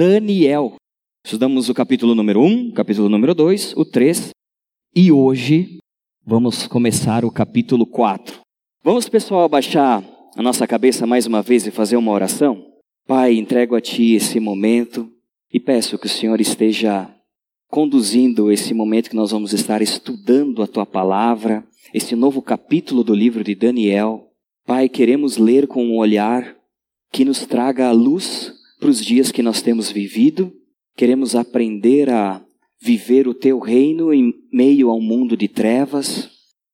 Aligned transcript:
Daniel. 0.00 0.76
Estudamos 1.22 1.68
o 1.68 1.74
capítulo 1.74 2.14
número 2.14 2.40
1, 2.40 2.72
capítulo 2.72 3.10
número 3.10 3.34
2, 3.34 3.76
o 3.76 3.84
3 3.84 4.30
e 4.96 5.12
hoje 5.12 5.76
vamos 6.24 6.66
começar 6.66 7.22
o 7.22 7.30
capítulo 7.30 7.84
4. 7.84 8.40
Vamos, 8.82 9.10
pessoal, 9.10 9.42
abaixar 9.42 10.02
a 10.34 10.42
nossa 10.42 10.66
cabeça 10.66 11.06
mais 11.06 11.26
uma 11.26 11.42
vez 11.42 11.66
e 11.66 11.70
fazer 11.70 11.98
uma 11.98 12.12
oração? 12.12 12.64
Pai, 13.06 13.34
entrego 13.34 13.76
a 13.76 13.80
Ti 13.82 14.14
esse 14.14 14.40
momento 14.40 15.06
e 15.52 15.60
peço 15.60 15.98
que 15.98 16.06
o 16.06 16.08
Senhor 16.08 16.40
esteja 16.40 17.14
conduzindo 17.68 18.50
esse 18.50 18.72
momento 18.72 19.10
que 19.10 19.16
nós 19.16 19.32
vamos 19.32 19.52
estar 19.52 19.82
estudando 19.82 20.62
a 20.62 20.66
Tua 20.66 20.86
palavra, 20.86 21.62
esse 21.92 22.16
novo 22.16 22.40
capítulo 22.40 23.04
do 23.04 23.14
livro 23.14 23.44
de 23.44 23.54
Daniel. 23.54 24.30
Pai, 24.66 24.88
queremos 24.88 25.36
ler 25.36 25.66
com 25.66 25.84
um 25.84 25.98
olhar 25.98 26.56
que 27.12 27.22
nos 27.22 27.44
traga 27.44 27.86
a 27.86 27.92
luz 27.92 28.58
para 28.80 28.88
os 28.88 29.04
dias 29.04 29.30
que 29.30 29.42
nós 29.42 29.60
temos 29.60 29.92
vivido. 29.92 30.52
Queremos 30.96 31.36
aprender 31.36 32.08
a 32.08 32.42
viver 32.82 33.28
o 33.28 33.34
teu 33.34 33.58
reino 33.58 34.12
em 34.12 34.32
meio 34.50 34.88
a 34.90 34.94
um 34.94 35.02
mundo 35.02 35.36
de 35.36 35.46
trevas. 35.46 36.30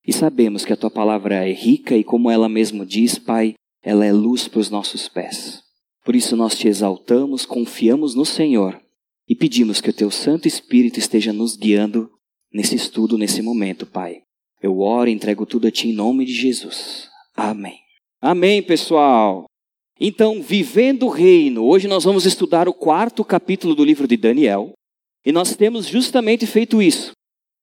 E 0.07 0.13
sabemos 0.13 0.65
que 0.65 0.73
a 0.73 0.77
tua 0.77 0.91
palavra 0.91 1.47
é 1.47 1.53
rica 1.53 1.97
e, 1.97 2.05
como 2.05 2.31
ela 2.31 2.49
mesmo 2.49 2.87
diz, 2.87 3.19
Pai, 3.19 3.55
ela 3.83 4.07
é 4.07 4.13
luz 4.13 4.47
para 4.47 4.61
os 4.61 4.71
nossos 4.71 5.09
pés. 5.09 5.63
Por 6.05 6.15
isso 6.15 6.37
nós 6.37 6.57
te 6.57 6.69
exaltamos, 6.69 7.45
confiamos 7.45 8.15
no 8.15 8.25
Senhor 8.25 8.81
e 9.29 9.35
pedimos 9.35 9.81
que 9.81 9.91
o 9.91 9.93
teu 9.93 10.09
Santo 10.09 10.47
Espírito 10.47 11.01
esteja 11.01 11.33
nos 11.33 11.57
guiando 11.57 12.09
nesse 12.53 12.77
estudo, 12.77 13.19
nesse 13.19 13.43
momento, 13.43 13.85
Pai. 13.85 14.19
Eu 14.63 14.79
oro 14.79 15.11
e 15.11 15.13
entrego 15.13 15.45
tudo 15.45 15.67
a 15.67 15.71
ti 15.71 15.89
em 15.89 15.93
nome 15.93 16.25
de 16.25 16.33
Jesus. 16.33 17.09
Amém. 17.35 17.79
Amém, 18.21 18.63
pessoal. 18.63 19.47
Então, 19.99 20.43
vivendo 20.43 21.07
o 21.07 21.11
reino, 21.11 21.65
hoje 21.65 21.89
nós 21.89 22.05
vamos 22.05 22.27
estudar 22.27 22.69
o 22.69 22.75
quarto 22.75 23.25
capítulo 23.25 23.75
do 23.75 23.85
livro 23.85 24.07
de 24.07 24.17
Daniel. 24.17 24.73
E 25.25 25.33
nós 25.33 25.57
temos 25.57 25.87
justamente 25.87 26.47
feito 26.47 26.83
isso. 26.83 27.13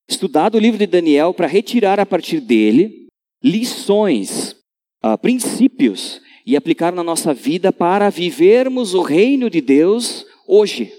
Estudado 0.08 0.56
o 0.56 0.60
livro 0.60 0.78
de 0.78 0.86
Daniel 0.86 1.32
para 1.32 1.46
retirar 1.46 2.00
a 2.00 2.04
partir 2.04 2.40
dele 2.40 3.06
lições, 3.42 4.56
uh, 5.04 5.16
princípios 5.16 6.20
e 6.44 6.56
aplicar 6.56 6.92
na 6.92 7.04
nossa 7.04 7.32
vida 7.32 7.72
para 7.72 8.10
vivermos 8.10 8.94
o 8.94 9.02
reino 9.02 9.48
de 9.48 9.60
Deus 9.60 10.26
hoje, 10.46 10.92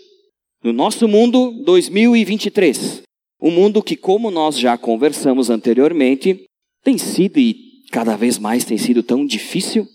no 0.63 0.71
nosso 0.71 1.07
mundo 1.07 1.51
2023. 1.65 3.03
Um 3.41 3.51
mundo 3.51 3.83
que, 3.83 3.97
como 3.97 4.31
nós 4.31 4.57
já 4.57 4.77
conversamos 4.77 5.49
anteriormente, 5.49 6.45
tem 6.81 6.97
sido 6.97 7.37
e 7.37 7.83
cada 7.91 8.15
vez 8.15 8.39
mais 8.39 8.63
tem 8.63 8.77
sido 8.77 9.03
tão 9.03 9.25
difícil 9.25 9.85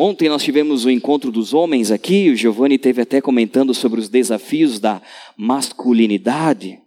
Ontem 0.00 0.28
nós 0.28 0.44
tivemos 0.44 0.84
o 0.84 0.90
encontro 0.92 1.32
dos 1.32 1.52
homens 1.52 1.90
aqui, 1.90 2.30
o 2.30 2.36
Giovanni 2.36 2.78
teve 2.78 3.02
até 3.02 3.20
comentando 3.20 3.74
sobre 3.74 3.98
os 3.98 4.08
desafios 4.08 4.78
da 4.78 5.02
masculinidade. 5.36 6.78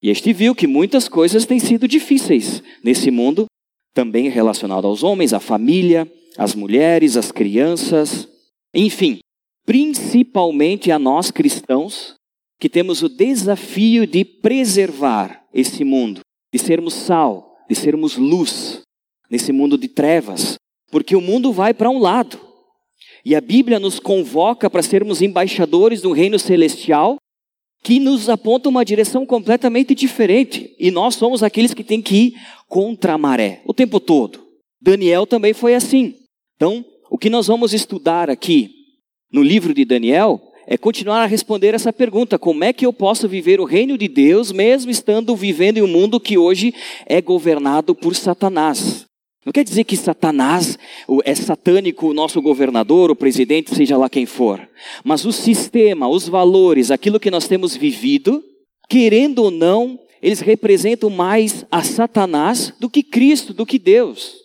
E 0.00 0.08
este 0.08 0.32
viu 0.32 0.54
que 0.54 0.68
muitas 0.68 1.08
coisas 1.08 1.44
têm 1.44 1.58
sido 1.58 1.88
difíceis 1.88 2.62
nesse 2.80 3.10
mundo, 3.10 3.46
também 3.92 4.28
relacionado 4.28 4.86
aos 4.86 5.02
homens, 5.02 5.32
à 5.32 5.40
família, 5.40 6.08
às 6.38 6.54
mulheres, 6.54 7.16
às 7.16 7.32
crianças, 7.32 8.28
enfim, 8.72 9.18
principalmente 9.66 10.92
a 10.92 11.00
nós 11.00 11.32
cristãos, 11.32 12.14
que 12.60 12.68
temos 12.68 13.02
o 13.02 13.08
desafio 13.08 14.06
de 14.06 14.24
preservar 14.24 15.44
esse 15.52 15.82
mundo, 15.82 16.20
de 16.52 16.60
sermos 16.60 16.94
sal, 16.94 17.56
de 17.68 17.74
sermos 17.74 18.16
luz 18.16 18.82
nesse 19.28 19.50
mundo 19.50 19.76
de 19.76 19.88
trevas, 19.88 20.54
porque 20.92 21.16
o 21.16 21.20
mundo 21.20 21.52
vai 21.52 21.74
para 21.74 21.90
um 21.90 21.98
lado. 21.98 22.51
E 23.24 23.34
a 23.34 23.40
Bíblia 23.40 23.78
nos 23.78 24.00
convoca 24.00 24.68
para 24.68 24.82
sermos 24.82 25.22
embaixadores 25.22 26.00
do 26.00 26.12
reino 26.12 26.38
celestial, 26.38 27.16
que 27.82 27.98
nos 27.98 28.28
aponta 28.28 28.68
uma 28.68 28.84
direção 28.84 29.26
completamente 29.26 29.94
diferente. 29.94 30.74
E 30.78 30.90
nós 30.90 31.14
somos 31.14 31.42
aqueles 31.42 31.74
que 31.74 31.84
têm 31.84 32.02
que 32.02 32.16
ir 32.16 32.34
contra 32.68 33.14
a 33.14 33.18
maré 33.18 33.60
o 33.64 33.74
tempo 33.74 34.00
todo. 34.00 34.40
Daniel 34.80 35.26
também 35.26 35.52
foi 35.52 35.74
assim. 35.74 36.14
Então, 36.56 36.84
o 37.10 37.18
que 37.18 37.30
nós 37.30 37.46
vamos 37.46 37.72
estudar 37.72 38.30
aqui 38.30 38.70
no 39.32 39.42
livro 39.42 39.72
de 39.72 39.84
Daniel 39.84 40.40
é 40.66 40.76
continuar 40.76 41.22
a 41.22 41.26
responder 41.26 41.74
essa 41.74 41.92
pergunta: 41.92 42.38
como 42.38 42.64
é 42.64 42.72
que 42.72 42.86
eu 42.86 42.92
posso 42.92 43.28
viver 43.28 43.60
o 43.60 43.64
reino 43.64 43.98
de 43.98 44.08
Deus 44.08 44.50
mesmo 44.50 44.90
estando 44.90 45.34
vivendo 45.36 45.78
em 45.78 45.82
um 45.82 45.88
mundo 45.88 46.20
que 46.20 46.38
hoje 46.38 46.74
é 47.06 47.20
governado 47.20 47.94
por 47.94 48.14
Satanás? 48.14 49.06
Não 49.44 49.52
quer 49.52 49.64
dizer 49.64 49.82
que 49.82 49.96
Satanás 49.96 50.78
é 51.24 51.34
satânico, 51.34 52.06
o 52.06 52.14
nosso 52.14 52.40
governador, 52.40 53.10
o 53.10 53.16
presidente, 53.16 53.74
seja 53.74 53.96
lá 53.96 54.08
quem 54.08 54.24
for. 54.24 54.68
Mas 55.02 55.24
o 55.24 55.32
sistema, 55.32 56.08
os 56.08 56.28
valores, 56.28 56.92
aquilo 56.92 57.18
que 57.18 57.30
nós 57.30 57.48
temos 57.48 57.76
vivido, 57.76 58.42
querendo 58.88 59.40
ou 59.40 59.50
não, 59.50 59.98
eles 60.22 60.38
representam 60.38 61.10
mais 61.10 61.66
a 61.72 61.82
Satanás 61.82 62.72
do 62.78 62.88
que 62.88 63.02
Cristo, 63.02 63.52
do 63.52 63.66
que 63.66 63.80
Deus. 63.80 64.40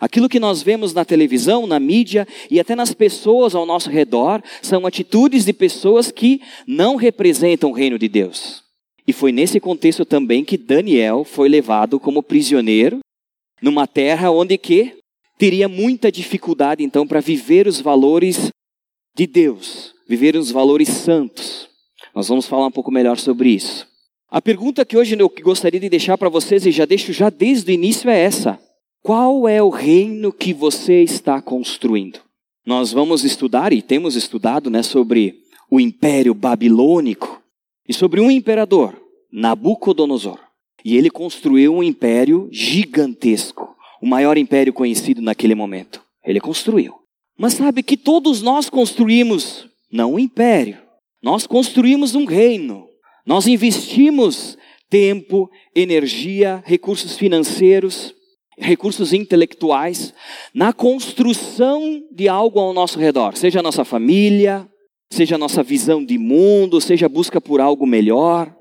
Aquilo 0.00 0.28
que 0.28 0.40
nós 0.40 0.62
vemos 0.62 0.92
na 0.92 1.04
televisão, 1.04 1.66
na 1.66 1.78
mídia 1.78 2.26
e 2.50 2.58
até 2.58 2.74
nas 2.74 2.92
pessoas 2.92 3.54
ao 3.54 3.64
nosso 3.64 3.88
redor 3.88 4.42
são 4.60 4.84
atitudes 4.84 5.44
de 5.44 5.52
pessoas 5.52 6.10
que 6.10 6.40
não 6.66 6.96
representam 6.96 7.70
o 7.70 7.72
reino 7.72 7.98
de 7.98 8.08
Deus. 8.08 8.62
E 9.06 9.12
foi 9.12 9.32
nesse 9.32 9.58
contexto 9.60 10.04
também 10.04 10.44
que 10.44 10.58
Daniel 10.58 11.24
foi 11.24 11.48
levado 11.48 11.98
como 11.98 12.22
prisioneiro 12.22 12.98
numa 13.62 13.86
terra 13.86 14.30
onde 14.30 14.56
que 14.58 14.96
teria 15.38 15.68
muita 15.68 16.12
dificuldade 16.12 16.82
então 16.82 17.06
para 17.06 17.20
viver 17.20 17.66
os 17.66 17.80
valores 17.80 18.50
de 19.14 19.26
Deus, 19.26 19.94
viver 20.08 20.36
os 20.36 20.50
valores 20.50 20.88
santos. 20.88 21.68
Nós 22.14 22.28
vamos 22.28 22.46
falar 22.46 22.66
um 22.66 22.70
pouco 22.72 22.90
melhor 22.90 23.18
sobre 23.18 23.50
isso. 23.50 23.88
A 24.30 24.40
pergunta 24.40 24.84
que 24.84 24.96
hoje 24.96 25.16
eu 25.18 25.32
gostaria 25.42 25.80
de 25.80 25.88
deixar 25.88 26.16
para 26.16 26.28
vocês 26.28 26.64
e 26.64 26.70
já 26.70 26.84
deixo 26.84 27.12
já 27.12 27.30
desde 27.30 27.70
o 27.70 27.74
início 27.74 28.08
é 28.08 28.18
essa: 28.18 28.60
qual 29.02 29.48
é 29.48 29.62
o 29.62 29.70
reino 29.70 30.32
que 30.32 30.52
você 30.52 31.02
está 31.02 31.40
construindo? 31.40 32.20
Nós 32.64 32.92
vamos 32.92 33.24
estudar 33.24 33.72
e 33.72 33.82
temos 33.82 34.14
estudado, 34.14 34.70
né, 34.70 34.82
sobre 34.82 35.40
o 35.70 35.80
Império 35.80 36.34
Babilônico 36.34 37.42
e 37.88 37.94
sobre 37.94 38.20
um 38.20 38.30
imperador, 38.30 38.94
Nabucodonosor. 39.32 40.38
E 40.84 40.96
ele 40.96 41.10
construiu 41.10 41.74
um 41.74 41.82
império 41.82 42.48
gigantesco, 42.50 43.74
o 44.00 44.06
maior 44.06 44.38
império 44.38 44.72
conhecido 44.72 45.20
naquele 45.20 45.54
momento. 45.54 46.02
Ele 46.24 46.40
construiu. 46.40 46.94
Mas 47.38 47.54
sabe 47.54 47.82
que 47.82 47.96
todos 47.96 48.42
nós 48.42 48.68
construímos 48.68 49.66
não 49.90 50.14
um 50.14 50.18
império, 50.18 50.78
nós 51.22 51.46
construímos 51.46 52.14
um 52.14 52.24
reino. 52.24 52.86
Nós 53.26 53.46
investimos 53.46 54.56
tempo, 54.88 55.50
energia, 55.74 56.62
recursos 56.66 57.16
financeiros, 57.16 58.14
recursos 58.58 59.12
intelectuais 59.12 60.12
na 60.52 60.72
construção 60.72 62.02
de 62.12 62.28
algo 62.28 62.58
ao 62.58 62.74
nosso 62.74 62.98
redor, 62.98 63.36
seja 63.36 63.60
a 63.60 63.62
nossa 63.62 63.84
família, 63.84 64.68
seja 65.10 65.36
a 65.36 65.38
nossa 65.38 65.62
visão 65.62 66.04
de 66.04 66.18
mundo, 66.18 66.80
seja 66.80 67.06
a 67.06 67.08
busca 67.08 67.40
por 67.40 67.60
algo 67.60 67.86
melhor. 67.86 68.54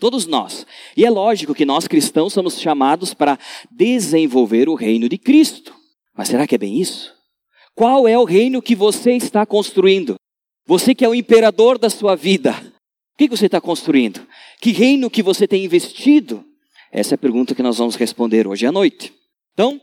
Todos 0.00 0.26
nós. 0.26 0.66
E 0.96 1.04
é 1.04 1.10
lógico 1.10 1.54
que 1.54 1.64
nós 1.64 1.86
cristãos 1.86 2.32
somos 2.32 2.60
chamados 2.60 3.14
para 3.14 3.38
desenvolver 3.70 4.68
o 4.68 4.74
reino 4.74 5.08
de 5.08 5.16
Cristo. 5.16 5.74
Mas 6.16 6.28
será 6.28 6.46
que 6.46 6.54
é 6.54 6.58
bem 6.58 6.80
isso? 6.80 7.14
Qual 7.74 8.06
é 8.06 8.16
o 8.18 8.24
reino 8.24 8.62
que 8.62 8.74
você 8.74 9.12
está 9.12 9.44
construindo? 9.44 10.14
Você 10.66 10.94
que 10.94 11.04
é 11.04 11.08
o 11.08 11.14
imperador 11.14 11.78
da 11.78 11.90
sua 11.90 12.14
vida. 12.14 12.52
O 13.14 13.18
que 13.18 13.28
você 13.28 13.46
está 13.46 13.60
construindo? 13.60 14.26
Que 14.60 14.72
reino 14.72 15.10
que 15.10 15.22
você 15.22 15.46
tem 15.46 15.64
investido? 15.64 16.44
Essa 16.90 17.14
é 17.14 17.16
a 17.16 17.18
pergunta 17.18 17.54
que 17.54 17.62
nós 17.62 17.78
vamos 17.78 17.96
responder 17.96 18.46
hoje 18.46 18.66
à 18.66 18.72
noite. 18.72 19.12
Então, 19.52 19.80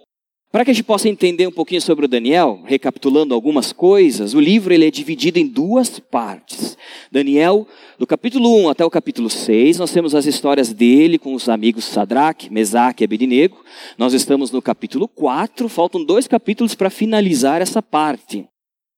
para 0.51 0.65
que 0.65 0.71
a 0.71 0.73
gente 0.73 0.83
possa 0.83 1.07
entender 1.07 1.47
um 1.47 1.51
pouquinho 1.51 1.81
sobre 1.81 2.03
o 2.03 2.07
Daniel, 2.09 2.61
recapitulando 2.65 3.33
algumas 3.33 3.71
coisas, 3.71 4.33
o 4.33 4.39
livro 4.39 4.73
ele 4.73 4.85
é 4.85 4.91
dividido 4.91 5.39
em 5.39 5.47
duas 5.47 5.97
partes. 5.97 6.77
Daniel, 7.09 7.65
do 7.97 8.05
capítulo 8.05 8.63
1 8.63 8.69
até 8.69 8.83
o 8.83 8.89
capítulo 8.89 9.29
6, 9.29 9.77
nós 9.77 9.93
temos 9.93 10.13
as 10.13 10.25
histórias 10.25 10.73
dele 10.73 11.17
com 11.17 11.33
os 11.33 11.47
amigos 11.47 11.85
Sadraque, 11.85 12.51
Mesaque 12.51 13.01
e 13.01 13.05
Abednego. 13.05 13.63
Nós 13.97 14.13
estamos 14.13 14.51
no 14.51 14.61
capítulo 14.61 15.07
4, 15.07 15.69
faltam 15.69 16.03
dois 16.03 16.27
capítulos 16.27 16.75
para 16.75 16.89
finalizar 16.89 17.61
essa 17.61 17.81
parte. 17.81 18.45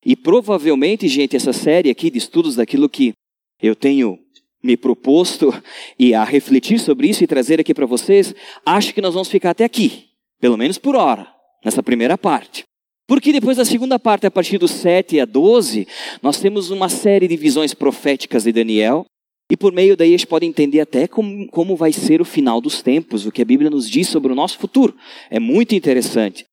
E 0.03 0.15
provavelmente, 0.15 1.07
gente, 1.07 1.35
essa 1.35 1.53
série 1.53 1.91
aqui 1.91 2.09
de 2.09 2.17
estudos 2.17 2.55
daquilo 2.55 2.89
que 2.89 3.13
eu 3.61 3.75
tenho 3.75 4.17
me 4.61 4.75
proposto 4.75 5.53
e 5.99 6.15
a 6.15 6.23
refletir 6.23 6.79
sobre 6.79 7.09
isso 7.09 7.23
e 7.23 7.27
trazer 7.27 7.59
aqui 7.59 7.75
para 7.75 7.85
vocês, 7.85 8.33
acho 8.65 8.91
que 8.91 9.01
nós 9.01 9.13
vamos 9.13 9.29
ficar 9.29 9.51
até 9.51 9.63
aqui, 9.63 10.05
pelo 10.39 10.57
menos 10.57 10.79
por 10.79 10.95
hora 10.95 11.32
nessa 11.63 11.83
primeira 11.83 12.17
parte. 12.17 12.63
Porque 13.07 13.33
depois 13.33 13.57
da 13.57 13.65
segunda 13.65 13.99
parte, 13.99 14.25
a 14.25 14.31
partir 14.31 14.57
do 14.57 14.67
7 14.67 15.19
a 15.19 15.25
12, 15.25 15.87
nós 16.21 16.39
temos 16.39 16.71
uma 16.71 16.89
série 16.89 17.27
de 17.27 17.35
visões 17.35 17.73
proféticas 17.73 18.43
de 18.43 18.51
Daniel, 18.51 19.05
e 19.51 19.57
por 19.57 19.73
meio 19.73 19.97
daí 19.97 20.09
a 20.09 20.17
gente 20.17 20.27
pode 20.27 20.45
entender 20.45 20.79
até 20.79 21.07
como, 21.07 21.47
como 21.49 21.75
vai 21.75 21.91
ser 21.91 22.21
o 22.21 22.25
final 22.25 22.61
dos 22.61 22.81
tempos, 22.81 23.25
o 23.25 23.31
que 23.31 23.41
a 23.41 23.45
Bíblia 23.45 23.69
nos 23.69 23.89
diz 23.89 24.07
sobre 24.07 24.31
o 24.31 24.35
nosso 24.35 24.57
futuro. 24.57 24.95
É 25.29 25.39
muito 25.39 25.75
interessante. 25.75 26.45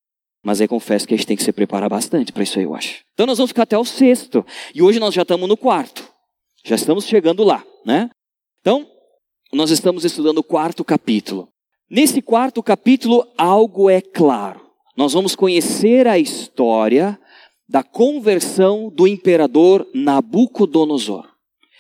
Mas 0.45 0.61
aí 0.61 0.67
confesso 0.67 1.07
que 1.07 1.15
a 1.15 1.17
gente 1.17 1.27
tem 1.27 1.37
que 1.37 1.43
se 1.43 1.53
preparar 1.53 1.89
bastante 1.89 2.33
para 2.33 2.43
isso 2.43 2.59
aí, 2.59 2.65
eu 2.65 2.75
acho. 2.75 3.01
Então 3.15 3.27
nós 3.27 3.39
vamos 3.39 3.51
ficar 3.51 3.63
até 3.63 3.79
o 3.79 3.85
sexto. 3.85 4.45
E 4.75 4.83
hoje 4.83 4.99
nós 4.99 5.15
já 5.15 5.23
estamos 5.23 5.49
no 5.49 5.57
quarto. 5.57 6.11
Já 6.65 6.75
estamos 6.75 7.07
chegando 7.07 7.45
lá, 7.45 7.65
né? 7.87 8.11
Então, 8.61 8.87
nós 9.53 9.71
estamos 9.71 10.05
estudando 10.05 10.39
o 10.39 10.45
quarto 10.45 10.85
capítulo. 10.85 11.49
Nesse 11.89 12.21
quarto 12.21 12.63
capítulo, 12.63 13.27
algo 13.37 13.89
é 13.89 14.01
claro. 14.01 14.70
Nós 15.01 15.15
vamos 15.15 15.35
conhecer 15.35 16.07
a 16.07 16.19
história 16.19 17.19
da 17.67 17.83
conversão 17.83 18.93
do 18.95 19.09
imperador 19.09 19.89
Nabucodonosor. 19.95 21.27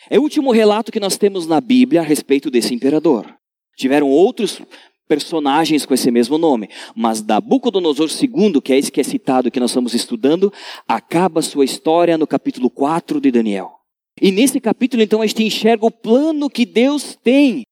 É 0.09 0.19
o 0.19 0.23
último 0.23 0.51
relato 0.51 0.91
que 0.91 0.99
nós 0.99 1.19
temos 1.19 1.47
na 1.47 1.61
Bíblia 1.61 2.01
a 2.01 2.03
respeito 2.03 2.51
desse 2.51 2.73
imperador. 2.73 3.31
Tiveram 3.77 4.09
outros 4.09 4.63
personagens 5.07 5.85
com 5.85 5.93
esse 5.93 6.11
mesmo 6.11 6.39
nome. 6.39 6.71
Mas 6.97 7.23
Nabucodonosor 7.23 8.09
II, 8.09 8.59
que 8.59 8.73
é 8.73 8.79
esse 8.79 8.91
que 8.91 9.03
é 9.03 9.05
citado 9.05 9.51
que 9.51 9.61
nós 9.61 9.73
estamos 9.73 9.93
estudando, 9.93 10.51
acaba 10.89 11.43
sua 11.43 11.67
história 11.67 12.17
no 12.17 12.27
capítulo 12.27 12.71
4 12.71 13.21
de 13.21 13.31
Daniel. 13.31 13.71
E 14.19 14.33
nesse 14.33 14.59
capítulo, 14.59 15.03
então, 15.03 15.21
a 15.21 15.27
gente 15.27 15.45
enxerga 15.45 15.85
o 15.85 15.91
plano 15.91 16.49
que 16.49 16.65
Deus 16.65 17.19
tem, 17.23 17.65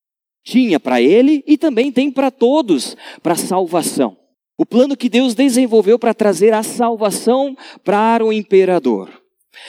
tinha 0.44 0.78
para 0.78 1.00
ele 1.00 1.42
e 1.46 1.56
também 1.56 1.90
tem 1.90 2.10
para 2.10 2.30
todos, 2.30 2.94
para 3.22 3.32
a 3.32 3.36
salvação. 3.36 4.27
O 4.58 4.66
plano 4.66 4.96
que 4.96 5.08
Deus 5.08 5.34
desenvolveu 5.34 5.98
para 5.98 6.12
trazer 6.12 6.52
a 6.52 6.64
salvação 6.64 7.56
para 7.84 8.24
o 8.24 8.32
imperador. 8.32 9.08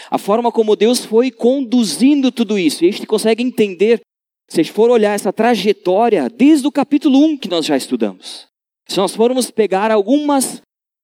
A 0.09 0.17
forma 0.17 0.51
como 0.51 0.75
Deus 0.75 1.05
foi 1.05 1.31
conduzindo 1.31 2.31
tudo 2.31 2.57
isso. 2.57 2.83
E 2.83 2.89
a 2.89 2.91
gente 2.91 3.05
consegue 3.05 3.43
entender 3.43 4.01
se 4.49 4.59
a 4.59 4.63
gente 4.63 4.73
for 4.73 4.89
olhar 4.89 5.13
essa 5.13 5.31
trajetória 5.31 6.27
desde 6.27 6.67
o 6.67 6.71
capítulo 6.71 7.23
1 7.23 7.37
que 7.37 7.47
nós 7.47 7.67
já 7.67 7.77
estudamos, 7.77 8.47
se 8.87 8.97
nós 8.97 9.15
formos 9.15 9.51
pegar 9.51 9.91
algumas 9.91 10.61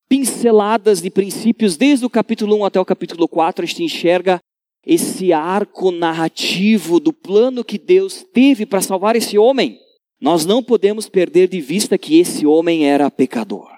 pinceladas 0.10 1.00
de 1.00 1.12
princípios 1.12 1.78
desde 1.78 2.06
o 2.06 2.10
capítulo 2.10 2.56
1 2.58 2.66
até 2.66 2.80
o 2.80 2.86
capítulo 2.86 3.28
4, 3.28 3.64
a 3.64 3.68
gente 3.68 3.84
enxerga 3.84 4.40
esse 4.84 5.32
arco 5.32 5.92
narrativo 5.92 7.00
do 7.00 7.14
plano 7.14 7.64
que 7.64 7.78
Deus 7.78 8.26
teve 8.34 8.66
para 8.66 8.82
salvar 8.82 9.16
esse 9.16 9.38
homem. 9.38 9.80
Nós 10.20 10.46
não 10.46 10.64
podemos 10.64 11.08
perder 11.08 11.48
de 11.48 11.62
vista 11.62 11.98
que 11.98 12.18
esse 12.20 12.46
homem 12.48 12.88
era 12.88 13.12
pecador, 13.12 13.70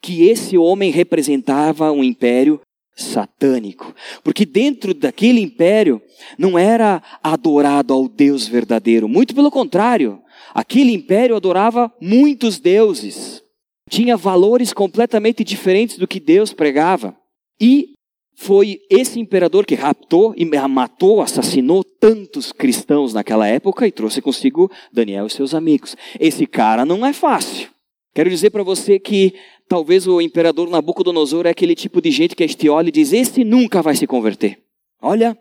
que 0.00 0.28
esse 0.28 0.56
homem 0.56 0.90
representava 0.90 1.90
um 1.92 2.02
império 2.02 2.60
satânico. 2.94 3.94
Porque 4.22 4.44
dentro 4.44 4.94
daquele 4.94 5.40
império 5.40 6.00
não 6.38 6.58
era 6.58 7.02
adorado 7.22 7.92
ao 7.92 8.08
Deus 8.08 8.46
verdadeiro, 8.46 9.08
muito 9.08 9.34
pelo 9.34 9.50
contrário, 9.50 10.20
aquele 10.54 10.92
império 10.92 11.36
adorava 11.36 11.92
muitos 12.00 12.58
deuses, 12.58 13.42
tinha 13.88 14.16
valores 14.16 14.72
completamente 14.72 15.42
diferentes 15.42 15.98
do 15.98 16.06
que 16.06 16.20
Deus 16.20 16.52
pregava. 16.52 17.16
E 17.60 17.92
foi 18.36 18.78
esse 18.88 19.20
imperador 19.20 19.66
que 19.66 19.74
raptou 19.74 20.32
e 20.34 20.46
matou, 20.46 21.20
assassinou 21.20 21.84
tantos 21.84 22.52
cristãos 22.52 23.12
naquela 23.12 23.46
época 23.46 23.86
e 23.86 23.92
trouxe 23.92 24.22
consigo 24.22 24.70
Daniel 24.90 25.26
e 25.26 25.30
seus 25.30 25.54
amigos. 25.54 25.94
Esse 26.18 26.46
cara 26.46 26.86
não 26.86 27.04
é 27.04 27.12
fácil. 27.12 27.68
Quero 28.14 28.30
dizer 28.30 28.50
para 28.50 28.62
você 28.62 28.98
que 28.98 29.34
Talvez 29.70 30.04
o 30.08 30.20
imperador 30.20 30.68
Nabucodonosor 30.68 31.46
é 31.46 31.50
aquele 31.50 31.76
tipo 31.76 32.02
de 32.02 32.10
gente 32.10 32.34
que 32.34 32.42
a 32.42 32.46
gente 32.48 32.68
olha 32.68 32.88
e 32.88 32.90
diz: 32.90 33.12
Esse 33.12 33.44
nunca 33.44 33.80
vai 33.80 33.94
se 33.94 34.04
converter. 34.04 34.58
Olha, 35.00 35.38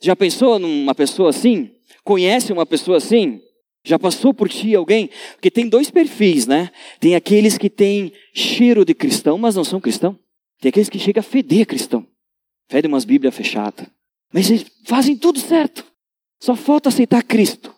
já 0.00 0.16
pensou 0.16 0.58
numa 0.58 0.94
pessoa 0.94 1.28
assim? 1.28 1.70
Conhece 2.02 2.54
uma 2.54 2.64
pessoa 2.64 2.96
assim? 2.96 3.38
Já 3.84 3.98
passou 3.98 4.32
por 4.32 4.48
ti 4.48 4.74
alguém? 4.74 5.10
Porque 5.34 5.50
tem 5.50 5.68
dois 5.68 5.90
perfis, 5.90 6.46
né? 6.46 6.70
Tem 6.98 7.14
aqueles 7.14 7.58
que 7.58 7.68
têm 7.68 8.14
cheiro 8.32 8.82
de 8.82 8.94
cristão, 8.94 9.36
mas 9.36 9.56
não 9.56 9.62
são 9.62 9.78
cristão. 9.78 10.18
Tem 10.58 10.70
aqueles 10.70 10.88
que 10.88 10.98
chegam 10.98 11.20
a 11.20 11.22
feder 11.22 11.66
cristão. 11.66 12.06
Fede 12.70 12.88
umas 12.88 13.04
Bíblias 13.04 13.36
fechadas. 13.36 13.86
Mas 14.32 14.50
eles 14.50 14.64
fazem 14.86 15.14
tudo 15.18 15.38
certo. 15.38 15.84
Só 16.40 16.56
falta 16.56 16.88
aceitar 16.88 17.22
Cristo. 17.22 17.74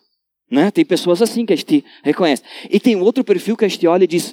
Né? 0.49 0.71
Tem 0.71 0.85
pessoas 0.85 1.21
assim 1.21 1.45
que 1.45 1.51
a 1.51 1.57
gente 1.57 1.83
reconhece. 2.01 2.41
E 2.69 2.79
tem 2.79 2.95
outro 2.95 3.21
perfil 3.21 3.57
que 3.57 3.65
a 3.65 3.67
gente 3.67 3.85
olha 3.85 4.05
e 4.05 4.07
diz: 4.07 4.31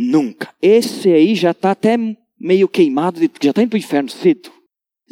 Nunca. 0.00 0.54
Esse 0.62 1.12
aí 1.12 1.34
já 1.34 1.50
está 1.50 1.72
até 1.72 1.96
meio 2.38 2.68
queimado, 2.68 3.18
já 3.42 3.50
está 3.50 3.60
indo 3.60 3.70
para 3.70 3.76
o 3.76 3.80
inferno 3.80 4.08
cedo. 4.08 4.48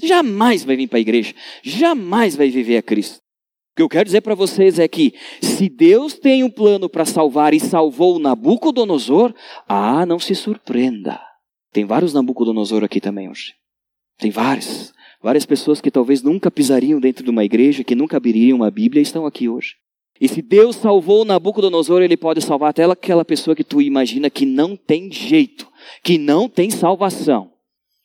Jamais 0.01 0.63
vai 0.63 0.77
vir 0.77 0.87
para 0.87 0.99
a 0.99 1.01
igreja. 1.01 1.35
Jamais 1.61 2.37
vai 2.37 2.51
viver 2.51 2.77
a 2.77 2.83
Cristo. 2.83 3.17
O 3.17 3.77
que 3.77 3.83
eu 3.83 3.89
quero 3.89 4.05
dizer 4.05 4.21
para 4.21 4.37
vocês 4.37 4.79
é 4.79 4.87
que, 4.87 5.13
se 5.43 5.69
Deus 5.69 6.15
tem 6.15 6.45
um 6.45 6.51
plano 6.51 6.89
para 6.89 7.05
salvar 7.05 7.53
e 7.53 7.59
salvou 7.59 8.21
Nabucodonosor, 8.21 9.35
ah, 9.69 10.07
não 10.07 10.21
se 10.21 10.37
surpreenda. 10.37 11.21
Tem 11.73 11.85
vários 11.85 12.15
Nabucodonosor 12.15 12.85
aqui 12.85 13.01
também 13.01 13.29
hoje. 13.29 13.55
Tem 14.19 14.31
vários. 14.31 14.93
Várias 15.21 15.45
pessoas 15.45 15.81
que 15.81 15.91
talvez 15.91 16.23
nunca 16.23 16.49
pisariam 16.49 17.01
dentro 17.01 17.25
de 17.25 17.31
uma 17.31 17.45
igreja, 17.45 17.83
que 17.83 17.97
nunca 17.97 18.19
abririam 18.19 18.57
uma 18.57 18.71
Bíblia, 18.71 19.03
estão 19.03 19.27
aqui 19.27 19.49
hoje. 19.49 19.75
E 20.21 20.29
se 20.29 20.41
Deus 20.41 20.77
salvou 20.77 21.25
Nabucodonosor, 21.25 22.03
ele 22.03 22.17
pode 22.17 22.41
salvar 22.41 22.71
até 22.71 22.85
aquela 22.85 23.25
pessoa 23.25 23.55
que 23.55 23.65
tu 23.65 23.83
imagina 23.83 24.31
que 24.31 24.47
não 24.47 24.77
tem 24.77 25.11
jeito, 25.13 25.67
que 26.03 26.19
não 26.19 26.49
tem 26.49 26.71
salvação. 26.71 27.53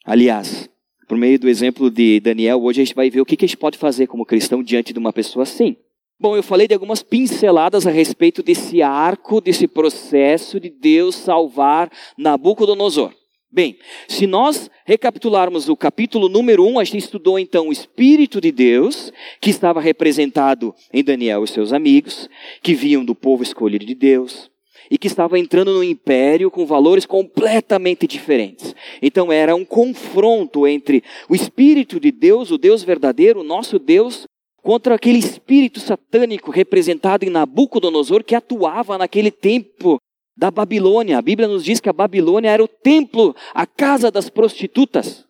Aliás, 0.06 0.70
por 1.08 1.18
meio 1.18 1.40
do 1.40 1.50
exemplo 1.50 1.90
de 1.90 2.20
Daniel, 2.20 2.62
hoje 2.62 2.82
a 2.82 2.86
gente 2.86 2.96
vai 2.96 3.10
ver 3.10 3.22
o 3.22 3.26
que 3.26 3.36
a 3.40 3.48
gente 3.48 3.58
pode 3.58 3.78
fazer 3.78 4.08
como 4.08 4.26
cristão 4.26 4.64
diante 4.64 4.94
de 4.94 5.00
uma 5.00 5.14
pessoa 5.14 5.44
assim. 5.44 5.76
Bom, 6.20 6.36
eu 6.36 6.44
falei 6.44 6.68
de 6.68 6.74
algumas 6.74 7.02
pinceladas 7.02 7.88
a 7.88 7.92
respeito 7.92 8.44
desse 8.44 8.82
arco, 8.82 9.42
desse 9.42 9.68
processo 9.68 10.60
de 10.60 10.70
Deus 10.70 11.16
salvar 11.16 11.92
Nabucodonosor. 12.18 13.12
Bem, 13.54 13.78
se 14.08 14.26
nós 14.26 14.72
recapitularmos 14.86 15.68
o 15.68 15.76
capítulo 15.76 16.30
número 16.30 16.66
1, 16.66 16.80
a 16.80 16.84
gente 16.86 17.00
estudou 17.00 17.38
então 17.38 17.68
o 17.68 17.72
Espírito 17.74 18.40
de 18.40 18.50
Deus, 18.50 19.12
que 19.42 19.50
estava 19.50 19.82
representado 19.82 20.74
em 20.94 21.04
Daniel 21.04 21.44
e 21.44 21.48
seus 21.50 21.74
amigos, 21.74 22.30
que 22.64 22.74
vinham 22.74 23.04
do 23.04 23.14
povo 23.14 23.44
escolhido 23.44 23.86
de 23.86 23.94
Deus, 23.94 24.50
e 24.90 24.98
que 24.98 25.08
estava 25.08 25.38
entrando 25.38 25.74
no 25.74 25.84
império 25.84 26.50
com 26.50 26.66
valores 26.66 27.06
completamente 27.06 28.08
diferentes. 28.08 28.74
Então 29.02 29.34
era 29.34 29.54
um 29.54 29.66
confronto 29.66 30.66
entre 30.66 31.04
o 31.28 31.36
Espírito 31.36 32.00
de 32.00 32.10
Deus, 32.10 32.52
o 32.52 32.58
Deus 32.58 32.84
verdadeiro, 32.84 33.42
o 33.42 33.44
nosso 33.44 33.78
Deus, 33.78 34.26
contra 34.64 34.96
aquele 34.96 35.20
espírito 35.20 35.82
satânico 35.82 36.52
representado 36.52 37.26
em 37.26 37.30
Nabucodonosor 37.30 38.24
que 38.24 38.36
atuava 38.36 38.98
naquele 38.98 39.32
tempo 39.32 40.00
da 40.42 40.50
Babilônia. 40.50 41.20
A 41.20 41.22
Bíblia 41.22 41.48
nos 41.48 41.64
diz 41.64 41.80
que 41.80 41.88
a 41.88 41.94
Babilônia 41.94 42.50
era 42.50 42.64
o 42.64 42.68
templo, 42.68 43.36
a 43.54 43.68
casa 43.68 44.10
das 44.10 44.28
prostitutas. 44.28 45.24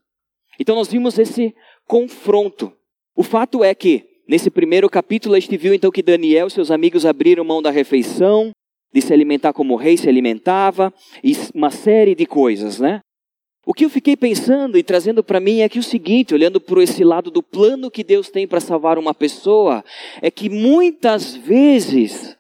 Então 0.58 0.74
nós 0.74 0.88
vimos 0.88 1.20
esse 1.20 1.54
confronto. 1.86 2.72
O 3.14 3.22
fato 3.22 3.62
é 3.62 3.76
que, 3.76 4.06
nesse 4.26 4.50
primeiro 4.50 4.90
capítulo, 4.90 5.36
a 5.36 5.40
gente 5.42 5.58
viu 5.58 5.74
então 5.74 5.92
que 5.92 6.02
Daniel 6.02 6.48
e 6.48 6.52
seus 6.52 6.72
amigos 6.72 7.06
abriram 7.06 7.44
mão 7.44 7.62
da 7.62 7.70
refeição, 7.70 8.52
de 8.94 9.02
se 9.02 9.12
alimentar 9.12 9.52
como 9.52 9.74
o 9.74 9.78
rei 9.78 9.98
se 9.98 10.08
alimentava, 10.08 10.94
e 11.22 11.36
uma 11.54 11.72
série 11.72 12.16
de 12.16 12.26
coisas, 12.26 12.80
né? 12.80 13.02
O 13.66 13.74
que 13.74 13.84
eu 13.84 13.90
fiquei 13.90 14.16
pensando 14.16 14.78
e 14.78 14.84
trazendo 14.84 15.22
para 15.22 15.42
mim 15.42 15.60
é 15.60 15.68
que 15.68 15.78
o 15.78 15.84
seguinte, 15.84 16.34
olhando 16.34 16.62
por 16.62 16.82
esse 16.82 17.04
lado 17.04 17.30
do 17.30 17.44
plano 17.44 17.92
que 17.92 18.04
Deus 18.04 18.30
tem 18.30 18.48
para 18.48 18.62
salvar 18.62 18.98
uma 18.98 19.14
pessoa, 19.14 19.84
é 20.22 20.32
que 20.32 20.50
muitas 20.50 21.36
vezes 21.36 22.38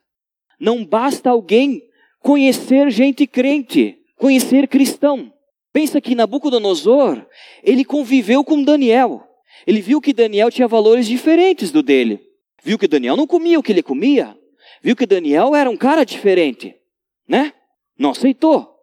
não 0.57 0.85
basta 0.85 1.29
alguém 1.29 1.90
conhecer 2.21 2.89
gente 2.89 3.27
crente, 3.27 3.97
conhecer 4.17 4.67
cristão. 4.67 5.33
Pensa 5.73 5.99
que 5.99 6.15
Nabucodonosor, 6.15 7.25
ele 7.63 7.83
conviveu 7.83 8.43
com 8.43 8.63
Daniel. 8.63 9.23
Ele 9.65 9.81
viu 9.81 10.01
que 10.01 10.13
Daniel 10.13 10.51
tinha 10.51 10.67
valores 10.67 11.07
diferentes 11.07 11.71
do 11.71 11.81
dele. 11.83 12.19
Viu 12.63 12.77
que 12.77 12.87
Daniel 12.87 13.15
não 13.15 13.27
comia 13.27 13.59
o 13.59 13.63
que 13.63 13.71
ele 13.71 13.83
comia. 13.83 14.37
Viu 14.81 14.95
que 14.95 15.05
Daniel 15.05 15.55
era 15.55 15.69
um 15.69 15.77
cara 15.77 16.03
diferente, 16.03 16.75
né? 17.27 17.53
Não 17.97 18.11
aceitou. 18.11 18.75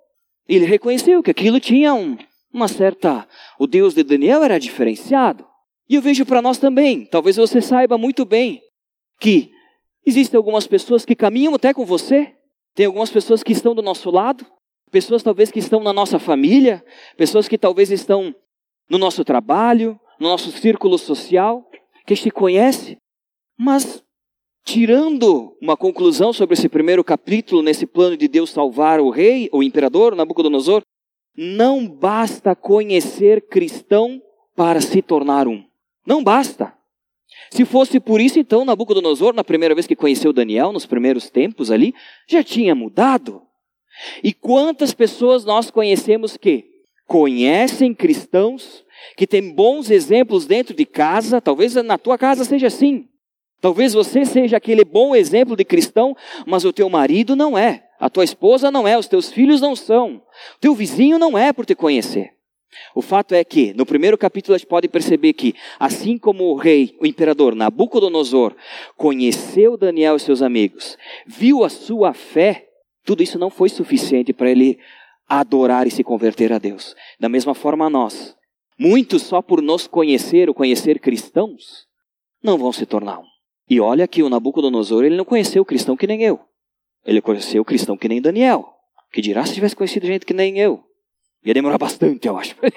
Ele 0.48 0.64
reconheceu 0.64 1.22
que 1.22 1.30
aquilo 1.30 1.60
tinha 1.60 1.92
um, 1.94 2.16
uma 2.52 2.68
certa. 2.68 3.28
O 3.58 3.66
Deus 3.66 3.94
de 3.94 4.02
Daniel 4.02 4.42
era 4.42 4.58
diferenciado. 4.58 5.46
E 5.88 5.94
eu 5.94 6.02
vejo 6.02 6.24
para 6.24 6.42
nós 6.42 6.58
também. 6.58 7.04
Talvez 7.04 7.36
você 7.36 7.60
saiba 7.60 7.98
muito 7.98 8.24
bem 8.24 8.62
que 9.20 9.50
existem 10.06 10.36
algumas 10.36 10.66
pessoas 10.66 11.04
que 11.04 11.14
caminham 11.14 11.54
até 11.54 11.74
com 11.74 11.84
você, 11.84 12.34
tem 12.78 12.86
algumas 12.86 13.10
pessoas 13.10 13.42
que 13.42 13.52
estão 13.52 13.74
do 13.74 13.82
nosso 13.82 14.08
lado, 14.08 14.46
pessoas 14.92 15.20
talvez 15.20 15.50
que 15.50 15.58
estão 15.58 15.82
na 15.82 15.92
nossa 15.92 16.16
família, 16.16 16.84
pessoas 17.16 17.48
que 17.48 17.58
talvez 17.58 17.90
estão 17.90 18.32
no 18.88 18.98
nosso 18.98 19.24
trabalho, 19.24 19.98
no 20.16 20.28
nosso 20.28 20.52
círculo 20.52 20.96
social, 20.96 21.68
que 22.06 22.14
gente 22.14 22.30
conhece, 22.30 22.96
mas 23.58 24.00
tirando 24.64 25.56
uma 25.60 25.76
conclusão 25.76 26.32
sobre 26.32 26.54
esse 26.54 26.68
primeiro 26.68 27.02
capítulo, 27.02 27.62
nesse 27.62 27.84
plano 27.84 28.16
de 28.16 28.28
Deus 28.28 28.50
salvar 28.50 29.00
o 29.00 29.10
rei, 29.10 29.48
o 29.52 29.60
imperador 29.60 30.14
Nabucodonosor, 30.14 30.82
não 31.36 31.84
basta 31.84 32.54
conhecer 32.54 33.48
cristão 33.48 34.22
para 34.54 34.80
se 34.80 35.02
tornar 35.02 35.48
um. 35.48 35.64
Não 36.06 36.22
basta. 36.22 36.77
Se 37.50 37.64
fosse 37.64 37.98
por 37.98 38.20
isso, 38.20 38.38
então 38.38 38.64
Nabucodonosor, 38.64 39.34
na 39.34 39.44
primeira 39.44 39.74
vez 39.74 39.86
que 39.86 39.96
conheceu 39.96 40.32
Daniel, 40.32 40.72
nos 40.72 40.86
primeiros 40.86 41.30
tempos 41.30 41.70
ali, 41.70 41.94
já 42.28 42.42
tinha 42.42 42.74
mudado. 42.74 43.42
E 44.22 44.32
quantas 44.32 44.92
pessoas 44.94 45.44
nós 45.44 45.70
conhecemos 45.70 46.36
que 46.36 46.64
conhecem 47.06 47.94
cristãos, 47.94 48.84
que 49.16 49.26
têm 49.26 49.54
bons 49.54 49.90
exemplos 49.90 50.46
dentro 50.46 50.74
de 50.74 50.84
casa, 50.84 51.40
talvez 51.40 51.74
na 51.74 51.96
tua 51.96 52.18
casa 52.18 52.44
seja 52.44 52.66
assim, 52.66 53.08
Talvez 53.60 53.92
você 53.92 54.24
seja 54.24 54.56
aquele 54.56 54.84
bom 54.84 55.16
exemplo 55.16 55.56
de 55.56 55.64
cristão, 55.64 56.16
mas 56.46 56.64
o 56.64 56.72
teu 56.72 56.88
marido 56.88 57.34
não 57.34 57.58
é, 57.58 57.88
a 57.98 58.08
tua 58.08 58.22
esposa 58.22 58.70
não 58.70 58.86
é, 58.86 58.96
os 58.96 59.08
teus 59.08 59.32
filhos 59.32 59.60
não 59.60 59.74
são, 59.74 60.22
o 60.56 60.60
teu 60.60 60.74
vizinho 60.74 61.18
não 61.18 61.36
é 61.36 61.52
por 61.52 61.66
te 61.66 61.74
conhecer. 61.74 62.37
O 62.94 63.02
fato 63.02 63.34
é 63.34 63.42
que, 63.44 63.72
no 63.74 63.86
primeiro 63.86 64.18
capítulo, 64.18 64.54
a 64.54 64.58
gente 64.58 64.66
pode 64.66 64.88
perceber 64.88 65.32
que, 65.32 65.54
assim 65.78 66.18
como 66.18 66.44
o 66.44 66.56
rei, 66.56 66.96
o 67.00 67.06
imperador 67.06 67.54
Nabucodonosor, 67.54 68.54
conheceu 68.96 69.76
Daniel 69.76 70.16
e 70.16 70.20
seus 70.20 70.42
amigos, 70.42 70.96
viu 71.26 71.64
a 71.64 71.68
sua 71.68 72.12
fé, 72.12 72.68
tudo 73.04 73.22
isso 73.22 73.38
não 73.38 73.50
foi 73.50 73.68
suficiente 73.68 74.32
para 74.32 74.50
ele 74.50 74.78
adorar 75.28 75.86
e 75.86 75.90
se 75.90 76.04
converter 76.04 76.52
a 76.52 76.58
Deus. 76.58 76.94
Da 77.18 77.28
mesma 77.28 77.54
forma, 77.54 77.90
nós, 77.90 78.36
muitos 78.78 79.22
só 79.22 79.42
por 79.42 79.62
nos 79.62 79.86
conhecer 79.86 80.48
ou 80.48 80.54
conhecer 80.54 80.98
cristãos, 80.98 81.86
não 82.42 82.56
vão 82.56 82.72
se 82.72 82.86
tornar 82.86 83.18
um. 83.18 83.26
E 83.68 83.80
olha 83.80 84.08
que 84.08 84.22
o 84.22 84.28
Nabucodonosor, 84.28 85.04
ele 85.04 85.16
não 85.16 85.24
conheceu 85.24 85.62
o 85.62 85.66
cristão 85.66 85.96
que 85.96 86.06
nem 86.06 86.22
eu. 86.22 86.40
Ele 87.04 87.20
conheceu 87.20 87.60
o 87.62 87.64
cristão 87.64 87.96
que 87.96 88.08
nem 88.08 88.20
Daniel. 88.20 88.74
Que 89.12 89.20
dirá 89.20 89.44
se 89.44 89.54
tivesse 89.54 89.76
conhecido 89.76 90.06
gente 90.06 90.24
que 90.24 90.34
nem 90.34 90.58
eu. 90.58 90.87
Ia 91.44 91.54
demorar 91.54 91.78
bastante, 91.78 92.26
eu 92.28 92.36
acho, 92.36 92.54
para 92.56 92.70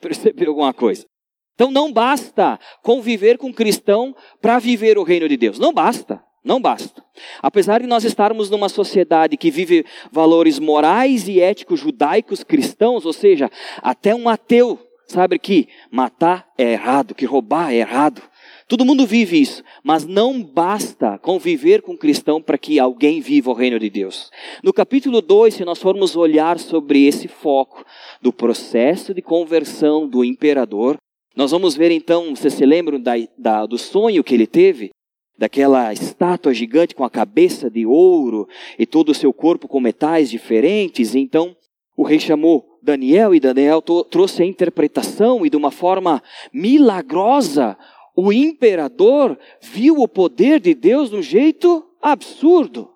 perceber 0.00 0.48
alguma 0.48 0.72
coisa. 0.72 1.06
Então 1.54 1.70
não 1.70 1.92
basta 1.92 2.58
conviver 2.82 3.38
com 3.38 3.52
cristão 3.52 4.14
para 4.40 4.58
viver 4.58 4.98
o 4.98 5.02
reino 5.02 5.28
de 5.28 5.36
Deus. 5.36 5.58
Não 5.58 5.72
basta. 5.72 6.22
Não 6.44 6.60
basta. 6.60 7.04
Apesar 7.40 7.80
de 7.80 7.86
nós 7.86 8.02
estarmos 8.02 8.50
numa 8.50 8.68
sociedade 8.68 9.36
que 9.36 9.50
vive 9.50 9.86
valores 10.10 10.58
morais 10.58 11.28
e 11.28 11.40
éticos 11.40 11.78
judaicos 11.78 12.42
cristãos, 12.42 13.06
ou 13.06 13.12
seja, 13.12 13.48
até 13.80 14.12
um 14.12 14.28
ateu 14.28 14.78
sabe 15.06 15.38
que 15.38 15.68
matar 15.90 16.48
é 16.58 16.72
errado, 16.72 17.14
que 17.14 17.26
roubar 17.26 17.72
é 17.72 17.76
errado. 17.76 18.22
Todo 18.68 18.84
mundo 18.84 19.06
vive 19.06 19.40
isso, 19.40 19.62
mas 19.82 20.06
não 20.06 20.42
basta 20.42 21.18
conviver 21.18 21.82
com 21.82 21.92
um 21.92 21.96
cristão 21.96 22.40
para 22.40 22.58
que 22.58 22.78
alguém 22.78 23.20
viva 23.20 23.50
o 23.50 23.54
reino 23.54 23.78
de 23.78 23.90
Deus. 23.90 24.30
No 24.62 24.72
capítulo 24.72 25.20
2, 25.20 25.54
se 25.54 25.64
nós 25.64 25.78
formos 25.78 26.16
olhar 26.16 26.58
sobre 26.58 27.06
esse 27.06 27.28
foco 27.28 27.84
do 28.20 28.32
processo 28.32 29.12
de 29.12 29.20
conversão 29.20 30.08
do 30.08 30.24
imperador, 30.24 30.96
nós 31.34 31.50
vamos 31.50 31.74
ver 31.74 31.90
então, 31.90 32.34
vocês 32.36 32.54
se 32.54 32.64
lembram 32.64 33.00
da, 33.00 33.12
da, 33.38 33.66
do 33.66 33.78
sonho 33.78 34.22
que 34.22 34.34
ele 34.34 34.46
teve? 34.46 34.90
Daquela 35.38 35.92
estátua 35.92 36.52
gigante 36.52 36.94
com 36.94 37.04
a 37.04 37.10
cabeça 37.10 37.70
de 37.70 37.86
ouro 37.86 38.46
e 38.78 38.86
todo 38.86 39.08
o 39.08 39.14
seu 39.14 39.32
corpo 39.32 39.66
com 39.66 39.80
metais 39.80 40.30
diferentes. 40.30 41.14
Então, 41.14 41.56
o 41.96 42.02
rei 42.02 42.20
chamou 42.20 42.78
Daniel 42.82 43.34
e 43.34 43.40
Daniel 43.40 43.80
trouxe 43.80 44.42
a 44.42 44.46
interpretação 44.46 45.44
e 45.46 45.50
de 45.50 45.56
uma 45.56 45.70
forma 45.70 46.22
milagrosa 46.52 47.76
o 48.14 48.32
imperador 48.32 49.38
viu 49.60 49.98
o 49.98 50.08
poder 50.08 50.60
de 50.60 50.74
Deus 50.74 51.10
de 51.10 51.16
um 51.16 51.22
jeito 51.22 51.84
absurdo. 52.00 52.90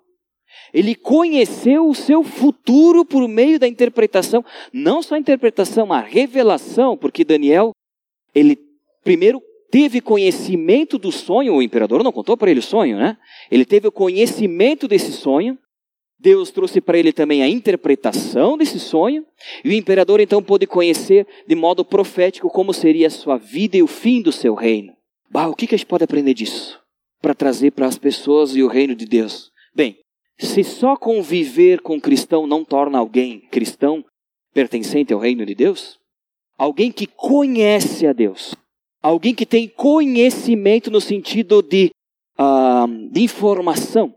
Ele 0.73 0.93
conheceu 0.93 1.87
o 1.87 1.95
seu 1.95 2.23
futuro 2.23 3.05
por 3.05 3.27
meio 3.27 3.59
da 3.59 3.67
interpretação, 3.67 4.43
não 4.71 5.01
só 5.01 5.15
a 5.15 5.19
interpretação, 5.19 5.91
a 5.93 5.99
revelação, 5.99 6.97
porque 6.97 7.23
Daniel, 7.23 7.71
ele 8.33 8.57
primeiro 9.03 9.41
teve 9.71 10.01
conhecimento 10.01 10.97
do 10.97 11.11
sonho, 11.11 11.55
o 11.55 11.61
imperador 11.61 12.03
não 12.03 12.11
contou 12.11 12.37
para 12.37 12.51
ele 12.51 12.59
o 12.59 12.63
sonho, 12.63 12.97
né? 12.97 13.17
Ele 13.49 13.65
teve 13.65 13.87
o 13.87 13.91
conhecimento 13.91 14.87
desse 14.87 15.11
sonho, 15.11 15.57
Deus 16.19 16.51
trouxe 16.51 16.81
para 16.81 16.97
ele 16.97 17.13
também 17.13 17.43
a 17.43 17.49
interpretação 17.49 18.57
desse 18.57 18.79
sonho, 18.79 19.25
e 19.63 19.69
o 19.69 19.73
imperador 19.73 20.19
então 20.19 20.41
pôde 20.41 20.65
conhecer 20.65 21.27
de 21.47 21.55
modo 21.55 21.85
profético 21.85 22.49
como 22.49 22.73
seria 22.73 23.07
a 23.07 23.11
sua 23.11 23.37
vida 23.37 23.77
e 23.77 23.83
o 23.83 23.87
fim 23.87 24.21
do 24.21 24.31
seu 24.31 24.55
reino. 24.55 24.96
Bah, 25.29 25.47
o 25.47 25.55
que, 25.55 25.67
que 25.67 25.75
a 25.75 25.77
gente 25.77 25.87
pode 25.87 26.03
aprender 26.03 26.33
disso? 26.33 26.79
Para 27.21 27.35
trazer 27.35 27.71
para 27.71 27.85
as 27.85 27.97
pessoas 27.97 28.55
e 28.55 28.63
o 28.63 28.67
reino 28.67 28.95
de 28.95 29.05
Deus? 29.05 29.51
Bem, 29.75 29.97
se 30.39 30.63
só 30.63 30.95
conviver 30.95 31.81
com 31.81 31.99
cristão 31.99 32.45
não 32.45 32.63
torna 32.63 32.99
alguém 32.99 33.41
cristão 33.51 34.05
pertencente 34.53 35.13
ao 35.13 35.19
reino 35.19 35.45
de 35.45 35.53
Deus, 35.53 35.99
alguém 36.57 36.91
que 36.91 37.07
conhece 37.07 38.07
a 38.07 38.13
Deus, 38.13 38.55
alguém 39.01 39.33
que 39.35 39.45
tem 39.45 39.67
conhecimento 39.67 40.89
no 40.89 41.01
sentido 41.01 41.61
de, 41.61 41.91
uh, 42.39 43.09
de 43.11 43.21
informação, 43.21 44.13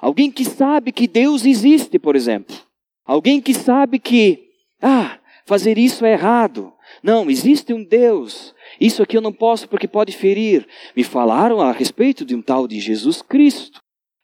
alguém 0.00 0.30
que 0.30 0.44
sabe 0.44 0.92
que 0.92 1.06
Deus 1.06 1.44
existe, 1.44 1.98
por 1.98 2.16
exemplo, 2.16 2.56
alguém 3.04 3.40
que 3.40 3.52
sabe 3.52 3.98
que, 3.98 4.48
ah, 4.80 5.18
fazer 5.44 5.78
isso 5.78 6.04
é 6.04 6.12
errado. 6.12 6.72
Não, 7.02 7.30
existe 7.30 7.72
um 7.72 7.84
Deus 7.84 8.54
isso 8.80 9.02
aqui 9.02 9.16
eu 9.16 9.20
não 9.20 9.32
posso 9.32 9.68
porque 9.68 9.88
pode 9.88 10.12
ferir. 10.12 10.66
Me 10.96 11.04
falaram 11.04 11.60
a 11.60 11.72
respeito 11.72 12.24
de 12.24 12.34
um 12.34 12.42
tal 12.42 12.66
de 12.66 12.80
Jesus 12.80 13.22
Cristo, 13.22 13.80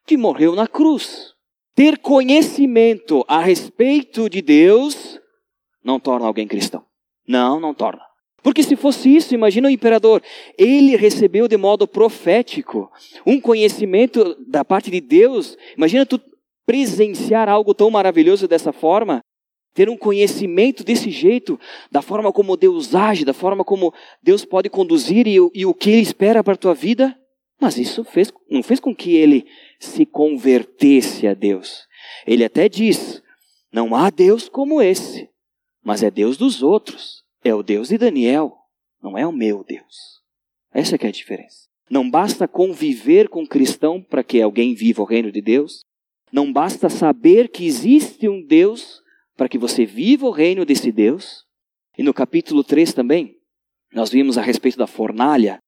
que 0.06 0.16
morreu 0.16 0.54
na 0.54 0.66
cruz. 0.66 1.34
Ter 1.74 1.98
conhecimento 1.98 3.24
a 3.28 3.40
respeito 3.40 4.28
de 4.28 4.42
Deus 4.42 5.20
não 5.84 5.98
torna 5.98 6.26
alguém 6.26 6.46
cristão. 6.46 6.84
Não, 7.26 7.60
não 7.60 7.72
torna. 7.72 8.02
Porque 8.42 8.62
se 8.62 8.74
fosse 8.74 9.14
isso, 9.14 9.34
imagina 9.34 9.68
o 9.68 9.70
imperador. 9.70 10.22
Ele 10.56 10.96
recebeu 10.96 11.46
de 11.46 11.56
modo 11.56 11.86
profético 11.86 12.90
um 13.26 13.40
conhecimento 13.40 14.36
da 14.48 14.64
parte 14.64 14.90
de 14.90 15.00
Deus. 15.00 15.56
Imagina 15.76 16.06
tu 16.06 16.20
presenciar 16.66 17.48
algo 17.48 17.74
tão 17.74 17.90
maravilhoso 17.90 18.48
dessa 18.48 18.72
forma 18.72 19.20
ter 19.74 19.88
um 19.88 19.96
conhecimento 19.96 20.82
desse 20.82 21.10
jeito, 21.10 21.58
da 21.90 22.02
forma 22.02 22.32
como 22.32 22.56
Deus 22.56 22.94
age, 22.94 23.24
da 23.24 23.32
forma 23.32 23.64
como 23.64 23.92
Deus 24.22 24.44
pode 24.44 24.68
conduzir 24.68 25.26
e, 25.26 25.36
e 25.54 25.66
o 25.66 25.74
que 25.74 25.90
Ele 25.90 26.02
espera 26.02 26.42
para 26.42 26.54
a 26.54 26.58
tua 26.58 26.74
vida. 26.74 27.16
Mas 27.60 27.76
isso 27.76 28.02
fez, 28.04 28.32
não 28.50 28.62
fez 28.62 28.80
com 28.80 28.94
que 28.94 29.14
ele 29.14 29.46
se 29.78 30.06
convertesse 30.06 31.26
a 31.26 31.34
Deus. 31.34 31.86
Ele 32.26 32.42
até 32.42 32.68
diz: 32.70 33.22
não 33.70 33.94
há 33.94 34.08
Deus 34.08 34.48
como 34.48 34.80
esse, 34.80 35.28
mas 35.84 36.02
é 36.02 36.10
Deus 36.10 36.38
dos 36.38 36.62
outros. 36.62 37.20
É 37.44 37.54
o 37.54 37.62
Deus 37.62 37.88
de 37.88 37.98
Daniel, 37.98 38.54
não 39.02 39.16
é 39.16 39.26
o 39.26 39.32
meu 39.32 39.64
Deus. 39.64 40.20
Essa 40.72 40.96
é 40.96 41.06
a 41.06 41.10
diferença. 41.10 41.68
Não 41.88 42.08
basta 42.08 42.46
conviver 42.46 43.28
com 43.28 43.46
cristão 43.46 44.02
para 44.02 44.22
que 44.22 44.40
alguém 44.40 44.74
viva 44.74 45.02
o 45.02 45.06
reino 45.06 45.32
de 45.32 45.40
Deus. 45.40 45.84
Não 46.32 46.52
basta 46.52 46.88
saber 46.88 47.48
que 47.48 47.66
existe 47.66 48.28
um 48.28 48.44
Deus 48.44 48.99
para 49.40 49.48
que 49.48 49.56
você 49.56 49.86
viva 49.86 50.26
o 50.26 50.30
reino 50.30 50.66
desse 50.66 50.92
Deus. 50.92 51.46
E 51.96 52.02
no 52.02 52.12
capítulo 52.12 52.62
3 52.62 52.92
também, 52.92 53.36
nós 53.90 54.10
vimos 54.10 54.36
a 54.36 54.42
respeito 54.42 54.76
da 54.76 54.86
fornalha. 54.86 55.58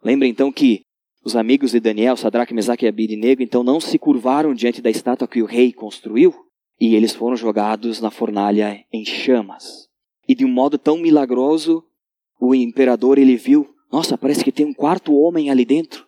Lembra 0.00 0.28
então 0.28 0.52
que 0.52 0.82
os 1.24 1.34
amigos 1.34 1.72
de 1.72 1.80
Daniel, 1.80 2.16
Sadraque, 2.16 2.54
Mesaque 2.54 2.84
e 2.84 2.88
Abidinego, 2.88 3.42
então 3.42 3.64
não 3.64 3.80
se 3.80 3.98
curvaram 3.98 4.54
diante 4.54 4.80
da 4.80 4.90
estátua 4.90 5.26
que 5.26 5.42
o 5.42 5.44
rei 5.44 5.72
construiu, 5.72 6.32
e 6.80 6.94
eles 6.94 7.16
foram 7.16 7.34
jogados 7.34 8.00
na 8.00 8.12
fornalha 8.12 8.84
em 8.92 9.04
chamas. 9.04 9.88
E 10.28 10.32
de 10.32 10.44
um 10.44 10.48
modo 10.48 10.78
tão 10.78 10.96
milagroso, 10.96 11.82
o 12.40 12.54
imperador 12.54 13.18
ele 13.18 13.34
viu, 13.34 13.74
nossa, 13.90 14.16
parece 14.16 14.44
que 14.44 14.52
tem 14.52 14.66
um 14.66 14.72
quarto 14.72 15.12
homem 15.12 15.50
ali 15.50 15.64
dentro. 15.64 16.05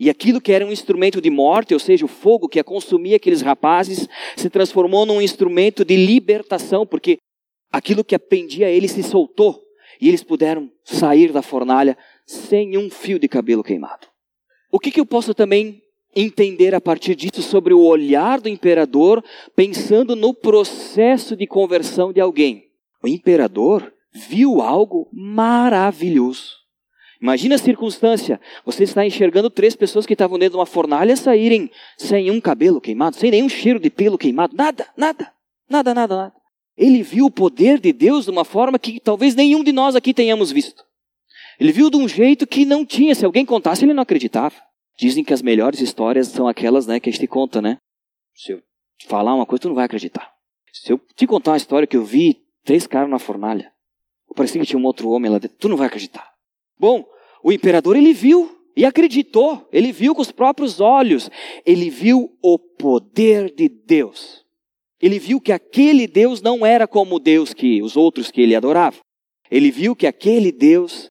E 0.00 0.08
aquilo 0.08 0.40
que 0.40 0.50
era 0.50 0.64
um 0.64 0.72
instrumento 0.72 1.20
de 1.20 1.28
morte, 1.28 1.74
ou 1.74 1.78
seja, 1.78 2.06
o 2.06 2.08
fogo 2.08 2.48
que 2.48 2.58
ia 2.58 2.64
consumir 2.64 3.14
aqueles 3.14 3.42
rapazes, 3.42 4.08
se 4.34 4.48
transformou 4.48 5.04
num 5.04 5.20
instrumento 5.20 5.84
de 5.84 5.94
libertação, 5.94 6.86
porque 6.86 7.18
aquilo 7.70 8.02
que 8.02 8.14
apendia 8.14 8.68
a 8.68 8.70
eles 8.70 8.92
se 8.92 9.02
soltou 9.02 9.62
e 10.00 10.08
eles 10.08 10.24
puderam 10.24 10.72
sair 10.82 11.30
da 11.32 11.42
fornalha 11.42 11.98
sem 12.24 12.78
um 12.78 12.88
fio 12.88 13.18
de 13.18 13.28
cabelo 13.28 13.62
queimado. 13.62 14.06
O 14.72 14.78
que, 14.78 14.90
que 14.90 15.00
eu 15.00 15.04
posso 15.04 15.34
também 15.34 15.82
entender 16.16 16.74
a 16.74 16.80
partir 16.80 17.14
disso 17.14 17.42
sobre 17.42 17.74
o 17.74 17.82
olhar 17.82 18.40
do 18.40 18.48
imperador, 18.48 19.22
pensando 19.54 20.16
no 20.16 20.32
processo 20.32 21.36
de 21.36 21.46
conversão 21.46 22.10
de 22.10 22.22
alguém? 22.22 22.70
O 23.02 23.06
imperador 23.06 23.92
viu 24.14 24.62
algo 24.62 25.10
maravilhoso. 25.12 26.59
Imagina 27.20 27.56
a 27.56 27.58
circunstância. 27.58 28.40
Você 28.64 28.84
está 28.84 29.04
enxergando 29.04 29.50
três 29.50 29.76
pessoas 29.76 30.06
que 30.06 30.14
estavam 30.14 30.38
dentro 30.38 30.52
de 30.52 30.58
uma 30.58 30.66
fornalha 30.66 31.14
saírem 31.16 31.70
sem 31.98 32.30
um 32.30 32.40
cabelo 32.40 32.80
queimado, 32.80 33.16
sem 33.16 33.30
nenhum 33.30 33.48
cheiro 33.48 33.78
de 33.78 33.90
pelo 33.90 34.16
queimado. 34.16 34.56
Nada, 34.56 34.86
nada, 34.96 35.32
nada, 35.68 35.94
nada, 35.94 36.16
nada. 36.16 36.34
Ele 36.76 37.02
viu 37.02 37.26
o 37.26 37.30
poder 37.30 37.78
de 37.78 37.92
Deus 37.92 38.24
de 38.24 38.30
uma 38.30 38.44
forma 38.44 38.78
que 38.78 38.98
talvez 38.98 39.34
nenhum 39.34 39.62
de 39.62 39.70
nós 39.70 39.94
aqui 39.94 40.14
tenhamos 40.14 40.50
visto. 40.50 40.82
Ele 41.58 41.72
viu 41.72 41.90
de 41.90 41.98
um 41.98 42.08
jeito 42.08 42.46
que 42.46 42.64
não 42.64 42.86
tinha. 42.86 43.14
Se 43.14 43.26
alguém 43.26 43.44
contasse, 43.44 43.84
ele 43.84 43.92
não 43.92 44.02
acreditava. 44.02 44.54
Dizem 44.98 45.22
que 45.22 45.34
as 45.34 45.42
melhores 45.42 45.80
histórias 45.80 46.28
são 46.28 46.48
aquelas 46.48 46.86
né, 46.86 46.98
que 46.98 47.10
a 47.10 47.12
gente 47.12 47.26
conta, 47.26 47.60
né? 47.60 47.76
Se 48.34 48.52
eu 48.52 48.62
te 48.98 49.06
falar 49.06 49.34
uma 49.34 49.44
coisa, 49.44 49.62
tu 49.62 49.68
não 49.68 49.74
vai 49.74 49.84
acreditar. 49.84 50.32
Se 50.72 50.90
eu 50.90 50.98
te 51.14 51.26
contar 51.26 51.50
uma 51.50 51.56
história 51.58 51.86
que 51.86 51.96
eu 51.96 52.04
vi 52.04 52.42
três 52.64 52.86
caras 52.86 53.10
na 53.10 53.18
fornalha, 53.18 53.70
parecia 54.34 54.60
que 54.60 54.66
tinha 54.66 54.78
um 54.78 54.84
outro 54.84 55.10
homem 55.10 55.30
lá 55.30 55.38
dentro, 55.38 55.58
tu 55.58 55.68
não 55.68 55.76
vai 55.76 55.86
acreditar. 55.86 56.29
Bom, 56.80 57.04
o 57.44 57.52
imperador 57.52 57.94
ele 57.94 58.14
viu 58.14 58.58
e 58.74 58.86
acreditou, 58.86 59.68
ele 59.70 59.92
viu 59.92 60.14
com 60.14 60.22
os 60.22 60.32
próprios 60.32 60.80
olhos, 60.80 61.30
ele 61.66 61.90
viu 61.90 62.34
o 62.42 62.58
poder 62.58 63.54
de 63.54 63.68
Deus. 63.68 64.42
Ele 64.98 65.18
viu 65.18 65.42
que 65.42 65.52
aquele 65.52 66.06
Deus 66.06 66.40
não 66.40 66.64
era 66.64 66.88
como 66.88 67.16
o 67.16 67.18
Deus 67.18 67.52
que 67.52 67.82
os 67.82 67.98
outros 67.98 68.30
que 68.30 68.40
ele 68.40 68.56
adorava. 68.56 68.96
Ele 69.50 69.70
viu 69.70 69.94
que 69.94 70.06
aquele 70.06 70.50
Deus 70.50 71.10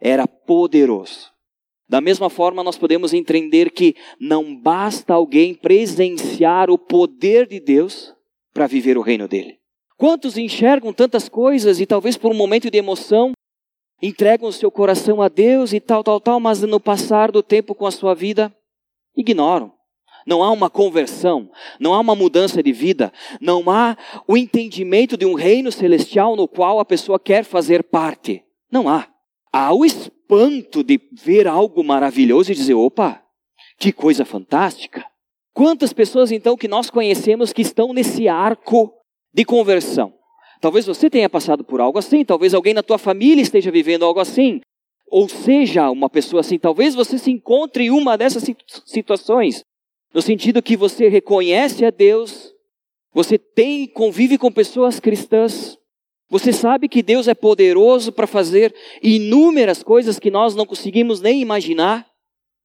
era 0.00 0.26
poderoso. 0.26 1.30
Da 1.86 2.00
mesma 2.00 2.30
forma, 2.30 2.64
nós 2.64 2.78
podemos 2.78 3.12
entender 3.12 3.70
que 3.70 3.94
não 4.18 4.56
basta 4.56 5.12
alguém 5.12 5.52
presenciar 5.52 6.70
o 6.70 6.78
poder 6.78 7.46
de 7.46 7.60
Deus 7.60 8.14
para 8.54 8.66
viver 8.66 8.96
o 8.96 9.02
reino 9.02 9.28
dele. 9.28 9.58
Quantos 9.98 10.38
enxergam 10.38 10.90
tantas 10.90 11.28
coisas 11.28 11.80
e 11.80 11.86
talvez 11.86 12.16
por 12.16 12.32
um 12.32 12.36
momento 12.36 12.70
de 12.70 12.78
emoção 12.78 13.32
entregam 14.02 14.48
o 14.48 14.52
seu 14.52 14.70
coração 14.70 15.22
a 15.22 15.28
Deus 15.28 15.72
e 15.72 15.78
tal, 15.78 16.02
tal, 16.02 16.20
tal, 16.20 16.40
mas 16.40 16.60
no 16.62 16.80
passar 16.80 17.30
do 17.30 17.42
tempo 17.42 17.74
com 17.74 17.86
a 17.86 17.90
sua 17.92 18.14
vida 18.14 18.54
ignoram. 19.16 19.72
Não 20.26 20.42
há 20.42 20.50
uma 20.50 20.70
conversão, 20.70 21.50
não 21.80 21.94
há 21.94 22.00
uma 22.00 22.14
mudança 22.14 22.62
de 22.62 22.72
vida, 22.72 23.12
não 23.40 23.68
há 23.70 23.96
o 24.26 24.36
entendimento 24.36 25.16
de 25.16 25.26
um 25.26 25.34
reino 25.34 25.70
celestial 25.72 26.36
no 26.36 26.46
qual 26.46 26.78
a 26.78 26.84
pessoa 26.84 27.18
quer 27.18 27.44
fazer 27.44 27.82
parte. 27.82 28.44
Não 28.70 28.88
há. 28.88 29.08
Há 29.52 29.74
o 29.74 29.84
espanto 29.84 30.82
de 30.82 31.00
ver 31.12 31.46
algo 31.46 31.82
maravilhoso 31.82 32.52
e 32.52 32.54
dizer: 32.54 32.74
opa, 32.74 33.22
que 33.78 33.92
coisa 33.92 34.24
fantástica. 34.24 35.04
Quantas 35.52 35.92
pessoas 35.92 36.32
então 36.32 36.56
que 36.56 36.68
nós 36.68 36.88
conhecemos 36.88 37.52
que 37.52 37.62
estão 37.62 37.92
nesse 37.92 38.28
arco 38.28 38.94
de 39.34 39.44
conversão? 39.44 40.14
Talvez 40.62 40.86
você 40.86 41.10
tenha 41.10 41.28
passado 41.28 41.64
por 41.64 41.80
algo 41.80 41.98
assim, 41.98 42.24
talvez 42.24 42.54
alguém 42.54 42.72
na 42.72 42.84
tua 42.84 42.96
família 42.96 43.42
esteja 43.42 43.68
vivendo 43.68 44.04
algo 44.04 44.20
assim, 44.20 44.60
ou 45.08 45.28
seja, 45.28 45.90
uma 45.90 46.08
pessoa 46.08 46.38
assim, 46.38 46.56
talvez 46.56 46.94
você 46.94 47.18
se 47.18 47.32
encontre 47.32 47.86
em 47.86 47.90
uma 47.90 48.16
dessas 48.16 48.44
situações, 48.86 49.64
no 50.14 50.22
sentido 50.22 50.62
que 50.62 50.76
você 50.76 51.08
reconhece 51.08 51.84
a 51.84 51.90
Deus, 51.90 52.54
você 53.12 53.36
tem 53.36 53.88
convive 53.88 54.38
com 54.38 54.52
pessoas 54.52 55.00
cristãs, 55.00 55.76
você 56.30 56.52
sabe 56.52 56.88
que 56.88 57.02
Deus 57.02 57.26
é 57.26 57.34
poderoso 57.34 58.12
para 58.12 58.28
fazer 58.28 58.72
inúmeras 59.02 59.82
coisas 59.82 60.20
que 60.20 60.30
nós 60.30 60.54
não 60.54 60.64
conseguimos 60.64 61.20
nem 61.20 61.40
imaginar, 61.40 62.06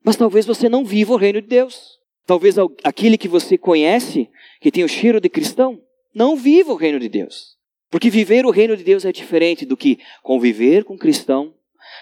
mas 0.06 0.16
talvez 0.16 0.46
você 0.46 0.70
não 0.70 0.86
viva 0.86 1.16
o 1.16 1.18
reino 1.18 1.42
de 1.42 1.48
Deus. 1.48 1.98
Talvez 2.28 2.58
aquele 2.84 3.18
que 3.18 3.28
você 3.28 3.58
conhece, 3.58 4.30
que 4.62 4.72
tem 4.72 4.84
o 4.84 4.88
cheiro 4.88 5.20
de 5.20 5.30
cristão, 5.30 5.82
não 6.14 6.36
viva 6.36 6.72
o 6.72 6.76
reino 6.76 7.00
de 7.00 7.10
Deus. 7.10 7.57
Porque 7.90 8.10
viver 8.10 8.46
o 8.46 8.52
reino 8.52 8.76
de 8.76 8.84
Deus 8.84 9.06
é 9.06 9.12
diferente 9.12 9.66
do 9.66 9.78
que 9.78 10.00
conviver 10.22 10.84
com 10.84 10.96
um 10.96 10.98
cristão, 10.98 11.54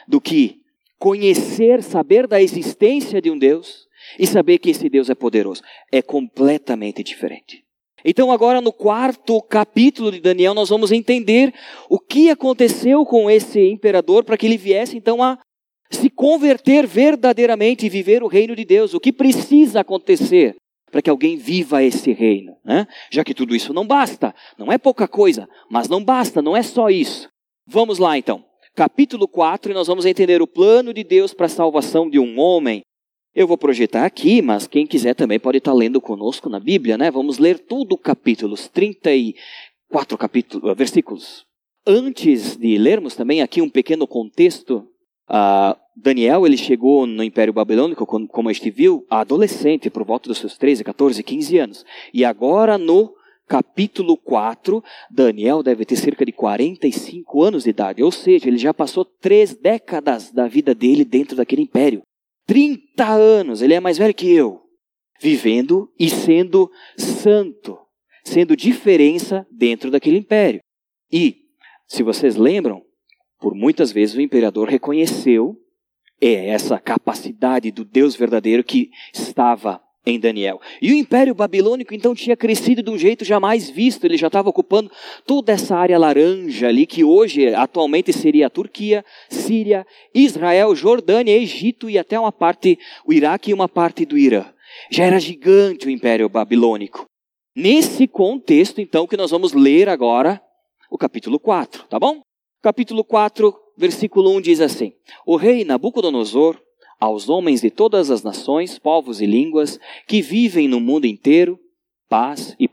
do 0.08 0.20
que 0.20 0.62
conhecer, 0.98 1.84
saber 1.84 2.28
da 2.28 2.42
existência 2.42 3.22
de 3.22 3.30
um 3.30 3.38
Deus 3.38 3.86
e 4.20 4.26
saber 4.26 4.58
que 4.58 4.70
esse 4.70 4.90
Deus 4.90 5.10
é 5.10 5.16
poderoso. 5.16 5.62
É 5.92 6.02
completamente 6.02 7.04
diferente. 7.04 7.64
Então, 8.04 8.32
agora 8.32 8.62
no 8.62 8.72
quarto 8.72 9.42
capítulo 9.42 10.12
de 10.12 10.20
Daniel, 10.20 10.54
nós 10.54 10.70
vamos 10.70 10.92
entender 10.92 11.54
o 11.90 12.00
que 12.00 12.30
aconteceu 12.30 13.04
com 13.06 13.30
esse 13.30 13.60
imperador 13.68 14.24
para 14.24 14.38
que 14.38 14.46
ele 14.46 14.58
viesse 14.58 14.96
então 14.96 15.24
a 15.24 15.40
se 15.90 16.10
converter 16.10 16.86
verdadeiramente 16.86 17.86
e 17.86 17.90
viver 17.90 18.22
o 18.22 18.28
reino 18.28 18.56
de 18.56 18.64
Deus. 18.64 18.94
O 18.94 19.00
que 19.00 19.12
precisa 19.12 19.82
acontecer 19.82 20.56
para 20.96 21.02
que 21.02 21.10
alguém 21.10 21.36
viva 21.36 21.84
esse 21.84 22.14
reino. 22.14 22.56
Né? 22.64 22.88
Já 23.12 23.22
que 23.22 23.34
tudo 23.34 23.54
isso 23.54 23.74
não 23.74 23.86
basta, 23.86 24.34
não 24.58 24.72
é 24.72 24.78
pouca 24.78 25.10
coisa, 25.10 25.46
mas 25.70 25.90
não 25.90 26.02
basta, 26.02 26.42
não 26.42 26.56
é 26.56 26.64
só 26.64 26.90
isso. 26.90 27.28
Vamos 27.68 28.00
lá 28.00 28.18
então. 28.18 28.46
Capítulo 28.74 29.28
4, 29.28 29.74
e 29.74 29.76
nós 29.76 29.88
vamos 29.88 30.06
entender 30.06 30.42
o 30.42 30.48
plano 30.48 30.94
de 30.94 31.04
Deus 31.04 31.34
para 31.34 31.48
a 31.48 31.50
salvação 31.50 32.10
de 32.10 32.18
um 32.18 32.40
homem. 32.40 32.82
Eu 33.34 33.46
vou 33.46 33.58
projetar 33.58 34.06
aqui, 34.06 34.42
mas 34.42 34.68
quem 34.68 34.88
quiser 34.88 35.16
também 35.16 35.38
pode 35.38 35.58
estar 35.58 35.74
lendo 35.74 36.00
conosco 36.00 36.48
na 36.48 36.62
Bíblia, 36.62 36.98
né? 36.98 37.12
Vamos 37.12 37.40
ler 37.40 37.60
tudo 37.60 37.98
capítulos, 37.98 38.70
34 38.70 40.18
capítulos, 40.18 40.78
versículos. 40.78 41.44
Antes 41.86 42.56
de 42.56 42.78
lermos 42.78 43.18
também 43.18 43.42
aqui 43.42 43.62
um 43.62 43.70
pequeno 43.70 44.08
contexto 44.08 44.88
Uh, 45.30 45.74
Daniel, 45.96 46.46
ele 46.46 46.58
chegou 46.58 47.08
no 47.08 47.24
Império 47.24 47.54
Babilônico, 47.54 48.06
como 48.06 48.50
a 48.50 48.54
gente 48.54 48.70
viu, 48.70 49.06
adolescente, 49.10 49.90
por 49.90 50.04
volta 50.04 50.28
dos 50.28 50.38
seus 50.38 50.58
13, 50.58 50.84
14, 50.84 51.24
15 51.24 51.58
anos. 51.58 51.86
E 52.14 52.26
agora 52.26 52.78
no 52.78 53.14
capítulo 53.48 54.18
4, 54.18 54.84
Daniel 55.10 55.64
deve 55.64 55.86
ter 55.86 55.96
cerca 55.96 56.26
de 56.26 56.34
45 56.34 57.42
anos 57.42 57.64
de 57.64 57.70
idade. 57.70 58.04
Ou 58.04 58.12
seja, 58.12 58.48
ele 58.48 58.58
já 58.58 58.74
passou 58.74 59.06
três 59.06 59.56
décadas 59.56 60.32
da 60.32 60.48
vida 60.48 60.76
dele 60.76 61.06
dentro 61.06 61.38
daquele 61.38 61.62
império. 61.62 62.02
30 62.46 63.08
anos, 63.08 63.62
ele 63.62 63.74
é 63.74 63.80
mais 63.80 63.98
velho 63.98 64.14
que 64.14 64.30
eu. 64.32 64.62
Vivendo 65.22 65.90
e 65.98 66.10
sendo 66.10 66.70
santo, 66.98 67.78
sendo 68.26 68.56
diferença 68.56 69.48
dentro 69.50 69.90
daquele 69.90 70.18
império. 70.18 70.60
E, 71.10 71.38
se 71.88 72.04
vocês 72.04 72.36
lembram, 72.36 72.84
por 73.40 73.56
muitas 73.56 73.94
vezes 73.94 74.16
o 74.16 74.22
imperador 74.22 74.68
reconheceu 74.68 75.58
é, 76.26 76.48
essa 76.48 76.80
capacidade 76.80 77.70
do 77.70 77.86
Deus 77.86 78.16
verdadeiro 78.16 78.64
que 78.64 78.90
estava 79.14 79.80
em 80.04 80.20
Daniel. 80.20 80.60
E 80.82 80.92
o 80.92 80.96
Império 80.96 81.36
Babilônico 81.36 81.94
então 81.94 82.16
tinha 82.16 82.36
crescido 82.36 82.82
de 82.82 82.90
um 82.90 82.98
jeito 82.98 83.24
jamais 83.24 83.70
visto, 83.70 84.06
ele 84.06 84.18
já 84.18 84.28
estava 84.28 84.50
ocupando 84.50 84.92
toda 85.26 85.52
essa 85.52 85.76
área 85.76 85.98
laranja 85.98 86.68
ali, 86.68 86.86
que 86.86 87.04
hoje 87.04 87.54
atualmente 87.54 88.12
seria 88.12 88.48
a 88.48 88.50
Turquia, 88.50 89.06
Síria, 89.30 89.86
Israel, 90.14 90.76
Jordânia, 90.76 91.36
Egito 91.36 91.90
e 91.90 91.98
até 91.98 92.20
uma 92.20 92.32
parte, 92.32 92.78
o 93.06 93.14
Iraque 93.14 93.52
e 93.52 93.54
uma 93.54 93.70
parte 93.70 94.06
do 94.06 94.18
Irã. 94.18 94.46
Já 94.92 95.06
era 95.06 95.20
gigante 95.20 95.88
o 95.88 95.92
Império 95.92 96.30
Babilônico. 96.30 97.06
Nesse 97.56 98.08
contexto, 98.08 98.82
então, 98.82 99.08
que 99.08 99.16
nós 99.16 99.32
vamos 99.32 99.54
ler 99.54 99.90
agora 99.90 100.42
o 100.90 100.98
capítulo 100.98 101.40
4, 101.40 101.86
tá 101.88 101.98
bom? 101.98 102.22
capítulo 102.66 103.04
4, 103.04 103.56
versículo 103.78 104.32
1 104.38 104.42
diz 104.42 104.62
assim: 104.62 104.94
O 105.26 105.36
rei 105.36 105.64
Nabucodonosor, 105.64 106.60
aos 107.00 107.30
homens 107.30 107.62
de 107.62 107.70
todas 107.70 108.10
as 108.10 108.24
nações, 108.24 108.80
povos 108.80 109.22
e 109.22 109.26
línguas 109.26 109.80
que 110.08 110.22
vivem 110.22 110.68
no 110.68 110.80
mundo 110.80 111.06
inteiro, 111.06 111.60
paz 112.10 112.56
e 112.60 112.70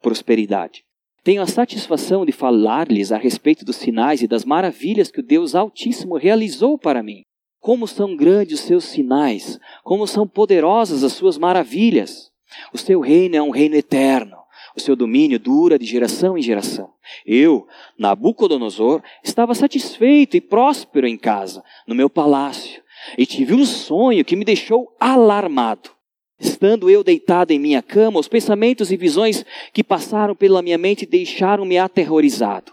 prosperidade. 0.00 0.84
Tenho 1.22 1.42
a 1.42 1.46
satisfação 1.46 2.24
de 2.24 2.32
falar-lhes 2.32 3.12
a 3.12 3.18
respeito 3.18 3.64
dos 3.64 3.76
sinais 3.76 4.22
e 4.22 4.26
das 4.26 4.44
maravilhas 4.44 5.10
que 5.10 5.20
o 5.20 5.22
Deus 5.22 5.54
Altíssimo 5.54 6.16
realizou 6.16 6.78
para 6.78 7.02
mim. 7.02 7.22
Como 7.60 7.86
são 7.86 8.16
grandes 8.16 8.60
os 8.60 8.66
seus 8.66 8.84
sinais, 8.84 9.58
como 9.84 10.06
são 10.06 10.26
poderosas 10.26 11.04
as 11.04 11.12
suas 11.12 11.36
maravilhas. 11.36 12.30
O 12.72 12.78
seu 12.78 13.00
reino 13.00 13.36
é 13.36 13.42
um 13.42 13.50
reino 13.50 13.76
eterno 13.76 14.40
o 14.76 14.80
seu 14.80 14.94
domínio 14.94 15.38
dura 15.38 15.78
de 15.78 15.84
geração 15.84 16.36
em 16.36 16.42
geração. 16.42 16.90
Eu, 17.26 17.66
Nabucodonosor, 17.98 19.02
estava 19.22 19.54
satisfeito 19.54 20.36
e 20.36 20.40
próspero 20.40 21.06
em 21.06 21.16
casa, 21.16 21.62
no 21.86 21.94
meu 21.94 22.10
palácio, 22.10 22.82
e 23.16 23.26
tive 23.26 23.54
um 23.54 23.64
sonho 23.64 24.24
que 24.24 24.36
me 24.36 24.44
deixou 24.44 24.94
alarmado. 24.98 25.90
Estando 26.38 26.88
eu 26.88 27.04
deitado 27.04 27.52
em 27.52 27.58
minha 27.58 27.82
cama, 27.82 28.18
os 28.18 28.28
pensamentos 28.28 28.90
e 28.90 28.96
visões 28.96 29.44
que 29.74 29.84
passaram 29.84 30.34
pela 30.34 30.62
minha 30.62 30.78
mente 30.78 31.04
deixaram-me 31.04 31.76
aterrorizado. 31.76 32.72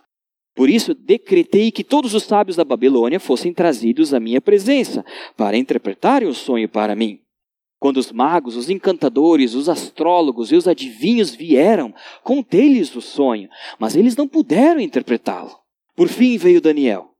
Por 0.55 0.69
isso, 0.69 0.95
decretei 0.95 1.69
que 1.69 1.83
todos 1.83 2.13
os 2.15 2.23
sábios 2.23 2.55
da 2.55 2.63
Babilônia 2.63 3.19
fossem 3.19 3.53
trazidos 3.53 4.13
à 4.13 4.19
minha 4.19 4.41
presença, 4.41 5.05
para 5.35 5.57
interpretarem 5.57 6.27
o 6.27 6.33
sonho 6.33 6.67
para 6.67 6.95
mim. 6.95 7.19
Quando 7.79 7.97
os 7.97 8.11
magos, 8.11 8.55
os 8.55 8.69
encantadores, 8.69 9.53
os 9.53 9.69
astrólogos 9.69 10.51
e 10.51 10.55
os 10.55 10.67
adivinhos 10.67 11.35
vieram, 11.35 11.93
contei-lhes 12.23 12.95
o 12.95 13.01
sonho, 13.01 13.49
mas 13.77 13.95
eles 13.95 14.15
não 14.15 14.27
puderam 14.27 14.79
interpretá-lo. 14.79 15.55
Por 15.95 16.07
fim 16.07 16.37
veio 16.37 16.61
Daniel. 16.61 17.11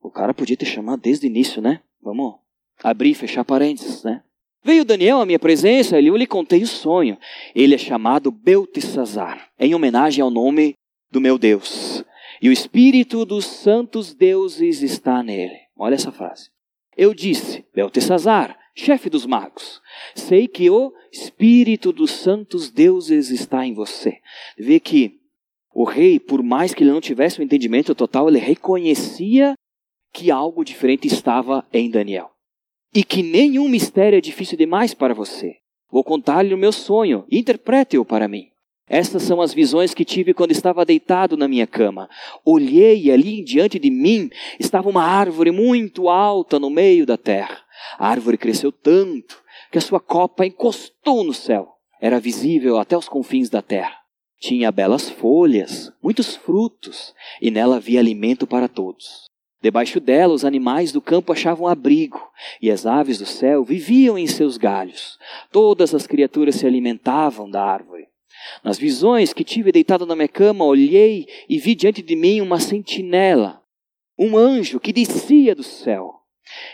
O 0.00 0.10
cara 0.10 0.32
podia 0.32 0.56
ter 0.56 0.66
chamado 0.66 1.02
desde 1.02 1.26
o 1.26 1.28
início, 1.28 1.60
né? 1.60 1.80
Vamos 2.02 2.34
abrir 2.82 3.10
e 3.10 3.14
fechar 3.14 3.44
parênteses, 3.44 4.04
né? 4.04 4.22
Veio 4.62 4.84
Daniel 4.84 5.20
à 5.20 5.26
minha 5.26 5.38
presença, 5.38 6.00
e 6.00 6.08
eu 6.08 6.16
lhe 6.16 6.26
contei 6.26 6.62
o 6.62 6.66
sonho. 6.66 7.16
Ele 7.54 7.74
é 7.74 7.78
chamado 7.78 8.32
Beltesazar, 8.32 9.48
em 9.58 9.74
homenagem 9.74 10.22
ao 10.22 10.30
nome 10.30 10.74
do 11.10 11.20
meu 11.20 11.38
Deus. 11.38 12.04
E 12.42 12.48
o 12.48 12.52
espírito 12.52 13.24
dos 13.24 13.44
santos 13.46 14.12
deuses 14.12 14.82
está 14.82 15.22
nele. 15.22 15.56
Olha 15.76 15.94
essa 15.94 16.10
frase. 16.10 16.50
Eu 16.96 17.14
disse, 17.14 17.64
Beltesazar, 17.74 18.58
chefe 18.76 19.08
dos 19.08 19.24
magos, 19.24 19.80
sei 20.14 20.46
que 20.46 20.68
o 20.68 20.92
Espírito 21.10 21.92
dos 21.92 22.10
santos 22.10 22.70
deuses 22.70 23.30
está 23.30 23.64
em 23.64 23.72
você. 23.72 24.18
Vê 24.58 24.78
que 24.78 25.18
o 25.74 25.84
rei, 25.84 26.20
por 26.20 26.42
mais 26.42 26.74
que 26.74 26.82
ele 26.82 26.92
não 26.92 27.00
tivesse 27.00 27.40
um 27.40 27.44
entendimento 27.44 27.94
total, 27.94 28.28
ele 28.28 28.38
reconhecia 28.38 29.54
que 30.12 30.30
algo 30.30 30.64
diferente 30.64 31.06
estava 31.06 31.66
em 31.72 31.90
Daniel. 31.90 32.30
E 32.94 33.02
que 33.02 33.22
nenhum 33.22 33.68
mistério 33.68 34.16
é 34.16 34.20
difícil 34.20 34.56
demais 34.56 34.94
para 34.94 35.14
você. 35.14 35.56
Vou 35.90 36.04
contar-lhe 36.04 36.54
o 36.54 36.58
meu 36.58 36.72
sonho, 36.72 37.24
interprete-o 37.30 38.04
para 38.04 38.28
mim. 38.28 38.48
Estas 38.88 39.24
são 39.24 39.40
as 39.40 39.52
visões 39.52 39.92
que 39.92 40.04
tive 40.04 40.32
quando 40.32 40.52
estava 40.52 40.84
deitado 40.84 41.36
na 41.36 41.48
minha 41.48 41.66
cama. 41.66 42.08
Olhei 42.44 43.02
e 43.02 43.10
ali 43.10 43.42
diante 43.42 43.78
de 43.78 43.90
mim 43.90 44.30
estava 44.60 44.88
uma 44.88 45.02
árvore 45.02 45.50
muito 45.50 46.08
alta 46.08 46.60
no 46.60 46.70
meio 46.70 47.04
da 47.04 47.16
terra. 47.16 47.65
A 47.98 48.08
árvore 48.08 48.36
cresceu 48.36 48.70
tanto 48.70 49.42
que 49.70 49.78
a 49.78 49.80
sua 49.80 50.00
copa 50.00 50.46
encostou 50.46 51.24
no 51.24 51.34
céu. 51.34 51.74
Era 52.00 52.20
visível 52.20 52.78
até 52.78 52.96
os 52.96 53.08
confins 53.08 53.48
da 53.48 53.62
terra. 53.62 53.96
Tinha 54.38 54.70
belas 54.70 55.08
folhas, 55.08 55.90
muitos 56.02 56.36
frutos, 56.36 57.14
e 57.40 57.50
nela 57.50 57.76
havia 57.76 57.98
alimento 57.98 58.46
para 58.46 58.68
todos. 58.68 59.24
Debaixo 59.62 59.98
dela, 59.98 60.34
os 60.34 60.44
animais 60.44 60.92
do 60.92 61.00
campo 61.00 61.32
achavam 61.32 61.66
abrigo, 61.66 62.20
e 62.60 62.70
as 62.70 62.84
aves 62.84 63.18
do 63.18 63.26
céu 63.26 63.64
viviam 63.64 64.18
em 64.18 64.26
seus 64.26 64.58
galhos. 64.58 65.18
Todas 65.50 65.94
as 65.94 66.06
criaturas 66.06 66.56
se 66.56 66.66
alimentavam 66.66 67.50
da 67.50 67.64
árvore. 67.64 68.08
Nas 68.62 68.78
visões 68.78 69.32
que 69.32 69.42
tive 69.42 69.72
deitado 69.72 70.04
na 70.04 70.14
minha 70.14 70.28
cama, 70.28 70.64
olhei 70.64 71.26
e 71.48 71.58
vi 71.58 71.74
diante 71.74 72.02
de 72.02 72.14
mim 72.14 72.40
uma 72.40 72.60
sentinela, 72.60 73.62
um 74.18 74.36
anjo 74.36 74.78
que 74.78 74.92
descia 74.92 75.54
do 75.54 75.62
céu. 75.62 76.14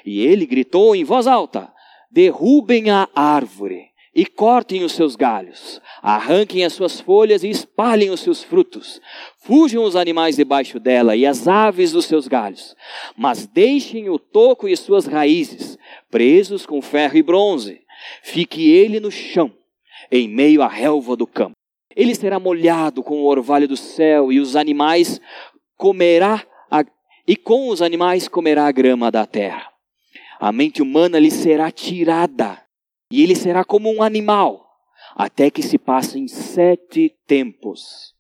E 0.05 0.21
ele 0.25 0.47
gritou 0.47 0.95
em 0.95 1.05
voz 1.05 1.27
alta: 1.27 1.73
Derrubem 2.11 2.91
a 2.91 3.09
árvore 3.15 3.93
e 4.15 4.27
cortem 4.27 4.85
os 4.85 4.93
seus 4.93 5.17
galhos, 5.17 5.81
arranquem 6.03 6.65
as 6.65 6.75
suas 6.75 7.01
folhas 7.01 7.43
e 7.43 7.49
espalhem 7.49 8.11
os 8.11 8.21
seus 8.21 8.43
frutos. 8.43 9.01
Fujam 9.39 9.85
os 9.85 9.97
animais 9.97 10.37
debaixo 10.37 10.79
dela 10.79 11.17
e 11.17 11.25
as 11.25 11.49
aves 11.49 11.93
dos 11.93 12.05
seus 12.05 12.29
galhos, 12.29 12.77
mas 13.17 13.47
deixem 13.47 14.11
o 14.11 14.19
toco 14.19 14.69
e 14.69 14.77
suas 14.77 15.07
raízes, 15.07 15.79
presos 16.11 16.67
com 16.67 16.83
ferro 16.83 17.17
e 17.17 17.23
bronze. 17.23 17.81
Fique 18.23 18.71
ele 18.71 19.01
no 19.01 19.11
chão, 19.11 19.51
em 20.11 20.29
meio 20.29 20.61
à 20.61 20.69
relva 20.69 21.17
do 21.17 21.27
campo. 21.27 21.57
Ele 21.95 22.15
será 22.15 22.39
molhado 22.39 23.03
com 23.03 23.23
o 23.23 23.27
orvalho 23.27 23.69
do 23.69 23.77
céu 23.77 24.33
e 24.33 24.41
os 24.41 24.57
animais 24.57 25.21
comerá 25.77 26.45
e 27.27 27.37
com 27.37 27.69
os 27.69 27.83
animais 27.83 28.29
comerá 28.29 28.67
a 28.67 28.73
grama 28.73 29.11
da 29.11 29.27
terra. 29.27 29.69
A 30.41 30.51
mente 30.51 30.83
humana 30.83 31.19
lhe 31.19 31.31
será 31.31 31.71
tirada 31.71 32.61
e 33.13 33.23
ele 33.23 33.35
será 33.35 33.63
como 33.63 33.93
um 33.93 34.03
animal, 34.03 34.67
até 35.15 35.51
que 35.51 35.63
se 35.63 35.77
passem 35.77 36.27
sete 36.27 37.15
tempos. 37.27 38.15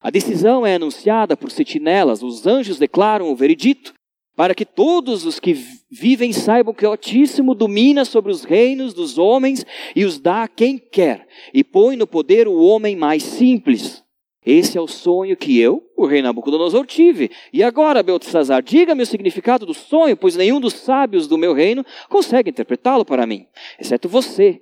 A 0.00 0.08
decisão 0.08 0.64
é 0.64 0.76
anunciada 0.76 1.36
por 1.36 1.50
sentinelas, 1.50 2.22
os 2.22 2.46
anjos 2.46 2.78
declaram 2.78 3.30
o 3.30 3.34
veredito, 3.34 3.92
para 4.36 4.54
que 4.54 4.64
todos 4.64 5.24
os 5.24 5.40
que 5.40 5.54
vivem 5.90 6.32
saibam 6.32 6.72
que 6.72 6.86
o 6.86 6.90
Altíssimo 6.90 7.54
domina 7.54 8.04
sobre 8.04 8.30
os 8.30 8.44
reinos 8.44 8.94
dos 8.94 9.18
homens 9.18 9.66
e 9.96 10.04
os 10.04 10.20
dá 10.20 10.44
a 10.44 10.48
quem 10.48 10.78
quer, 10.78 11.26
e 11.52 11.64
põe 11.64 11.96
no 11.96 12.06
poder 12.06 12.46
o 12.46 12.56
homem 12.58 12.94
mais 12.94 13.22
simples. 13.24 14.04
Esse 14.46 14.78
é 14.78 14.80
o 14.80 14.86
sonho 14.86 15.36
que 15.36 15.58
eu, 15.58 15.82
o 15.96 16.06
rei 16.06 16.22
Nabucodonosor, 16.22 16.86
tive. 16.86 17.32
E 17.52 17.64
agora, 17.64 18.00
Beltesazar, 18.00 18.62
diga-me 18.62 19.02
o 19.02 19.06
significado 19.06 19.66
do 19.66 19.74
sonho, 19.74 20.16
pois 20.16 20.36
nenhum 20.36 20.60
dos 20.60 20.74
sábios 20.74 21.26
do 21.26 21.36
meu 21.36 21.52
reino 21.52 21.84
consegue 22.08 22.50
interpretá-lo 22.50 23.04
para 23.04 23.26
mim, 23.26 23.44
exceto 23.76 24.08
você, 24.08 24.60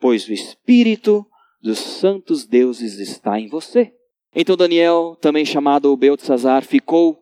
pois 0.00 0.26
o 0.26 0.32
Espírito 0.32 1.26
dos 1.60 1.78
santos 1.78 2.46
deuses 2.46 2.98
está 2.98 3.38
em 3.38 3.48
você. 3.48 3.92
Então 4.34 4.56
Daniel, 4.56 5.14
também 5.20 5.44
chamado 5.44 5.94
Beltesazar, 5.94 6.64
ficou 6.64 7.18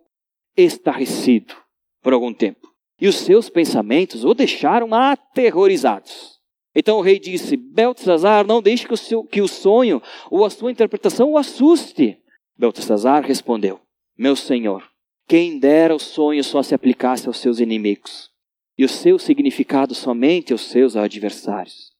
estarrecido 0.56 1.54
por 2.00 2.12
algum 2.12 2.32
tempo. 2.32 2.68
E 3.00 3.08
os 3.08 3.16
seus 3.16 3.50
pensamentos 3.50 4.24
o 4.24 4.32
deixaram 4.32 4.94
aterrorizados. 4.94 6.35
Então 6.78 6.98
o 6.98 7.00
rei 7.00 7.18
disse: 7.18 7.56
Beltesazar, 7.56 8.46
não 8.46 8.60
deixe 8.60 8.86
que 8.86 8.92
o, 8.92 8.98
seu, 8.98 9.24
que 9.24 9.40
o 9.40 9.48
sonho 9.48 10.02
ou 10.30 10.44
a 10.44 10.50
sua 10.50 10.70
interpretação 10.70 11.30
o 11.30 11.38
assuste. 11.38 12.18
Beltesazar 12.56 13.24
respondeu: 13.24 13.80
Meu 14.16 14.36
senhor, 14.36 14.86
quem 15.26 15.58
dera 15.58 15.94
o 15.94 15.98
sonho 15.98 16.44
só 16.44 16.62
se 16.62 16.74
aplicasse 16.74 17.26
aos 17.26 17.38
seus 17.38 17.60
inimigos, 17.60 18.28
e 18.76 18.84
o 18.84 18.88
seu 18.90 19.18
significado 19.18 19.94
somente 19.94 20.52
aos 20.52 20.66
seus 20.66 20.96
adversários. 20.96 21.92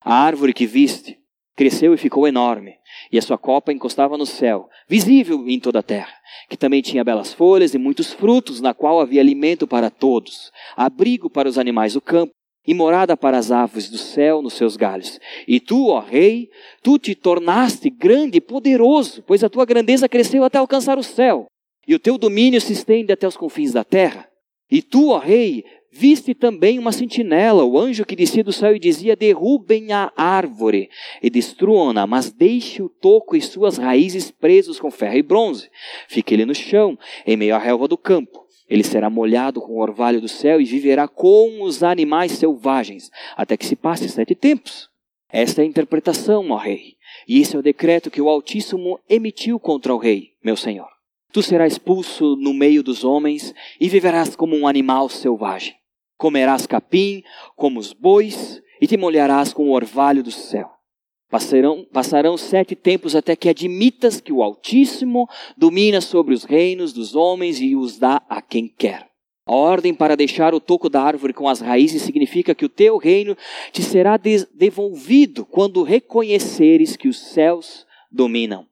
A 0.00 0.14
árvore 0.14 0.54
que 0.54 0.66
viste 0.66 1.18
cresceu 1.54 1.92
e 1.92 1.98
ficou 1.98 2.26
enorme, 2.26 2.76
e 3.12 3.18
a 3.18 3.22
sua 3.22 3.36
copa 3.36 3.70
encostava 3.70 4.16
no 4.16 4.24
céu, 4.24 4.70
visível 4.88 5.46
em 5.46 5.60
toda 5.60 5.80
a 5.80 5.82
terra, 5.82 6.12
que 6.48 6.56
também 6.56 6.80
tinha 6.80 7.04
belas 7.04 7.34
folhas 7.34 7.74
e 7.74 7.78
muitos 7.78 8.14
frutos, 8.14 8.62
na 8.62 8.72
qual 8.72 8.98
havia 8.98 9.20
alimento 9.20 9.66
para 9.66 9.90
todos, 9.90 10.50
abrigo 10.74 11.28
para 11.28 11.48
os 11.48 11.58
animais 11.58 11.92
do 11.92 12.00
campo 12.00 12.32
e 12.66 12.72
morada 12.74 13.16
para 13.16 13.38
as 13.38 13.50
aves 13.50 13.90
do 13.90 13.98
céu 13.98 14.40
nos 14.40 14.54
seus 14.54 14.76
galhos. 14.76 15.18
E 15.46 15.58
tu, 15.58 15.88
ó 15.88 16.00
rei, 16.00 16.48
tu 16.82 16.98
te 16.98 17.14
tornaste 17.14 17.90
grande 17.90 18.38
e 18.38 18.40
poderoso, 18.40 19.22
pois 19.26 19.42
a 19.42 19.50
tua 19.50 19.64
grandeza 19.64 20.08
cresceu 20.08 20.44
até 20.44 20.58
alcançar 20.58 20.98
o 20.98 21.02
céu, 21.02 21.46
e 21.86 21.94
o 21.94 21.98
teu 21.98 22.16
domínio 22.16 22.60
se 22.60 22.72
estende 22.72 23.12
até 23.12 23.26
os 23.26 23.36
confins 23.36 23.72
da 23.72 23.82
terra. 23.84 24.28
E 24.70 24.80
tu, 24.80 25.10
ó 25.10 25.18
rei, 25.18 25.64
viste 25.90 26.34
também 26.34 26.78
uma 26.78 26.92
sentinela, 26.92 27.64
o 27.64 27.78
anjo 27.78 28.06
que 28.06 28.16
descia 28.16 28.42
do 28.42 28.52
céu 28.52 28.74
e 28.74 28.78
dizia: 28.78 29.14
Derrubem 29.14 29.92
a 29.92 30.10
árvore 30.16 30.88
e 31.22 31.28
destruam-na, 31.28 32.06
mas 32.06 32.32
deixe 32.32 32.82
o 32.82 32.88
toco 32.88 33.36
e 33.36 33.42
suas 33.42 33.76
raízes 33.76 34.30
presos 34.30 34.80
com 34.80 34.90
ferro 34.90 35.18
e 35.18 35.22
bronze. 35.22 35.68
Fique 36.08 36.32
ele 36.32 36.46
no 36.46 36.54
chão, 36.54 36.98
em 37.26 37.36
meio 37.36 37.54
à 37.54 37.58
relva 37.58 37.86
do 37.86 37.98
campo. 37.98 38.41
Ele 38.72 38.82
será 38.82 39.10
molhado 39.10 39.60
com 39.60 39.74
o 39.74 39.82
orvalho 39.82 40.18
do 40.18 40.28
céu 40.28 40.58
e 40.58 40.64
viverá 40.64 41.06
com 41.06 41.62
os 41.62 41.82
animais 41.82 42.32
selvagens, 42.32 43.10
até 43.36 43.54
que 43.54 43.66
se 43.66 43.76
passe 43.76 44.08
sete 44.08 44.34
tempos. 44.34 44.88
Esta 45.30 45.60
é 45.60 45.64
a 45.64 45.68
interpretação, 45.68 46.48
ó 46.48 46.56
rei. 46.56 46.94
E 47.28 47.38
esse 47.38 47.54
é 47.54 47.58
o 47.58 47.62
decreto 47.62 48.10
que 48.10 48.22
o 48.22 48.30
Altíssimo 48.30 48.98
emitiu 49.06 49.60
contra 49.60 49.94
o 49.94 49.98
rei, 49.98 50.30
meu 50.42 50.56
senhor. 50.56 50.88
Tu 51.34 51.42
serás 51.42 51.74
expulso 51.74 52.34
no 52.36 52.54
meio 52.54 52.82
dos 52.82 53.04
homens 53.04 53.54
e 53.78 53.90
viverás 53.90 54.34
como 54.34 54.56
um 54.56 54.66
animal 54.66 55.10
selvagem. 55.10 55.74
Comerás 56.16 56.66
capim 56.66 57.22
como 57.54 57.78
os 57.78 57.92
bois 57.92 58.62
e 58.80 58.86
te 58.86 58.96
molharás 58.96 59.52
com 59.52 59.68
o 59.68 59.72
orvalho 59.72 60.22
do 60.22 60.30
céu. 60.30 60.71
Passarão, 61.32 61.86
passarão 61.90 62.36
sete 62.36 62.76
tempos 62.76 63.16
até 63.16 63.34
que 63.34 63.48
admitas 63.48 64.20
que 64.20 64.30
o 64.30 64.42
Altíssimo 64.42 65.26
domina 65.56 66.02
sobre 66.02 66.34
os 66.34 66.44
reinos 66.44 66.92
dos 66.92 67.14
homens 67.14 67.58
e 67.58 67.74
os 67.74 67.98
dá 67.98 68.20
a 68.28 68.42
quem 68.42 68.68
quer. 68.68 69.08
A 69.46 69.54
ordem 69.54 69.94
para 69.94 70.14
deixar 70.14 70.52
o 70.52 70.60
toco 70.60 70.90
da 70.90 71.02
árvore 71.02 71.32
com 71.32 71.48
as 71.48 71.62
raízes 71.62 72.02
significa 72.02 72.54
que 72.54 72.66
o 72.66 72.68
teu 72.68 72.98
reino 72.98 73.34
te 73.72 73.82
será 73.82 74.18
devolvido 74.18 75.46
quando 75.46 75.82
reconheceres 75.82 76.98
que 76.98 77.08
os 77.08 77.18
céus 77.18 77.86
dominam. 78.10 78.66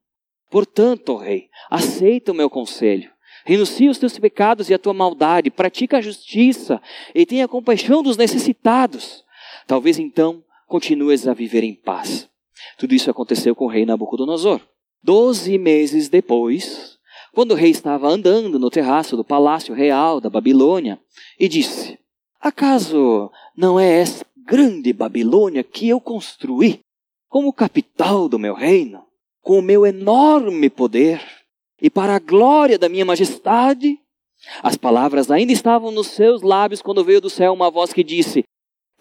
Portanto, 0.51 1.17
rei, 1.17 1.49
aceita 1.71 2.31
o 2.31 2.35
meu 2.35 2.51
conselho. 2.51 3.11
Renuncia 3.47 3.91
os 3.91 3.97
teus 3.97 4.19
pecados 4.19 4.69
e 4.69 4.75
a 4.75 4.79
tua 4.79 4.93
maldade, 4.93 5.51
pratica 5.51 5.97
a 5.97 6.03
justiça 6.03 6.79
e 7.15 7.25
tenha 7.25 7.49
compaixão 7.49 8.03
dos 8.03 8.19
necessitados. 8.19 9.25
Talvez 9.67 9.99
então 9.99 10.45
continues 10.67 11.27
a 11.27 11.33
viver 11.33 11.65
em 11.65 11.75
paz. 11.75 12.30
Tudo 12.79 12.95
isso 12.95 13.11
aconteceu 13.11 13.55
com 13.55 13.65
o 13.65 13.69
rei 13.69 13.85
Nabucodonosor. 13.85 14.61
Doze 15.03 15.57
meses 15.59 16.09
depois, 16.09 16.99
quando 17.33 17.53
o 17.53 17.55
rei 17.55 17.71
estava 17.71 18.09
andando 18.09 18.59
no 18.59 18.71
terraço 18.71 19.17
do 19.17 19.25
palácio 19.25 19.75
real 19.75 20.21
da 20.21 20.29
Babilônia, 20.29 21.01
e 21.39 21.49
disse: 21.49 21.99
Acaso 22.41 23.31
não 23.57 23.79
é 23.79 24.01
essa 24.01 24.25
grande 24.47 24.93
Babilônia 24.93 25.63
que 25.63 25.89
eu 25.89 26.01
construí 26.01 26.81
como 27.29 27.53
capital 27.53 28.29
do 28.29 28.39
meu 28.39 28.55
reino, 28.55 29.05
com 29.41 29.59
o 29.59 29.63
meu 29.63 29.87
enorme 29.87 30.69
poder 30.69 31.23
e 31.81 31.89
para 31.89 32.17
a 32.17 32.19
glória 32.19 32.79
da 32.79 32.89
minha 32.89 33.05
majestade? 33.05 33.99
As 34.63 34.77
palavras 34.77 35.31
ainda 35.31 35.53
estavam 35.53 35.91
nos 35.91 36.09
seus 36.09 36.43
lábios 36.43 36.83
quando 36.83 37.05
veio 37.05 37.21
do 37.21 37.31
céu 37.31 37.53
uma 37.53 37.71
voz 37.71 37.93
que 37.93 38.03
disse: 38.03 38.43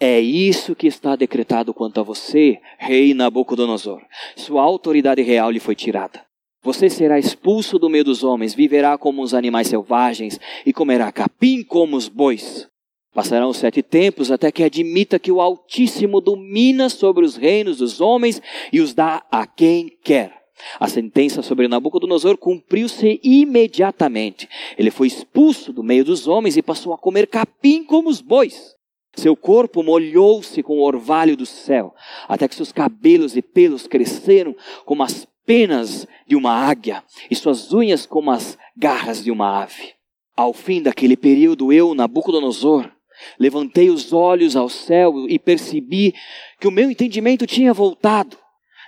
é 0.00 0.18
isso 0.18 0.74
que 0.74 0.86
está 0.86 1.14
decretado 1.14 1.74
quanto 1.74 2.00
a 2.00 2.02
você, 2.02 2.58
rei 2.78 3.12
Nabucodonosor. 3.12 4.00
Sua 4.34 4.62
autoridade 4.62 5.20
real 5.20 5.50
lhe 5.50 5.60
foi 5.60 5.74
tirada. 5.74 6.24
Você 6.62 6.88
será 6.88 7.18
expulso 7.18 7.78
do 7.78 7.90
meio 7.90 8.04
dos 8.04 8.24
homens, 8.24 8.54
viverá 8.54 8.96
como 8.96 9.22
os 9.22 9.34
animais 9.34 9.68
selvagens 9.68 10.40
e 10.64 10.72
comerá 10.72 11.12
capim 11.12 11.62
como 11.62 11.98
os 11.98 12.08
bois. 12.08 12.66
Passarão 13.12 13.52
sete 13.52 13.82
tempos 13.82 14.30
até 14.30 14.50
que 14.50 14.62
admita 14.62 15.18
que 15.18 15.30
o 15.30 15.40
Altíssimo 15.40 16.20
domina 16.20 16.88
sobre 16.88 17.24
os 17.24 17.36
reinos 17.36 17.78
dos 17.78 18.00
homens 18.00 18.40
e 18.72 18.80
os 18.80 18.94
dá 18.94 19.22
a 19.30 19.46
quem 19.46 19.90
quer. 20.02 20.34
A 20.78 20.88
sentença 20.88 21.42
sobre 21.42 21.68
Nabucodonosor 21.68 22.38
cumpriu-se 22.38 23.20
imediatamente. 23.22 24.48
Ele 24.78 24.90
foi 24.90 25.08
expulso 25.08 25.72
do 25.72 25.82
meio 25.82 26.04
dos 26.04 26.26
homens 26.26 26.56
e 26.56 26.62
passou 26.62 26.94
a 26.94 26.98
comer 26.98 27.26
capim 27.26 27.84
como 27.84 28.08
os 28.08 28.20
bois. 28.20 28.79
Seu 29.16 29.36
corpo 29.36 29.82
molhou-se 29.82 30.62
com 30.62 30.78
o 30.78 30.82
orvalho 30.82 31.36
do 31.36 31.44
céu, 31.44 31.94
até 32.28 32.46
que 32.46 32.54
seus 32.54 32.72
cabelos 32.72 33.36
e 33.36 33.42
pelos 33.42 33.86
cresceram 33.86 34.54
como 34.84 35.02
as 35.02 35.26
penas 35.44 36.06
de 36.26 36.36
uma 36.36 36.52
águia 36.52 37.02
e 37.30 37.34
suas 37.34 37.72
unhas 37.72 38.06
como 38.06 38.30
as 38.30 38.56
garras 38.76 39.24
de 39.24 39.30
uma 39.30 39.62
ave. 39.62 39.94
Ao 40.36 40.52
fim 40.52 40.80
daquele 40.80 41.16
período, 41.16 41.72
eu, 41.72 41.94
Nabucodonosor, 41.94 42.90
levantei 43.38 43.90
os 43.90 44.12
olhos 44.12 44.56
ao 44.56 44.68
céu 44.68 45.28
e 45.28 45.38
percebi 45.38 46.14
que 46.58 46.68
o 46.68 46.70
meu 46.70 46.90
entendimento 46.90 47.46
tinha 47.46 47.74
voltado. 47.74 48.38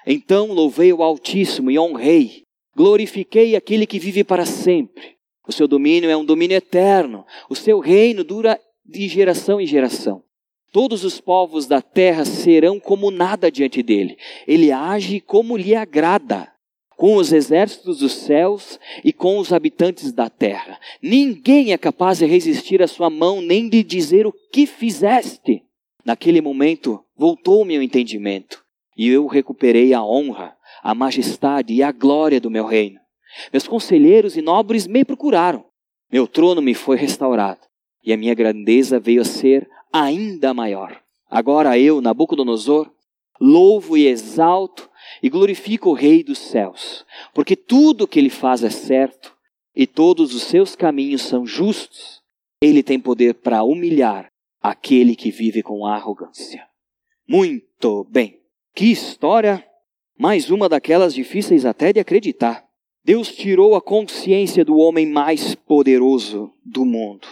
Então 0.06 0.52
louvei 0.52 0.92
o 0.92 1.02
Altíssimo 1.02 1.70
e 1.70 1.78
honrei, 1.78 2.44
glorifiquei 2.76 3.54
aquele 3.54 3.86
que 3.86 3.98
vive 3.98 4.24
para 4.24 4.46
sempre. 4.46 5.16
O 5.46 5.52
seu 5.52 5.66
domínio 5.66 6.08
é 6.08 6.16
um 6.16 6.24
domínio 6.24 6.56
eterno, 6.56 7.26
o 7.50 7.54
seu 7.56 7.80
reino 7.80 8.22
dura 8.22 8.58
de 8.84 9.08
geração 9.08 9.60
em 9.60 9.66
geração. 9.66 10.22
Todos 10.72 11.04
os 11.04 11.20
povos 11.20 11.66
da 11.66 11.82
terra 11.82 12.24
serão 12.24 12.80
como 12.80 13.10
nada 13.10 13.50
diante 13.50 13.82
dele. 13.82 14.16
Ele 14.46 14.72
age 14.72 15.20
como 15.20 15.56
lhe 15.56 15.74
agrada. 15.74 16.50
com 16.96 17.16
os 17.16 17.32
exércitos 17.32 17.98
dos 17.98 18.12
céus 18.12 18.78
e 19.02 19.12
com 19.12 19.38
os 19.38 19.52
habitantes 19.52 20.12
da 20.12 20.30
terra. 20.30 20.78
Ninguém 21.02 21.72
é 21.72 21.76
capaz 21.76 22.18
de 22.18 22.26
resistir 22.26 22.80
à 22.80 22.86
sua 22.86 23.10
mão, 23.10 23.40
nem 23.40 23.68
de 23.68 23.82
dizer 23.82 24.24
o 24.24 24.32
que 24.52 24.66
fizeste. 24.66 25.64
Naquele 26.04 26.40
momento, 26.40 27.02
voltou 27.16 27.62
o 27.62 27.64
meu 27.64 27.82
entendimento, 27.82 28.64
e 28.96 29.08
eu 29.08 29.26
recuperei 29.26 29.92
a 29.92 30.04
honra, 30.04 30.56
a 30.80 30.94
majestade 30.94 31.74
e 31.74 31.82
a 31.82 31.90
glória 31.90 32.40
do 32.40 32.50
meu 32.50 32.64
reino. 32.64 33.00
Meus 33.52 33.66
conselheiros 33.66 34.36
e 34.36 34.42
nobres 34.42 34.86
me 34.86 35.04
procuraram. 35.04 35.64
Meu 36.12 36.28
trono 36.28 36.62
me 36.62 36.72
foi 36.72 36.96
restaurado, 36.96 37.60
e 38.04 38.12
a 38.12 38.16
minha 38.16 38.34
grandeza 38.34 38.98
veio 38.98 39.22
a 39.22 39.24
ser 39.24 39.68
ainda 39.92 40.52
maior. 40.52 41.00
Agora 41.30 41.78
eu, 41.78 42.00
Nabucodonosor, 42.00 42.90
louvo 43.40 43.96
e 43.96 44.06
exalto 44.06 44.88
e 45.22 45.28
glorifico 45.28 45.90
o 45.90 45.94
Rei 45.94 46.22
dos 46.22 46.38
céus, 46.38 47.04
porque 47.34 47.56
tudo 47.56 48.04
o 48.04 48.08
que 48.08 48.18
ele 48.18 48.30
faz 48.30 48.62
é 48.62 48.70
certo 48.70 49.34
e 49.74 49.86
todos 49.86 50.34
os 50.34 50.42
seus 50.42 50.76
caminhos 50.76 51.22
são 51.22 51.46
justos. 51.46 52.20
Ele 52.60 52.82
tem 52.82 53.00
poder 53.00 53.34
para 53.34 53.64
humilhar 53.64 54.30
aquele 54.60 55.16
que 55.16 55.30
vive 55.30 55.62
com 55.62 55.86
arrogância. 55.86 56.66
Muito 57.26 58.04
bem. 58.10 58.40
Que 58.74 58.86
história! 58.86 59.64
Mais 60.18 60.50
uma 60.50 60.68
daquelas 60.68 61.14
difíceis 61.14 61.64
até 61.64 61.92
de 61.92 61.98
acreditar. 61.98 62.64
Deus 63.04 63.34
tirou 63.34 63.74
a 63.74 63.82
consciência 63.82 64.64
do 64.64 64.76
homem 64.76 65.06
mais 65.06 65.54
poderoso 65.54 66.52
do 66.64 66.84
mundo. 66.84 67.26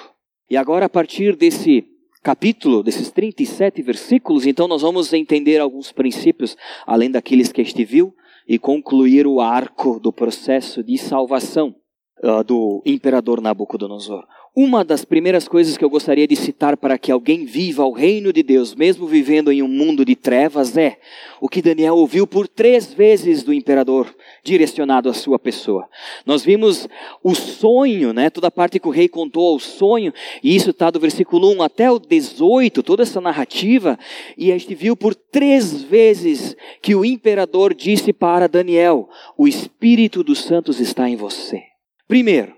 E 0.50 0.56
agora, 0.56 0.86
a 0.86 0.88
partir 0.88 1.36
desse 1.36 1.86
capítulo, 2.24 2.82
desses 2.82 3.08
37 3.12 3.80
versículos, 3.82 4.44
então 4.44 4.66
nós 4.66 4.82
vamos 4.82 5.12
entender 5.12 5.60
alguns 5.60 5.92
princípios, 5.92 6.56
além 6.84 7.08
daqueles 7.08 7.52
que 7.52 7.62
este 7.62 7.84
viu, 7.84 8.12
e 8.48 8.58
concluir 8.58 9.28
o 9.28 9.40
arco 9.40 10.00
do 10.00 10.12
processo 10.12 10.82
de 10.82 10.98
salvação 10.98 11.76
uh, 12.22 12.44
do 12.44 12.82
imperador 12.84 13.40
Nabucodonosor. 13.40 14.24
Uma 14.54 14.84
das 14.84 15.04
primeiras 15.04 15.46
coisas 15.46 15.76
que 15.76 15.84
eu 15.84 15.88
gostaria 15.88 16.26
de 16.26 16.34
citar 16.34 16.76
para 16.76 16.98
que 16.98 17.12
alguém 17.12 17.44
viva 17.44 17.84
o 17.84 17.92
reino 17.92 18.32
de 18.32 18.42
Deus, 18.42 18.74
mesmo 18.74 19.06
vivendo 19.06 19.52
em 19.52 19.62
um 19.62 19.68
mundo 19.68 20.04
de 20.04 20.16
trevas, 20.16 20.76
é 20.76 20.98
o 21.40 21.48
que 21.48 21.62
Daniel 21.62 21.94
ouviu 21.94 22.26
por 22.26 22.48
três 22.48 22.92
vezes 22.92 23.44
do 23.44 23.54
imperador, 23.54 24.12
direcionado 24.42 25.08
à 25.08 25.14
sua 25.14 25.38
pessoa. 25.38 25.88
Nós 26.26 26.44
vimos 26.44 26.88
o 27.22 27.32
sonho, 27.32 28.12
né? 28.12 28.28
toda 28.28 28.48
a 28.48 28.50
parte 28.50 28.80
que 28.80 28.88
o 28.88 28.90
rei 28.90 29.08
contou 29.08 29.54
o 29.54 29.60
sonho, 29.60 30.12
e 30.42 30.56
isso 30.56 30.70
está 30.70 30.90
do 30.90 30.98
versículo 30.98 31.48
1 31.54 31.62
até 31.62 31.88
o 31.88 32.00
18, 32.00 32.82
toda 32.82 33.04
essa 33.04 33.20
narrativa, 33.20 33.96
e 34.36 34.50
a 34.50 34.58
gente 34.58 34.74
viu 34.74 34.96
por 34.96 35.14
três 35.14 35.80
vezes 35.80 36.56
que 36.82 36.96
o 36.96 37.04
imperador 37.04 37.72
disse 37.72 38.12
para 38.12 38.48
Daniel: 38.48 39.08
O 39.38 39.46
Espírito 39.46 40.24
dos 40.24 40.40
Santos 40.40 40.80
está 40.80 41.08
em 41.08 41.14
você. 41.14 41.69
Primeiro, 42.10 42.56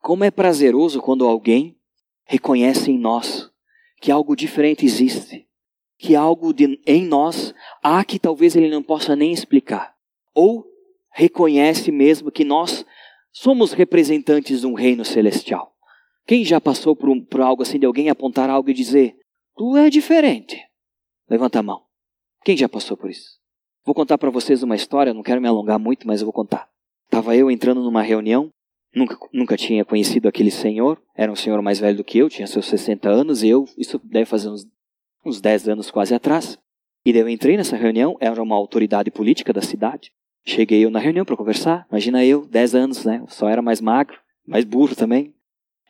como 0.00 0.24
é 0.24 0.30
prazeroso 0.30 1.02
quando 1.02 1.26
alguém 1.26 1.76
reconhece 2.24 2.90
em 2.90 2.98
nós 2.98 3.50
que 4.00 4.10
algo 4.10 4.34
diferente 4.34 4.86
existe, 4.86 5.46
que 5.98 6.16
algo 6.16 6.50
de, 6.54 6.80
em 6.86 7.04
nós 7.04 7.52
há 7.82 8.02
que 8.02 8.18
talvez 8.18 8.56
ele 8.56 8.70
não 8.70 8.82
possa 8.82 9.14
nem 9.14 9.34
explicar, 9.34 9.94
ou 10.34 10.64
reconhece 11.12 11.92
mesmo 11.92 12.32
que 12.32 12.42
nós 12.42 12.86
somos 13.30 13.72
representantes 13.72 14.62
de 14.62 14.66
um 14.66 14.72
reino 14.72 15.04
celestial. 15.04 15.74
Quem 16.26 16.42
já 16.42 16.58
passou 16.58 16.96
por, 16.96 17.10
um, 17.10 17.22
por 17.22 17.42
algo 17.42 17.64
assim 17.64 17.78
de 17.78 17.84
alguém 17.84 18.08
apontar 18.08 18.48
algo 18.48 18.70
e 18.70 18.72
dizer: 18.72 19.14
Tu 19.58 19.76
é 19.76 19.90
diferente? 19.90 20.58
Levanta 21.28 21.58
a 21.58 21.62
mão. 21.62 21.82
Quem 22.46 22.56
já 22.56 22.66
passou 22.66 22.96
por 22.96 23.10
isso? 23.10 23.38
Vou 23.84 23.94
contar 23.94 24.16
para 24.16 24.30
vocês 24.30 24.62
uma 24.62 24.74
história, 24.74 25.12
não 25.12 25.22
quero 25.22 25.42
me 25.42 25.48
alongar 25.48 25.78
muito, 25.78 26.06
mas 26.06 26.22
eu 26.22 26.24
vou 26.24 26.32
contar. 26.32 26.66
Estava 27.04 27.36
eu 27.36 27.50
entrando 27.50 27.82
numa 27.82 28.00
reunião 28.00 28.50
Nunca, 28.96 29.18
nunca 29.30 29.56
tinha 29.58 29.84
conhecido 29.84 30.26
aquele 30.26 30.50
senhor, 30.50 30.98
era 31.14 31.30
um 31.30 31.36
senhor 31.36 31.60
mais 31.60 31.78
velho 31.78 31.98
do 31.98 32.02
que 32.02 32.16
eu, 32.16 32.30
tinha 32.30 32.46
seus 32.46 32.64
60 32.64 33.06
anos, 33.10 33.42
e 33.42 33.48
eu, 33.50 33.66
isso 33.76 34.00
deve 34.02 34.24
fazer 34.24 34.48
uns, 34.48 34.66
uns 35.22 35.38
10 35.38 35.68
anos 35.68 35.90
quase 35.90 36.14
atrás. 36.14 36.58
E 37.04 37.12
daí 37.12 37.20
eu 37.20 37.28
entrei 37.28 37.58
nessa 37.58 37.76
reunião, 37.76 38.16
era 38.18 38.42
uma 38.42 38.56
autoridade 38.56 39.10
política 39.10 39.52
da 39.52 39.60
cidade. 39.60 40.10
Cheguei 40.46 40.82
eu 40.82 40.88
na 40.88 40.98
reunião 40.98 41.26
para 41.26 41.36
conversar, 41.36 41.86
imagina 41.90 42.24
eu, 42.24 42.46
10 42.46 42.74
anos, 42.74 43.04
né? 43.04 43.22
Só 43.28 43.50
era 43.50 43.60
mais 43.60 43.82
magro, 43.82 44.18
mais 44.46 44.64
burro 44.64 44.96
também. 44.96 45.34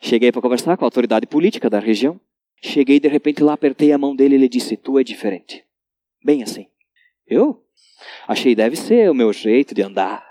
Cheguei 0.01 0.33
para 0.33 0.43
conversar 0.43 0.77
com 0.77 0.85
a 0.85 0.89
autoridade 0.89 1.29
política 1.29 1.71
da 1.71 1.79
região. 1.79 2.21
Cheguei 2.61 2.99
de 2.99 3.07
repente 3.07 3.41
lá, 3.41 3.53
apertei 3.53 3.93
a 3.93 3.99
mão 3.99 4.17
dele 4.17 4.35
e 4.35 4.39
ele 4.39 4.49
disse: 4.49 4.77
Tu 4.77 4.99
é 4.99 5.05
diferente. 5.05 5.65
Bem 6.25 6.43
assim. 6.43 6.67
Eu 7.25 7.63
achei 8.27 8.55
deve 8.55 8.75
ser 8.75 9.09
o 9.09 9.15
meu 9.15 9.33
jeito 9.33 9.75
de 9.75 9.83
andar. 9.83 10.27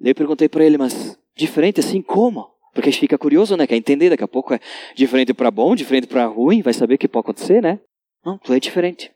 Eu 0.00 0.14
perguntei 0.14 0.48
para 0.48 0.64
ele, 0.64 0.78
mas 0.78 1.18
Diferente 1.40 1.80
assim 1.80 2.02
como? 2.02 2.50
Porque 2.74 2.90
a 2.90 2.92
gente 2.92 3.00
fica 3.00 3.16
curioso, 3.16 3.56
né? 3.56 3.66
Quer 3.66 3.76
entender, 3.76 4.10
daqui 4.10 4.22
a 4.22 4.28
pouco 4.28 4.52
é 4.52 4.60
diferente 4.94 5.32
para 5.32 5.50
bom, 5.50 5.74
diferente 5.74 6.06
para 6.06 6.26
ruim, 6.26 6.60
vai 6.60 6.74
saber 6.74 6.96
o 6.96 6.98
que 6.98 7.08
pode 7.08 7.24
acontecer, 7.24 7.62
né? 7.62 7.80
Não, 8.22 8.36
tu 8.36 8.52
é 8.52 8.60
diferente. 8.60 9.10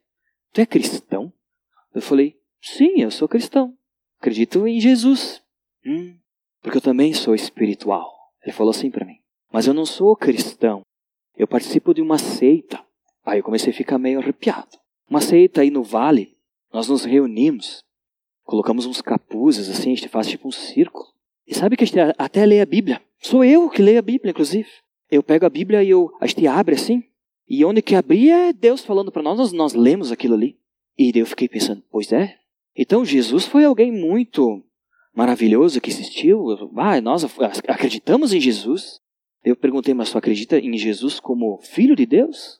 Tu 0.50 0.62
é 0.62 0.64
cristão? 0.64 1.30
Eu 1.94 2.00
falei, 2.00 2.34
sim, 2.62 3.02
eu 3.02 3.10
sou 3.10 3.28
cristão. 3.28 3.74
Acredito 4.18 4.66
em 4.66 4.80
Jesus. 4.80 5.42
Hum, 5.84 6.16
porque 6.62 6.78
eu 6.78 6.80
também 6.80 7.12
sou 7.12 7.34
espiritual. 7.34 8.10
Ele 8.42 8.52
falou 8.52 8.70
assim 8.70 8.90
para 8.90 9.04
mim. 9.04 9.18
Mas 9.52 9.66
eu 9.66 9.74
não 9.74 9.84
sou 9.84 10.16
cristão. 10.16 10.80
Eu 11.36 11.46
participo 11.46 11.92
de 11.92 12.00
uma 12.00 12.16
seita. 12.16 12.82
Aí 13.22 13.40
eu 13.40 13.44
comecei 13.44 13.70
a 13.70 13.76
ficar 13.76 13.98
meio 13.98 14.18
arrepiado. 14.18 14.78
Uma 15.10 15.20
seita 15.20 15.60
aí 15.60 15.70
no 15.70 15.82
vale. 15.82 16.38
Nós 16.72 16.88
nos 16.88 17.04
reunimos. 17.04 17.84
Colocamos 18.44 18.86
uns 18.86 19.02
capuzes 19.02 19.68
assim, 19.68 19.92
a 19.92 19.96
gente 19.96 20.08
faz 20.08 20.26
tipo 20.26 20.48
um 20.48 20.52
círculo. 20.52 21.13
E 21.46 21.54
sabe 21.54 21.76
que 21.76 21.84
a 21.84 22.14
até 22.18 22.46
lê 22.46 22.60
a 22.60 22.66
Bíblia. 22.66 23.00
Sou 23.18 23.44
eu 23.44 23.68
que 23.68 23.82
leio 23.82 23.98
a 23.98 24.02
Bíblia, 24.02 24.30
inclusive. 24.30 24.68
Eu 25.10 25.22
pego 25.22 25.46
a 25.46 25.50
Bíblia 25.50 25.82
e 25.82 25.90
eu, 25.90 26.10
a 26.20 26.26
gente 26.26 26.46
abre 26.46 26.74
assim. 26.74 27.02
E 27.48 27.64
onde 27.64 27.82
que 27.82 27.94
abrir 27.94 28.30
é 28.30 28.52
Deus 28.52 28.84
falando 28.84 29.12
para 29.12 29.22
nós, 29.22 29.38
nós, 29.38 29.52
nós 29.52 29.74
lemos 29.74 30.10
aquilo 30.10 30.34
ali. 30.34 30.58
E 30.98 31.12
eu 31.14 31.26
fiquei 31.26 31.48
pensando, 31.48 31.82
pois 31.90 32.12
é. 32.12 32.36
Então 32.76 33.04
Jesus 33.04 33.44
foi 33.44 33.64
alguém 33.64 33.92
muito 33.92 34.62
maravilhoso 35.14 35.80
que 35.80 35.90
existiu. 35.90 36.46
Ah, 36.76 37.00
nós 37.00 37.24
acreditamos 37.68 38.32
em 38.32 38.40
Jesus. 38.40 39.00
Eu 39.44 39.54
perguntei, 39.54 39.92
mas 39.92 40.08
você 40.08 40.18
acredita 40.18 40.58
em 40.58 40.76
Jesus 40.76 41.20
como 41.20 41.60
filho 41.62 41.94
de 41.94 42.06
Deus? 42.06 42.58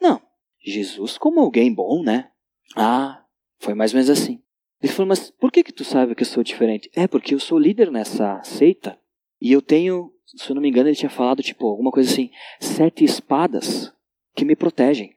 Não. 0.00 0.20
Jesus 0.64 1.18
como 1.18 1.40
alguém 1.40 1.72
bom, 1.72 2.02
né? 2.02 2.30
Ah, 2.74 3.22
foi 3.58 3.74
mais 3.74 3.92
ou 3.92 3.96
menos 3.96 4.10
assim. 4.10 4.40
Ele 4.84 4.92
falou, 4.92 5.08
mas 5.08 5.30
por 5.30 5.50
que, 5.50 5.64
que 5.64 5.72
tu 5.72 5.82
sabe 5.82 6.14
que 6.14 6.22
eu 6.22 6.26
sou 6.26 6.42
diferente? 6.42 6.90
É, 6.94 7.08
porque 7.08 7.34
eu 7.34 7.40
sou 7.40 7.58
líder 7.58 7.90
nessa 7.90 8.42
seita. 8.42 8.98
E 9.40 9.50
eu 9.50 9.62
tenho, 9.62 10.12
se 10.26 10.50
eu 10.50 10.54
não 10.54 10.60
me 10.60 10.68
engano, 10.68 10.90
ele 10.90 10.94
tinha 10.94 11.08
falado, 11.08 11.42
tipo, 11.42 11.66
alguma 11.66 11.90
coisa 11.90 12.12
assim, 12.12 12.30
sete 12.60 13.02
espadas 13.02 13.90
que 14.34 14.44
me 14.44 14.54
protegem. 14.54 15.16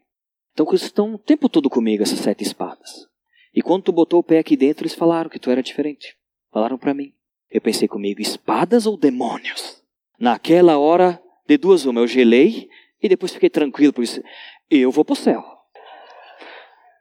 Então, 0.53 0.65
eles 0.69 0.83
estão 0.83 1.15
o 1.15 1.17
tempo 1.17 1.49
todo 1.49 1.69
comigo, 1.69 2.01
essas 2.01 2.19
sete 2.19 2.45
espadas. 2.45 3.09
E 3.53 3.61
quando 3.61 3.83
tu 3.83 3.91
botou 3.91 4.21
o 4.21 4.23
pé 4.23 4.39
aqui 4.39 4.55
dentro, 4.55 4.83
eles 4.85 4.95
falaram 4.95 5.29
que 5.29 5.37
tu 5.37 5.51
era 5.51 5.61
diferente. 5.61 6.15
Falaram 6.49 6.77
para 6.77 6.93
mim. 6.93 7.11
Eu 7.51 7.59
pensei 7.59 7.89
comigo, 7.89 8.21
espadas 8.21 8.85
ou 8.85 8.95
demônios? 8.95 9.83
Naquela 10.17 10.77
hora, 10.77 11.21
de 11.45 11.57
duas 11.57 11.85
uma, 11.85 11.99
eu 11.99 12.07
gelei 12.07 12.69
e 13.03 13.09
depois 13.09 13.33
fiquei 13.33 13.49
tranquilo, 13.49 13.91
por 13.91 14.05
isso, 14.05 14.23
eu 14.71 14.91
vou 14.91 15.03
pro 15.03 15.13
céu. 15.13 15.43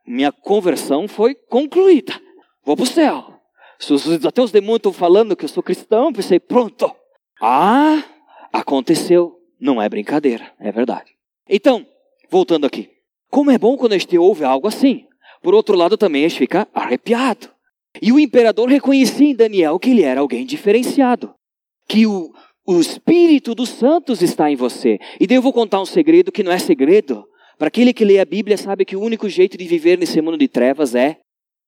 Minha 0.05 0.33
conversão 0.33 1.07
foi 1.07 1.33
concluída 1.33 2.26
vou 2.67 2.77
para 2.77 2.83
o 2.83 2.87
céu. 2.87 3.41
Até 4.27 4.43
os 4.43 4.51
demônios 4.51 4.79
estão 4.79 4.93
falando 4.93 5.37
que 5.37 5.45
eu 5.45 5.49
sou 5.49 5.63
cristão, 5.63 6.13
pensei, 6.13 6.41
pronto. 6.41 6.95
Ah, 7.41 8.03
aconteceu. 8.53 9.35
Não 9.59 9.81
é 9.81 9.89
brincadeira, 9.89 10.53
é 10.61 10.71
verdade. 10.71 11.13
Então, 11.49 11.87
voltando 12.29 12.67
aqui. 12.67 12.91
Como 13.31 13.51
é 13.51 13.57
bom 13.57 13.77
quando 13.77 13.95
a 13.95 13.99
gente 13.99 14.19
ouve 14.19 14.45
algo 14.45 14.69
assim. 14.69 15.07
Por 15.43 15.55
outro 15.55 15.77
lado, 15.77 15.97
também 15.97 16.25
a 16.25 16.29
gente 16.29 16.39
fica 16.39 16.69
arrepiado. 16.75 17.49
E 18.03 18.13
o 18.13 18.19
imperador 18.19 18.69
reconhecia 18.69 19.29
em 19.29 19.35
Daniel 19.35 19.79
que 19.79 19.91
ele 19.91 20.03
era 20.03 20.21
alguém 20.21 20.45
diferenciado. 20.45 21.35
Que 21.89 22.07
o, 22.07 22.33
o 22.67 22.81
Espírito 22.81 23.55
dos 23.55 23.71
Santos 23.71 24.21
está 24.21 24.51
em 24.51 24.57
você. 24.57 24.99
E 25.19 25.27
daí 25.27 25.37
eu 25.37 25.43
vou 25.43 25.53
contar 25.53 25.81
um 25.81 25.87
segredo 25.87 26.33
que 26.33 26.43
não 26.43 26.53
é 26.53 26.59
segredo. 26.59 27.25
Para 27.59 27.69
aquele 27.69 27.95
que 27.95 28.05
lê 28.05 28.19
a 28.19 28.25
Bíblia, 28.25 28.59
sabe 28.59 28.85
que 28.85 28.97
o 28.97 29.01
único 29.01 29.29
jeito 29.29 29.57
de 29.57 29.65
viver 29.65 29.97
nesse 29.97 30.21
mundo 30.21 30.37
de 30.37 30.49
trevas 30.49 30.95
é 30.95 31.19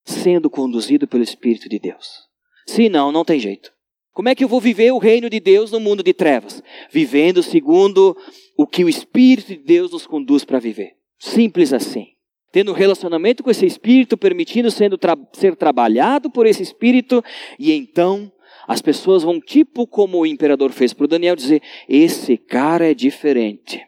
sendo 0.08 0.48
conduzido 0.48 1.06
pelo 1.06 1.22
Espírito 1.22 1.68
de 1.68 1.78
Deus. 1.78 2.26
Se 2.66 2.88
não, 2.88 3.12
não 3.12 3.24
tem 3.24 3.38
jeito. 3.38 3.72
Como 4.12 4.28
é 4.28 4.34
que 4.34 4.42
eu 4.42 4.48
vou 4.48 4.60
viver 4.60 4.90
o 4.92 4.98
reino 4.98 5.30
de 5.30 5.38
Deus 5.38 5.70
no 5.70 5.78
mundo 5.78 6.02
de 6.02 6.12
trevas? 6.12 6.62
Vivendo 6.90 7.42
segundo 7.42 8.16
o 8.56 8.66
que 8.66 8.82
o 8.82 8.88
Espírito 8.88 9.48
de 9.48 9.56
Deus 9.56 9.92
nos 9.92 10.06
conduz 10.06 10.44
para 10.44 10.58
viver. 10.58 10.94
Simples 11.18 11.72
assim. 11.72 12.08
Tendo 12.50 12.72
relacionamento 12.72 13.42
com 13.42 13.50
esse 13.50 13.66
Espírito, 13.66 14.16
permitindo 14.16 14.70
sendo 14.70 14.98
tra 14.98 15.16
ser 15.32 15.54
trabalhado 15.54 16.30
por 16.30 16.46
esse 16.46 16.62
Espírito, 16.62 17.22
e 17.58 17.70
então 17.70 18.32
as 18.66 18.82
pessoas 18.82 19.22
vão, 19.22 19.40
tipo 19.40 19.86
como 19.86 20.18
o 20.18 20.26
imperador 20.26 20.72
fez 20.72 20.92
para 20.92 21.04
o 21.04 21.08
Daniel, 21.08 21.36
dizer: 21.36 21.62
esse 21.88 22.36
cara 22.36 22.90
é 22.90 22.94
diferente. 22.94 23.86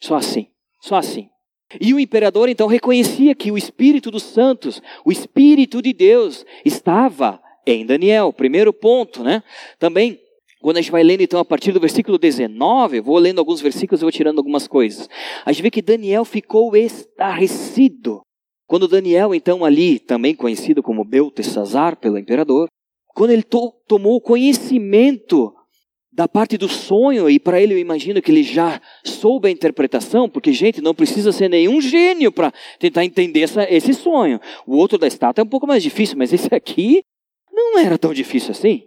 Só 0.00 0.14
assim. 0.14 0.46
Só 0.80 0.96
assim. 0.96 1.28
E 1.80 1.92
o 1.92 2.00
imperador 2.00 2.48
então 2.48 2.66
reconhecia 2.66 3.34
que 3.34 3.52
o 3.52 3.58
Espírito 3.58 4.10
dos 4.10 4.22
Santos, 4.22 4.80
o 5.04 5.12
Espírito 5.12 5.82
de 5.82 5.92
Deus, 5.92 6.44
estava 6.64 7.40
em 7.66 7.84
Daniel. 7.84 8.32
Primeiro 8.32 8.72
ponto, 8.72 9.22
né? 9.22 9.42
Também 9.78 10.18
quando 10.60 10.78
a 10.78 10.80
gente 10.80 10.90
vai 10.90 11.04
lendo 11.04 11.22
então 11.22 11.38
a 11.38 11.44
partir 11.44 11.70
do 11.70 11.78
versículo 11.78 12.18
19, 12.18 13.00
vou 13.00 13.16
lendo 13.18 13.38
alguns 13.38 13.60
versículos 13.60 14.00
e 14.00 14.04
vou 14.04 14.10
tirando 14.10 14.38
algumas 14.38 14.66
coisas. 14.66 15.08
A 15.44 15.52
gente 15.52 15.62
vê 15.62 15.70
que 15.70 15.82
Daniel 15.82 16.24
ficou 16.24 16.76
estarrecido. 16.76 18.22
Quando 18.66 18.88
Daniel, 18.88 19.34
então 19.34 19.64
ali, 19.64 19.98
também 19.98 20.34
conhecido 20.34 20.82
como 20.82 21.04
Beltesazar 21.04 21.96
pelo 21.96 22.18
imperador, 22.18 22.68
quando 23.14 23.30
ele 23.30 23.42
to 23.42 23.72
tomou 23.86 24.20
conhecimento 24.20 25.54
da 26.18 26.26
parte 26.26 26.58
do 26.58 26.68
sonho, 26.68 27.30
e 27.30 27.38
para 27.38 27.62
ele 27.62 27.74
eu 27.74 27.78
imagino 27.78 28.20
que 28.20 28.32
ele 28.32 28.42
já 28.42 28.82
soube 29.04 29.46
a 29.46 29.50
interpretação, 29.52 30.28
porque, 30.28 30.52
gente, 30.52 30.80
não 30.80 30.92
precisa 30.92 31.30
ser 31.30 31.48
nenhum 31.48 31.80
gênio 31.80 32.32
para 32.32 32.52
tentar 32.76 33.04
entender 33.04 33.42
essa, 33.42 33.72
esse 33.72 33.94
sonho. 33.94 34.40
O 34.66 34.76
outro 34.76 34.98
da 34.98 35.06
estátua 35.06 35.42
é 35.42 35.44
um 35.44 35.48
pouco 35.48 35.64
mais 35.64 35.80
difícil, 35.80 36.18
mas 36.18 36.32
esse 36.32 36.52
aqui 36.52 37.04
não 37.52 37.78
era 37.78 37.96
tão 37.96 38.12
difícil 38.12 38.50
assim. 38.50 38.82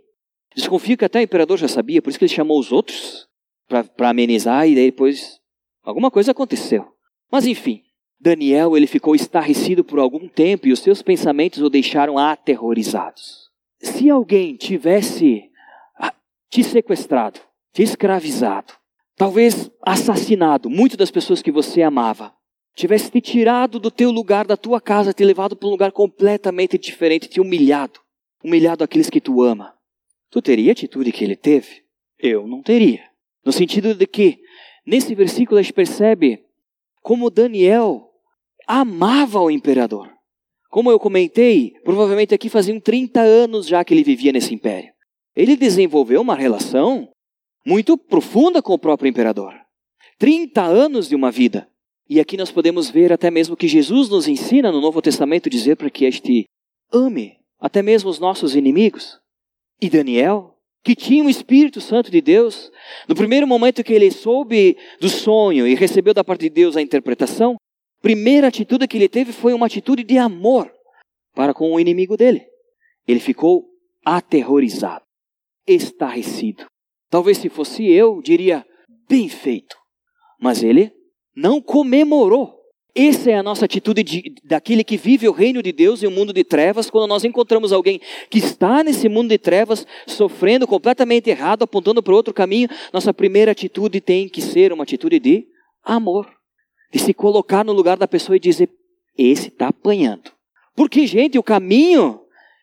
Desconfio 0.54 0.98
que 0.98 1.06
até 1.06 1.20
o 1.20 1.24
imperador 1.24 1.58
já 1.58 1.70
sabia, 1.70 2.02
por 2.02 2.10
isso 2.10 2.20
que 2.20 2.26
ele 2.26 2.34
chamou 2.34 2.60
os 2.60 2.70
outros 2.70 3.26
para 3.66 4.10
amenizar 4.10 4.68
e 4.68 4.76
depois 4.76 5.40
alguma 5.86 6.12
coisa 6.12 6.32
aconteceu. 6.32 6.86
Mas 7.32 7.48
enfim, 7.48 7.82
Daniel 8.20 8.76
ele 8.76 8.88
ficou 8.88 9.16
estarrecido 9.16 9.86
por 9.86 10.00
algum 10.00 10.28
tempo 10.28 10.68
e 10.68 10.74
os 10.74 10.82
seus 10.82 11.02
pensamentos 11.02 11.62
o 11.62 11.70
deixaram 11.70 12.18
aterrorizados. 12.18 13.50
Se 13.82 14.10
alguém 14.10 14.58
tivesse 14.58 15.50
te 16.52 16.64
sequestrado, 16.64 17.40
te 17.74 17.82
escravizado, 17.82 18.74
talvez 19.16 19.72
assassinado 19.84 20.70
muitas 20.70 20.98
das 20.98 21.10
pessoas 21.10 21.42
que 21.42 21.52
você 21.52 21.82
amava, 21.82 22.32
tivesse 22.76 23.10
te 23.10 23.22
tirado 23.22 23.80
do 23.80 23.90
teu 23.90 24.12
lugar, 24.12 24.46
da 24.46 24.56
tua 24.56 24.80
casa, 24.80 25.14
te 25.14 25.24
levado 25.24 25.56
para 25.56 25.68
um 25.68 25.72
lugar 25.72 25.92
completamente 25.92 26.78
diferente, 26.78 27.28
te 27.28 27.42
humilhado, 27.42 28.00
humilhado 28.44 28.84
aqueles 28.84 29.10
que 29.10 29.20
tu 29.20 29.42
ama, 29.42 29.74
Tu 30.32 30.42
teria 30.42 30.72
a 30.72 30.74
atitude 30.74 31.12
que 31.12 31.26
ele 31.26 31.36
teve? 31.36 31.84
Eu 32.18 32.48
não 32.48 32.62
teria. 32.62 33.04
No 33.46 33.52
sentido 33.52 33.94
de 33.94 34.08
que, 34.08 34.40
nesse 34.88 35.14
versículo, 35.14 35.60
a 35.60 35.62
gente 35.62 35.74
percebe 35.74 36.42
como 37.02 37.30
Daniel 37.30 38.10
amava 38.66 39.42
o 39.42 39.52
imperador. 39.52 40.10
Como 40.70 40.90
eu 40.90 40.98
comentei, 40.98 41.74
provavelmente 41.84 42.34
aqui 42.34 42.48
faziam 42.48 42.80
30 42.80 43.20
anos 43.20 43.68
já 43.68 43.84
que 43.84 43.94
ele 43.94 44.06
vivia 44.06 44.32
nesse 44.32 44.54
império. 44.54 44.94
Ele 45.36 45.56
desenvolveu 45.56 46.22
uma 46.22 46.36
relação 46.36 47.10
muito 47.66 47.98
profunda 47.98 48.62
com 48.62 48.74
o 48.74 48.80
próprio 48.80 49.10
imperador. 49.10 49.54
30 50.18 50.62
anos 50.62 51.08
de 51.08 51.16
uma 51.16 51.32
vida. 51.32 51.68
E 52.10 52.20
aqui 52.20 52.36
nós 52.36 52.52
podemos 52.52 52.90
ver 52.90 53.14
até 53.14 53.32
mesmo 53.32 53.56
que 53.56 53.68
Jesus 53.68 54.10
nos 54.10 54.28
ensina 54.28 54.72
no 54.72 54.82
Novo 54.82 55.02
Testamento 55.02 55.50
dizer 55.50 55.78
para 55.78 55.90
que 55.90 56.06
este 56.06 56.46
ame 56.92 57.38
até 57.60 57.82
mesmo 57.82 58.10
os 58.10 58.20
nossos 58.20 58.56
inimigos. 58.56 59.20
E 59.80 59.90
Daniel, 59.90 60.58
que 60.84 60.96
tinha 60.96 61.24
o 61.24 61.30
Espírito 61.30 61.80
Santo 61.80 62.10
de 62.10 62.20
Deus, 62.20 62.72
no 63.08 63.16
primeiro 63.16 63.48
momento 63.48 63.84
que 63.84 63.94
ele 63.94 64.12
soube 64.12 64.76
do 65.00 65.08
sonho 65.08 65.68
e 65.68 65.76
recebeu 65.76 66.14
da 66.14 66.24
parte 66.24 66.42
de 66.42 66.50
Deus 66.50 66.76
a 66.76 66.82
interpretação, 66.82 67.56
primeira 68.02 68.48
atitude 68.48 68.88
que 68.88 68.98
ele 68.98 69.08
teve 69.08 69.32
foi 69.32 69.54
uma 69.54 69.68
atitude 69.68 70.04
de 70.04 70.18
amor 70.18 70.72
para 71.34 71.54
com 71.54 71.72
o 71.72 71.80
inimigo 71.80 72.18
dele. 72.18 72.46
Ele 73.08 73.20
ficou 73.20 73.70
aterrorizado, 74.04 75.04
estarrecido. 75.66 76.66
Talvez 77.10 77.38
se 77.38 77.50
fosse 77.50 77.86
eu, 77.86 78.22
diria, 78.22 78.66
bem 79.08 79.28
feito. 79.28 79.76
Mas 80.40 80.64
ele 80.64 80.92
não 81.36 81.62
comemorou 81.62 82.62
essa 82.94 83.32
é 83.32 83.36
a 83.36 83.44
nossa 83.44 83.64
atitude 83.64 84.04
de, 84.04 84.36
daquele 84.44 84.84
que 84.84 84.98
vive 84.98 85.28
o 85.28 85.32
reino 85.32 85.64
de 85.64 85.72
Deus 85.72 86.04
e 86.04 86.08
o 86.08 86.12
mundo 86.12 86.34
de 86.34 86.44
trevas, 86.44 86.90
quando 86.90 87.08
nós 87.08 87.24
encontramos 87.24 87.72
alguém 87.72 88.02
que 88.30 88.38
está 88.38 88.84
nesse 88.84 89.08
mundo 89.08 89.30
de 89.30 89.38
trevas, 89.38 89.88
sofrendo 90.06 90.68
completamente 90.68 91.30
errado, 91.30 91.64
apontando 91.64 92.04
para 92.04 92.14
outro 92.14 92.34
caminho, 92.34 92.68
nossa 92.92 93.14
primeira 93.14 93.52
atitude 93.52 94.02
tem 94.02 94.28
que 94.28 94.42
ser 94.42 94.74
uma 94.74 94.84
atitude 94.84 95.20
de 95.20 95.48
amor, 95.84 96.30
de 96.92 97.00
se 97.00 97.14
colocar 97.14 97.64
no 97.64 97.72
lugar 97.72 97.96
da 97.96 98.08
pessoa 98.08 98.36
e 98.36 98.40
dizer: 98.40 98.70
esse 99.18 99.48
está 99.48 99.70
apanhando. 99.70 100.30
Porque, 100.76 101.08
gente, 101.08 101.40
o 101.40 101.44
caminho 101.44 102.20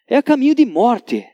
é 0.07 0.21
caminho 0.21 0.55
de 0.55 0.67
morte, 0.67 1.27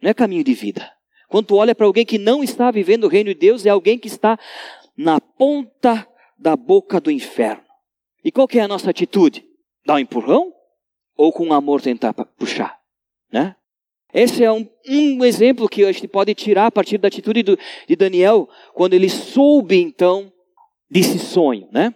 não 0.00 0.10
é 0.10 0.14
caminho 0.14 0.44
de 0.44 0.54
vida. 0.54 0.88
Quando 1.28 1.46
tu 1.46 1.56
olha 1.56 1.74
para 1.74 1.86
alguém 1.86 2.06
que 2.06 2.18
não 2.18 2.42
está 2.42 2.70
vivendo 2.70 3.04
o 3.04 3.08
reino 3.08 3.32
de 3.32 3.38
Deus, 3.38 3.66
é 3.66 3.68
alguém 3.70 3.98
que 3.98 4.08
está 4.08 4.38
na 4.96 5.20
ponta 5.20 6.06
da 6.38 6.56
boca 6.56 7.00
do 7.00 7.10
inferno. 7.10 7.62
E 8.24 8.32
qual 8.32 8.48
que 8.48 8.58
é 8.58 8.62
a 8.62 8.68
nossa 8.68 8.90
atitude? 8.90 9.44
Dar 9.84 9.94
um 9.94 9.98
empurrão? 9.98 10.52
Ou 11.16 11.32
com 11.32 11.52
amor 11.52 11.82
tentar 11.82 12.12
puxar? 12.12 12.78
Né? 13.30 13.54
Esse 14.12 14.42
é 14.42 14.50
um, 14.50 14.66
um, 14.88 15.24
exemplo 15.24 15.68
que 15.68 15.84
a 15.84 15.92
gente 15.92 16.08
pode 16.08 16.34
tirar 16.34 16.66
a 16.66 16.70
partir 16.70 16.96
da 16.96 17.08
atitude 17.08 17.42
do, 17.42 17.58
de 17.86 17.96
Daniel, 17.96 18.48
quando 18.72 18.94
ele 18.94 19.08
soube 19.08 19.80
então 19.80 20.32
desse 20.90 21.18
sonho, 21.18 21.68
né? 21.70 21.94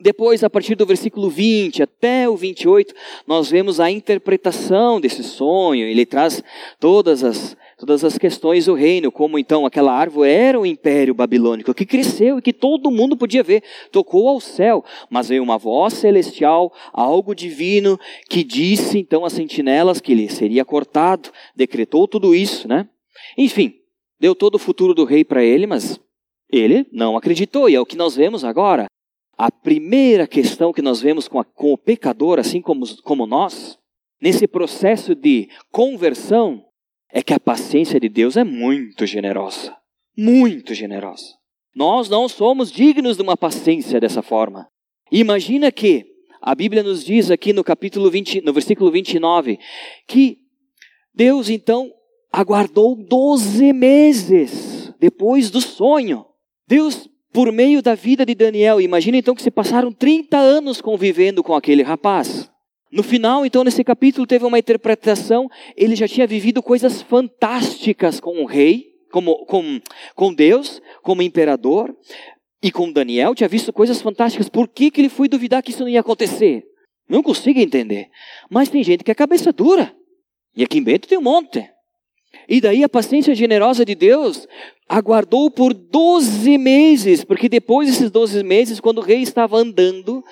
Depois, 0.00 0.42
a 0.42 0.50
partir 0.50 0.74
do 0.74 0.84
versículo 0.84 1.30
20 1.30 1.82
até 1.82 2.28
o 2.28 2.36
28, 2.36 2.92
nós 3.24 3.48
vemos 3.48 3.78
a 3.78 3.88
interpretação 3.88 5.00
desse 5.00 5.22
sonho. 5.22 5.86
Ele 5.86 6.04
traz 6.04 6.42
todas 6.80 7.22
as, 7.22 7.56
todas 7.82 8.04
as 8.04 8.16
questões 8.16 8.66
do 8.66 8.74
reino, 8.74 9.10
como 9.10 9.36
então 9.36 9.66
aquela 9.66 9.92
árvore 9.92 10.30
era 10.30 10.58
o 10.58 10.64
império 10.64 11.12
babilônico 11.12 11.74
que 11.74 11.84
cresceu 11.84 12.38
e 12.38 12.42
que 12.42 12.52
todo 12.52 12.92
mundo 12.92 13.16
podia 13.16 13.42
ver, 13.42 13.64
tocou 13.90 14.28
ao 14.28 14.38
céu, 14.38 14.84
mas 15.10 15.30
veio 15.30 15.42
uma 15.42 15.58
voz 15.58 15.94
celestial, 15.94 16.72
algo 16.92 17.34
divino, 17.34 17.98
que 18.30 18.44
disse 18.44 19.00
então 19.00 19.24
às 19.24 19.32
sentinelas 19.32 20.00
que 20.00 20.12
ele 20.12 20.28
seria 20.28 20.64
cortado, 20.64 21.32
decretou 21.56 22.06
tudo 22.06 22.36
isso, 22.36 22.68
né? 22.68 22.88
Enfim, 23.36 23.74
deu 24.20 24.32
todo 24.32 24.54
o 24.54 24.60
futuro 24.60 24.94
do 24.94 25.04
rei 25.04 25.24
para 25.24 25.42
ele, 25.42 25.66
mas 25.66 25.98
ele 26.52 26.86
não 26.92 27.16
acreditou, 27.16 27.68
e 27.68 27.74
é 27.74 27.80
o 27.80 27.86
que 27.86 27.96
nós 27.96 28.14
vemos 28.14 28.44
agora. 28.44 28.86
A 29.36 29.50
primeira 29.50 30.28
questão 30.28 30.72
que 30.72 30.82
nós 30.82 31.00
vemos 31.00 31.26
com, 31.26 31.40
a, 31.40 31.44
com 31.44 31.72
o 31.72 31.78
pecador, 31.78 32.38
assim 32.38 32.62
como, 32.62 32.84
como 33.02 33.26
nós, 33.26 33.76
nesse 34.20 34.46
processo 34.46 35.16
de 35.16 35.48
conversão, 35.72 36.64
é 37.12 37.22
que 37.22 37.34
a 37.34 37.38
paciência 37.38 38.00
de 38.00 38.08
Deus 38.08 38.36
é 38.36 38.42
muito 38.42 39.06
generosa. 39.06 39.76
Muito 40.16 40.74
generosa. 40.74 41.26
Nós 41.74 42.08
não 42.08 42.28
somos 42.28 42.72
dignos 42.72 43.16
de 43.16 43.22
uma 43.22 43.36
paciência 43.36 44.00
dessa 44.00 44.22
forma. 44.22 44.66
Imagina 45.10 45.70
que 45.70 46.06
a 46.40 46.54
Bíblia 46.54 46.82
nos 46.82 47.04
diz 47.04 47.30
aqui 47.30 47.52
no 47.52 47.62
capítulo 47.62 48.10
20, 48.10 48.40
no 48.40 48.52
versículo 48.52 48.90
29, 48.90 49.58
que 50.08 50.38
Deus 51.14 51.50
então 51.50 51.90
aguardou 52.32 52.96
12 52.96 53.72
meses 53.72 54.92
depois 54.98 55.50
do 55.50 55.60
sonho. 55.60 56.24
Deus 56.66 57.08
por 57.32 57.50
meio 57.50 57.82
da 57.82 57.94
vida 57.94 58.26
de 58.26 58.34
Daniel. 58.34 58.80
Imagina 58.80 59.16
então 59.16 59.34
que 59.34 59.42
se 59.42 59.50
passaram 59.50 59.92
30 59.92 60.36
anos 60.36 60.80
convivendo 60.80 61.42
com 61.42 61.54
aquele 61.54 61.82
rapaz. 61.82 62.51
No 62.92 63.02
final, 63.02 63.46
então, 63.46 63.64
nesse 63.64 63.82
capítulo, 63.82 64.26
teve 64.26 64.44
uma 64.44 64.58
interpretação. 64.58 65.48
Ele 65.74 65.96
já 65.96 66.06
tinha 66.06 66.26
vivido 66.26 66.62
coisas 66.62 67.00
fantásticas 67.00 68.20
com 68.20 68.42
o 68.42 68.44
rei, 68.44 68.84
como, 69.10 69.46
com, 69.46 69.80
com 70.14 70.34
Deus, 70.34 70.82
como 71.02 71.22
imperador. 71.22 71.96
E 72.62 72.70
com 72.70 72.92
Daniel, 72.92 73.34
tinha 73.34 73.48
visto 73.48 73.72
coisas 73.72 74.02
fantásticas. 74.02 74.48
Por 74.50 74.68
que, 74.68 74.90
que 74.90 75.00
ele 75.00 75.08
foi 75.08 75.26
duvidar 75.26 75.62
que 75.62 75.70
isso 75.70 75.80
não 75.80 75.88
ia 75.88 76.00
acontecer? 76.00 76.62
Não 77.08 77.22
consigo 77.22 77.58
entender. 77.58 78.08
Mas 78.50 78.68
tem 78.68 78.84
gente 78.84 79.02
que 79.02 79.10
é 79.10 79.14
cabeça 79.14 79.52
dura. 79.52 79.96
E 80.54 80.62
aqui 80.62 80.78
em 80.78 80.82
Bento 80.82 81.08
tem 81.08 81.16
um 81.16 81.22
monte. 81.22 81.66
E 82.48 82.60
daí 82.60 82.82
a 82.82 82.88
paciência 82.88 83.34
generosa 83.34 83.84
de 83.84 83.94
Deus 83.94 84.48
aguardou 84.88 85.50
por 85.50 85.72
12 85.72 86.58
meses, 86.58 87.24
porque 87.24 87.48
depois 87.48 87.88
desses 87.88 88.10
12 88.10 88.42
meses, 88.42 88.80
quando 88.80 88.98
o 88.98 89.02
rei 89.02 89.22
estava 89.22 89.56
andando 89.56 90.22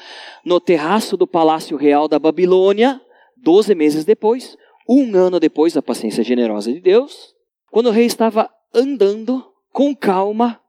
no 0.45 0.61
terraço 0.61 1.17
do 1.17 1.27
palácio 1.27 1.77
real 1.77 2.09
da 2.09 2.19
Babilônia, 2.19 3.01
12 3.39 3.75
meses 3.75 4.05
depois, 4.05 4.57
um 4.89 5.17
ano 5.17 5.41
depois 5.41 5.73
da 5.73 5.83
paciência 5.83 6.23
generosa 6.23 6.73
de 6.73 6.81
Deus, 6.81 7.35
quando 7.71 7.87
o 7.87 7.93
rei 7.93 8.07
estava 8.07 8.51
andando 8.75 9.45
com 9.73 9.95
calma, 9.95 10.61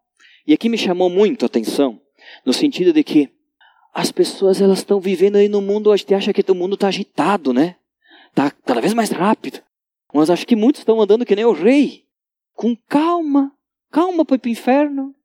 e 0.46 0.54
aqui 0.54 0.70
me 0.70 0.78
chamou 0.78 1.10
muito 1.10 1.44
a 1.44 1.48
atenção, 1.48 2.00
no 2.46 2.54
sentido 2.54 2.94
de 2.94 3.03
que 3.03 3.30
as 3.93 4.12
pessoas 4.12 4.62
elas 4.62 4.80
estão 4.80 4.99
vivendo 4.99 5.36
aí 5.36 5.49
no 5.49 5.62
mundo, 5.62 5.91
a 5.91 5.97
gente 5.97 6.14
acha 6.14 6.32
que 6.32 6.49
o 6.49 6.56
mundo 6.56 6.76
está 6.76 6.88
agitado, 6.88 7.51
né? 7.51 7.76
Está 8.30 8.51
cada 8.51 8.80
vez 8.80 8.93
mais 8.93 9.10
rápido. 9.10 9.62
Mas 10.14 10.30
acho 10.30 10.45
que 10.45 10.55
muitos 10.55 10.82
estão 10.82 11.01
andando 11.01 11.26
que 11.26 11.36
nem 11.36 11.45
o 11.45 11.53
rei, 11.53 12.05
com 12.53 12.76
calma, 12.88 13.51
Calma 13.91 14.24
para 14.24 14.36
ir 14.36 14.39
para 14.39 14.47
o 14.47 14.51
inferno. 14.51 15.16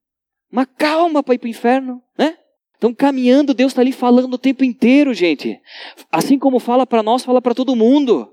Mas 0.50 0.66
calma 0.76 1.22
para 1.22 1.34
ir 1.34 1.38
para 1.38 1.46
o 1.46 1.50
inferno, 1.50 2.02
né? 2.18 2.36
Estão 2.74 2.92
caminhando, 2.92 3.54
Deus 3.54 3.72
está 3.72 3.80
ali 3.80 3.92
falando 3.92 4.34
o 4.34 4.38
tempo 4.38 4.64
inteiro, 4.64 5.14
gente. 5.14 5.58
Assim 6.10 6.38
como 6.38 6.58
fala 6.58 6.86
para 6.86 7.02
nós, 7.02 7.24
fala 7.24 7.40
para 7.40 7.54
todo 7.54 7.76
mundo. 7.76 8.28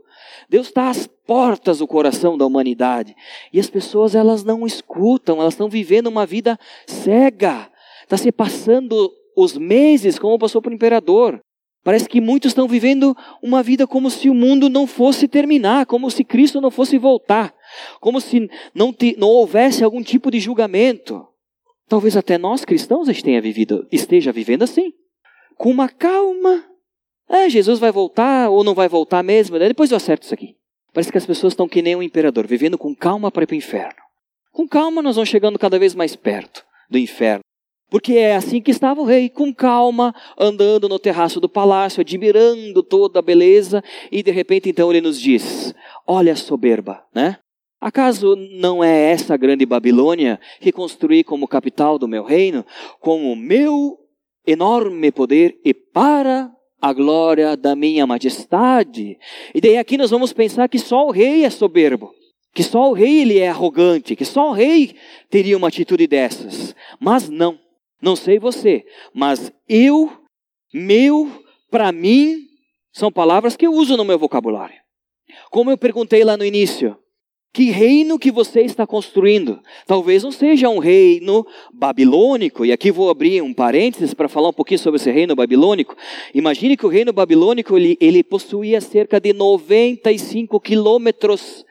Deus 0.49 0.67
está 0.67 0.89
às 0.89 1.07
portas 1.07 1.79
do 1.79 1.87
coração 1.87 2.37
da 2.37 2.45
humanidade. 2.45 3.15
E 3.53 3.59
as 3.59 3.69
pessoas, 3.69 4.15
elas 4.15 4.43
não 4.43 4.65
escutam, 4.65 5.39
elas 5.39 5.53
estão 5.53 5.69
vivendo 5.69 6.07
uma 6.07 6.25
vida 6.25 6.59
cega. 6.85 7.71
Está 8.01 8.17
se 8.17 8.31
passando 8.31 9.11
os 9.37 9.55
meses, 9.55 10.19
como 10.19 10.37
passou 10.37 10.61
para 10.61 10.71
o 10.71 10.75
imperador. 10.75 11.39
Parece 11.83 12.07
que 12.07 12.21
muitos 12.21 12.51
estão 12.51 12.67
vivendo 12.67 13.15
uma 13.41 13.61
vida 13.61 13.85
como 13.85 14.09
se 14.09 14.29
o 14.29 14.33
mundo 14.33 14.69
não 14.69 14.87
fosse 14.87 15.27
terminar, 15.27 15.85
como 15.85 16.09
se 16.09 16.23
Cristo 16.23 16.61
não 16.61 16.71
fosse 16.71 16.97
voltar, 16.97 17.53
como 17.99 18.21
se 18.21 18.49
não, 18.73 18.93
te, 18.93 19.15
não 19.17 19.27
houvesse 19.27 19.83
algum 19.83 20.01
tipo 20.01 20.31
de 20.31 20.39
julgamento. 20.39 21.27
Talvez 21.89 22.15
até 22.15 22.37
nós 22.37 22.63
cristãos 22.63 23.09
vivido, 23.41 23.85
esteja 23.91 24.31
vivendo 24.31 24.63
assim, 24.63 24.93
com 25.57 25.69
uma 25.69 25.89
calma. 25.89 26.63
É, 27.27 27.49
Jesus 27.49 27.79
vai 27.79 27.91
voltar 27.91 28.49
ou 28.49 28.63
não 28.63 28.73
vai 28.73 28.87
voltar 28.87 29.21
mesmo, 29.21 29.59
depois 29.67 29.91
eu 29.91 29.97
acerto 29.97 30.23
isso 30.23 30.33
aqui. 30.33 30.55
Parece 30.93 31.11
que 31.11 31.17
as 31.17 31.25
pessoas 31.25 31.51
estão 31.51 31.67
que 31.67 31.81
nem 31.81 31.95
um 31.95 32.03
imperador, 32.03 32.47
vivendo 32.47 32.77
com 32.77 32.95
calma 32.95 33.29
para 33.29 33.43
ir 33.43 33.47
para 33.47 33.55
o 33.55 33.57
inferno. 33.57 34.01
Com 34.51 34.67
calma 34.67 35.01
nós 35.01 35.15
vamos 35.15 35.29
chegando 35.29 35.59
cada 35.59 35.77
vez 35.77 35.93
mais 35.95 36.15
perto 36.15 36.63
do 36.89 36.97
inferno. 36.97 37.43
Porque 37.93 38.13
é 38.13 38.35
assim 38.35 38.59
que 38.59 38.71
estava 38.71 38.99
o 38.99 39.05
rei, 39.05 39.29
com 39.29 39.53
calma, 39.53 40.15
andando 40.35 40.89
no 40.89 40.97
terraço 40.97 41.39
do 41.39 41.47
palácio, 41.47 42.01
admirando 42.01 42.81
toda 42.81 43.19
a 43.19 43.21
beleza, 43.21 43.83
e 44.11 44.23
de 44.23 44.31
repente 44.31 44.67
então 44.67 44.89
ele 44.89 44.99
nos 44.99 45.21
diz: 45.21 45.75
Olha 46.07 46.33
a 46.33 46.35
soberba, 46.35 47.05
né? 47.13 47.37
Acaso 47.79 48.35
não 48.35 48.83
é 48.83 49.11
essa 49.11 49.37
grande 49.37 49.63
Babilônia 49.63 50.39
que 50.59 50.71
construí 50.71 51.23
como 51.23 51.47
capital 51.47 51.99
do 51.99 52.07
meu 52.07 52.23
reino, 52.23 52.65
com 52.99 53.31
o 53.31 53.35
meu 53.35 53.95
enorme 54.47 55.11
poder 55.11 55.59
e 55.63 55.71
para 55.71 56.49
a 56.81 56.93
glória 56.93 57.55
da 57.55 57.75
minha 57.75 58.07
majestade? 58.07 59.19
E 59.53 59.61
daí 59.61 59.77
aqui 59.77 59.99
nós 59.99 60.09
vamos 60.09 60.33
pensar 60.33 60.67
que 60.67 60.79
só 60.79 61.05
o 61.05 61.11
rei 61.11 61.45
é 61.45 61.49
soberbo, 61.51 62.11
que 62.55 62.63
só 62.63 62.89
o 62.89 62.93
rei 62.93 63.21
ele 63.21 63.37
é 63.37 63.49
arrogante, 63.49 64.15
que 64.15 64.25
só 64.25 64.49
o 64.49 64.53
rei 64.53 64.95
teria 65.29 65.55
uma 65.55 65.67
atitude 65.67 66.07
dessas. 66.07 66.75
Mas 66.99 67.29
não. 67.29 67.61
Não 68.03 68.17
sei 68.17 68.37
você, 68.37 68.85
mas 69.13 69.49
eu, 69.65 70.11
meu, 70.73 71.31
para 71.71 71.89
mim, 71.89 72.35
são 72.91 73.09
palavras 73.09 73.55
que 73.55 73.65
eu 73.65 73.71
uso 73.71 73.95
no 73.95 74.03
meu 74.03 74.19
vocabulário. 74.19 74.75
Como 75.49 75.71
eu 75.71 75.77
perguntei 75.77 76.21
lá 76.21 76.35
no 76.35 76.43
início, 76.43 76.97
que 77.53 77.71
reino 77.71 78.19
que 78.19 78.29
você 78.29 78.59
está 78.59 78.85
construindo? 78.85 79.61
Talvez 79.87 80.21
não 80.21 80.33
seja 80.33 80.67
um 80.67 80.79
reino 80.79 81.47
babilônico, 81.73 82.65
e 82.65 82.73
aqui 82.73 82.91
vou 82.91 83.09
abrir 83.09 83.41
um 83.41 83.53
parênteses 83.53 84.13
para 84.13 84.27
falar 84.27 84.49
um 84.49 84.53
pouquinho 84.53 84.79
sobre 84.79 84.99
esse 84.99 85.09
reino 85.09 85.33
babilônico. 85.33 85.95
Imagine 86.33 86.75
que 86.75 86.85
o 86.85 86.89
reino 86.89 87.13
babilônico 87.13 87.77
ele, 87.77 87.97
ele 88.01 88.21
possuía 88.21 88.81
cerca 88.81 89.17
de 89.17 89.31
95 89.31 90.59
quilômetros 90.59 91.63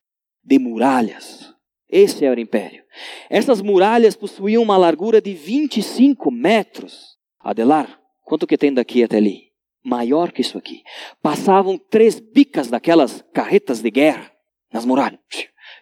de 0.43 0.59
muralhas. 0.59 1.52
Esse 1.93 2.25
era 2.25 2.35
o 2.35 2.43
império. 2.43 2.83
Essas 3.29 3.61
muralhas 3.61 4.17
possuíam 4.17 4.63
uma 4.63 4.79
largura 4.79 5.21
de 5.21 5.35
25 5.35 6.31
metros. 6.31 7.19
Adelar, 7.39 8.01
quanto 8.25 8.47
que 8.47 8.57
tem 8.57 8.73
daqui 8.73 9.05
até 9.05 9.19
ali? 9.19 9.53
Maior 9.85 10.33
que 10.33 10.41
isso 10.41 10.57
aqui. 10.57 10.83
Passavam 11.21 11.77
três 11.77 12.19
bicas 12.19 12.69
daquelas 12.69 13.23
carretas 13.35 13.83
de 13.83 13.91
guerra 13.91 14.33
nas 14.73 14.87
muralhas. 14.87 15.21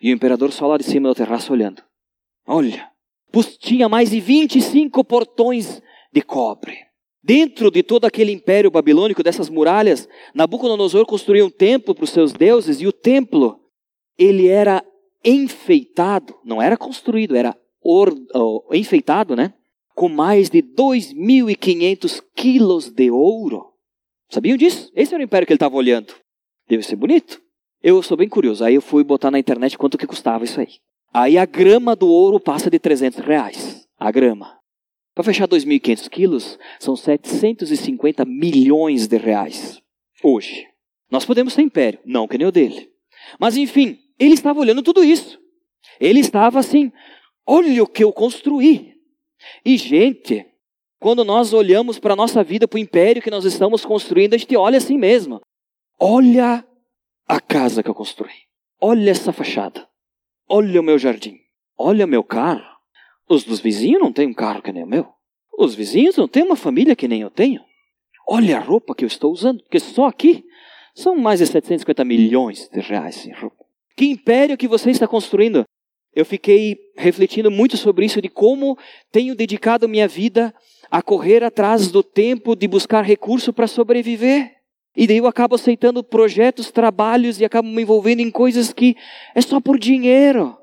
E 0.03 0.11
o 0.11 0.15
imperador 0.15 0.51
só 0.51 0.67
lá 0.67 0.77
de 0.77 0.85
cima 0.85 1.09
do 1.09 1.15
terraço 1.15 1.53
olhando. 1.53 1.81
Olha, 2.45 2.91
tinha 3.61 3.89
mais 3.89 4.11
de 4.11 4.19
25 4.19 5.05
portões 5.05 5.81
de 6.13 6.23
cobre. 6.23 6.77
Dentro 7.23 7.71
de 7.71 7.83
todo 7.83 8.07
aquele 8.07 8.33
império 8.33 8.71
babilônico, 8.71 9.23
dessas 9.23 9.49
muralhas, 9.49 10.09
Nabucodonosor 10.35 11.07
construiu 11.07 11.47
um 11.47 11.51
templo 11.51 11.95
para 11.95 12.05
os 12.05 12.11
seus 12.11 12.33
deuses, 12.33 12.81
e 12.81 12.87
o 12.87 12.93
templo, 12.93 13.61
ele 14.19 14.49
era 14.49 14.83
enfeitado, 15.25 16.35
não 16.45 16.61
era 16.61 16.77
construído, 16.77 17.37
era 17.37 17.57
or, 17.83 18.13
uh, 18.35 18.75
enfeitado, 18.75 19.35
né? 19.35 19.55
Com 19.95 20.09
mais 20.09 20.49
de 20.49 20.63
2.500 20.63 22.23
quilos 22.35 22.91
de 22.91 23.11
ouro. 23.11 23.71
Sabiam 24.29 24.57
disso? 24.57 24.91
Esse 24.95 25.15
era 25.15 25.21
o 25.21 25.25
império 25.25 25.47
que 25.47 25.53
ele 25.53 25.57
estava 25.57 25.77
olhando. 25.77 26.15
Deve 26.69 26.83
ser 26.83 26.97
bonito. 26.97 27.41
Eu 27.83 28.03
sou 28.03 28.17
bem 28.17 28.29
curioso. 28.29 28.65
Aí 28.65 28.75
eu 28.75 28.83
fui 28.83 29.03
botar 29.03 29.31
na 29.31 29.39
internet 29.39 29.77
quanto 29.77 29.99
que 29.99 30.07
custava 30.07 30.45
isso 30.45 30.61
aí. 30.61 30.75
Aí 31.13 31.37
a 31.37 31.45
grama 31.45 31.97
do 31.97 32.09
ouro 32.09 32.39
passa 32.39 32.71
de 32.71 32.79
300 32.79 33.19
reais. 33.21 33.89
A 33.99 34.11
grama. 34.11 34.59
Para 35.15 35.25
fechar 35.25 35.49
2.500 35.49 36.09
quilos, 36.09 36.59
são 36.79 36.95
750 36.95 38.25
milhões 38.25 39.09
de 39.09 39.19
reais. 39.19 39.83
Hoje. 40.23 40.67
Nós 41.11 41.25
podemos 41.25 41.53
ser 41.53 41.63
império, 41.63 41.99
não 42.05 42.29
que 42.29 42.39
nem 42.39 42.47
o 42.47 42.53
dele. 42.53 42.89
Mas 43.39 43.57
enfim, 43.57 43.99
ele 44.21 44.35
estava 44.35 44.61
olhando 44.61 44.83
tudo 44.83 45.03
isso. 45.03 45.41
Ele 45.99 46.21
estava 46.21 46.59
assim: 46.59 46.93
olha 47.47 47.83
o 47.83 47.87
que 47.87 48.05
eu 48.05 48.13
construí. 48.13 48.95
E, 49.65 49.79
gente, 49.79 50.47
quando 51.01 51.25
nós 51.25 51.55
olhamos 51.55 51.99
para 51.99 52.13
a 52.13 52.17
nossa 52.17 52.45
vida, 52.45 52.69
para 52.69 52.77
o 52.77 52.81
império 52.81 53.23
que 53.23 53.31
nós 53.31 53.47
estamos 53.47 53.85
construindo, 53.85 54.35
a 54.35 54.39
gente 54.39 54.55
olha 54.55 54.77
assim 54.77 54.99
mesmo. 54.99 55.41
Olha 55.99 56.65
a 57.27 57.41
casa 57.41 57.83
que 57.83 57.89
eu 57.89 57.95
construí. 57.95 58.33
Olha 58.79 59.11
essa 59.11 59.33
fachada. 59.33 59.89
Olha 60.47 60.81
o 60.81 60.85
meu 60.85 60.99
jardim. 60.99 61.39
Olha 61.77 62.05
o 62.05 62.09
meu 62.09 62.23
carro. 62.23 62.65
Os 63.29 63.45
dos 63.45 63.61
vizinhos 63.61 64.01
não 64.01 64.13
têm 64.13 64.29
um 64.29 64.35
carro 64.35 64.61
que 64.61 64.73
nem 64.73 64.85
o 64.85 64.87
meu. 64.87 65.09
Os 65.57 65.75
vizinhos 65.75 66.17
não 66.17 66.27
têm 66.29 66.43
uma 66.43 66.57
família 66.57 66.97
que 66.97 67.09
nem 67.09 67.23
eu 67.23 67.31
tenho. 67.31 67.63
Olha 68.27 68.59
a 68.59 68.61
roupa 68.61 68.95
que 68.95 69.05
eu 69.05 69.09
estou 69.09 69.33
usando, 69.33 69.63
porque 69.63 69.81
só 69.81 70.07
aqui 70.07 70.45
são 70.95 71.17
mais 71.17 71.41
de 71.41 71.47
750 71.47 72.05
milhões 72.05 72.69
de 72.69 72.81
reais 72.81 73.27
em 73.27 73.33
roupa. 73.33 73.65
Que 74.01 74.07
império 74.07 74.57
que 74.57 74.67
você 74.67 74.91
está 74.91 75.07
construindo? 75.07 75.63
Eu 76.15 76.25
fiquei 76.25 76.79
refletindo 76.97 77.51
muito 77.51 77.77
sobre 77.77 78.07
isso, 78.07 78.23
de 78.23 78.31
como 78.31 78.79
tenho 79.13 79.35
dedicado 79.35 79.87
minha 79.87 80.09
vida 80.09 80.55
a 80.91 81.03
correr 81.03 81.45
atrás 81.45 81.91
do 81.91 82.03
tempo 82.03 82.57
de 82.57 82.67
buscar 82.67 83.03
recurso 83.03 83.53
para 83.53 83.67
sobreviver. 83.67 84.53
E 84.97 85.07
daí 85.07 85.19
eu 85.19 85.27
acabo 85.27 85.55
aceitando 85.55 86.03
projetos, 86.03 86.71
trabalhos 86.71 87.39
e 87.39 87.45
acabo 87.45 87.69
me 87.69 87.83
envolvendo 87.83 88.21
em 88.21 88.31
coisas 88.31 88.73
que 88.73 88.97
é 89.35 89.43
só 89.43 89.61
por 89.61 89.79
dinheiro. 89.79 90.57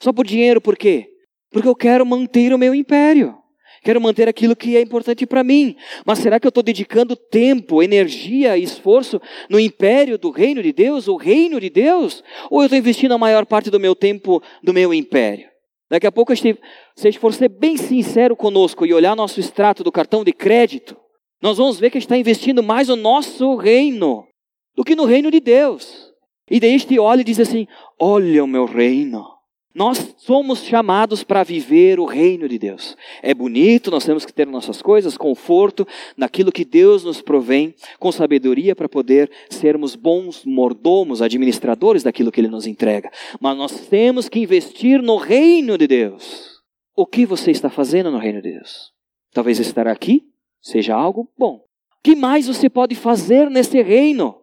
Só 0.00 0.10
por 0.10 0.26
dinheiro, 0.26 0.58
por 0.58 0.74
quê? 0.74 1.10
Porque 1.50 1.68
eu 1.68 1.76
quero 1.76 2.06
manter 2.06 2.54
o 2.54 2.58
meu 2.58 2.74
império. 2.74 3.36
Quero 3.82 4.00
manter 4.00 4.28
aquilo 4.28 4.56
que 4.56 4.76
é 4.76 4.80
importante 4.80 5.26
para 5.26 5.44
mim. 5.44 5.76
Mas 6.04 6.18
será 6.18 6.38
que 6.38 6.46
eu 6.46 6.50
estou 6.50 6.62
dedicando 6.62 7.16
tempo, 7.16 7.82
energia 7.82 8.56
e 8.56 8.62
esforço 8.62 9.20
no 9.48 9.58
império 9.58 10.18
do 10.18 10.30
reino 10.30 10.62
de 10.62 10.72
Deus, 10.72 11.08
o 11.08 11.16
reino 11.16 11.60
de 11.60 11.70
Deus? 11.70 12.22
Ou 12.50 12.60
eu 12.60 12.66
estou 12.66 12.78
investindo 12.78 13.12
a 13.12 13.18
maior 13.18 13.46
parte 13.46 13.70
do 13.70 13.80
meu 13.80 13.94
tempo 13.94 14.42
no 14.62 14.72
meu 14.72 14.92
império? 14.92 15.48
Daqui 15.90 16.06
a 16.06 16.12
pouco, 16.12 16.36
se 16.36 16.50
a 16.50 17.02
gente 17.02 17.18
for 17.18 17.32
ser 17.32 17.48
bem 17.48 17.76
sincero 17.76 18.36
conosco 18.36 18.84
e 18.84 18.92
olhar 18.92 19.16
nosso 19.16 19.40
extrato 19.40 19.82
do 19.82 19.90
cartão 19.90 20.22
de 20.22 20.32
crédito, 20.32 20.96
nós 21.40 21.56
vamos 21.56 21.78
ver 21.78 21.90
que 21.90 21.96
a 21.96 22.00
gente 22.00 22.06
está 22.06 22.18
investindo 22.18 22.62
mais 22.62 22.88
no 22.88 22.96
nosso 22.96 23.56
reino 23.56 24.26
do 24.76 24.84
que 24.84 24.94
no 24.94 25.04
reino 25.04 25.30
de 25.30 25.40
Deus. 25.40 26.12
E 26.50 26.60
daí 26.60 26.74
a 26.74 26.78
gente 26.78 26.98
olha 26.98 27.20
e 27.20 27.24
diz 27.24 27.40
assim: 27.40 27.66
Olha 27.98 28.44
o 28.44 28.46
meu 28.46 28.64
reino. 28.64 29.37
Nós 29.78 30.12
somos 30.16 30.64
chamados 30.64 31.22
para 31.22 31.44
viver 31.44 32.00
o 32.00 32.04
reino 32.04 32.48
de 32.48 32.58
Deus. 32.58 32.96
É 33.22 33.32
bonito, 33.32 33.92
nós 33.92 34.04
temos 34.04 34.26
que 34.26 34.32
ter 34.32 34.44
nossas 34.44 34.82
coisas, 34.82 35.16
conforto, 35.16 35.86
naquilo 36.16 36.50
que 36.50 36.64
Deus 36.64 37.04
nos 37.04 37.22
provém, 37.22 37.72
com 37.96 38.10
sabedoria 38.10 38.74
para 38.74 38.88
poder 38.88 39.30
sermos 39.48 39.94
bons 39.94 40.44
mordomos, 40.44 41.22
administradores 41.22 42.02
daquilo 42.02 42.32
que 42.32 42.40
Ele 42.40 42.48
nos 42.48 42.66
entrega. 42.66 43.08
Mas 43.40 43.56
nós 43.56 43.86
temos 43.86 44.28
que 44.28 44.40
investir 44.40 45.00
no 45.00 45.16
reino 45.16 45.78
de 45.78 45.86
Deus. 45.86 46.60
O 46.96 47.06
que 47.06 47.24
você 47.24 47.52
está 47.52 47.70
fazendo 47.70 48.10
no 48.10 48.18
reino 48.18 48.42
de 48.42 48.54
Deus? 48.54 48.92
Talvez 49.32 49.60
estar 49.60 49.86
aqui 49.86 50.24
seja 50.60 50.96
algo 50.96 51.30
bom. 51.38 51.64
O 51.98 52.02
que 52.02 52.16
mais 52.16 52.48
você 52.48 52.68
pode 52.68 52.96
fazer 52.96 53.48
nesse 53.48 53.80
reino? 53.80 54.42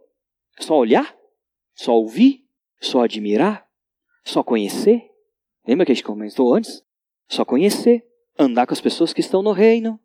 Só 0.61 0.77
olhar? 0.77 1.13
Só 1.75 1.93
ouvir? 1.93 2.45
Só 2.79 3.03
admirar? 3.03 3.67
Só 4.23 4.41
conhecer? 4.41 5.13
Lembra 5.67 5.85
que 5.85 5.91
a 5.91 5.95
gente 5.95 6.03
comentou 6.03 6.53
antes? 6.53 6.83
Só 7.27 7.43
conhecer, 7.43 8.03
andar 8.37 8.67
com 8.67 8.73
as 8.73 8.81
pessoas 8.81 9.13
que 9.13 9.21
estão 9.21 9.41
no 9.41 9.51
reino, 9.51 9.99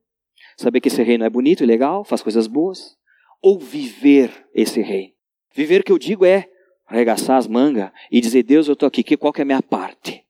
saber 0.57 0.81
que 0.81 0.89
esse 0.89 1.03
reino 1.03 1.25
é 1.25 1.31
bonito 1.31 1.63
e 1.63 1.67
legal, 1.67 2.05
faz 2.05 2.23
coisas 2.23 2.47
boas, 2.47 2.97
ou 3.43 3.59
viver 3.59 4.31
esse 4.55 4.81
reino. 4.81 5.13
Viver 5.55 5.83
que 5.83 5.93
eu 5.93 5.99
digo 5.99 6.25
é 6.25 6.49
arregaçar 6.87 7.37
as 7.37 7.47
mangas 7.47 7.91
e 8.11 8.21
dizer, 8.21 8.43
Deus, 8.43 8.69
eu 8.69 8.73
estou 8.75 8.87
aqui, 8.87 9.03
que 9.03 9.17
qual 9.17 9.33
que 9.33 9.41
é 9.41 9.43
a 9.43 9.47
minha 9.47 9.63
parte? 9.63 10.25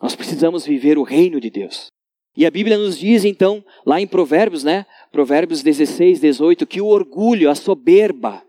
Nós 0.00 0.14
precisamos 0.14 0.64
viver 0.64 0.96
o 0.96 1.02
reino 1.02 1.40
de 1.40 1.50
Deus. 1.50 1.88
E 2.36 2.46
a 2.46 2.50
Bíblia 2.50 2.78
nos 2.78 2.96
diz 2.96 3.24
então, 3.24 3.64
lá 3.84 4.00
em 4.00 4.06
Provérbios, 4.06 4.62
né? 4.62 4.86
Provérbios 5.10 5.62
16, 5.62 6.20
18, 6.20 6.66
que 6.66 6.80
o 6.80 6.86
orgulho, 6.86 7.50
a 7.50 7.54
soberba, 7.54 8.42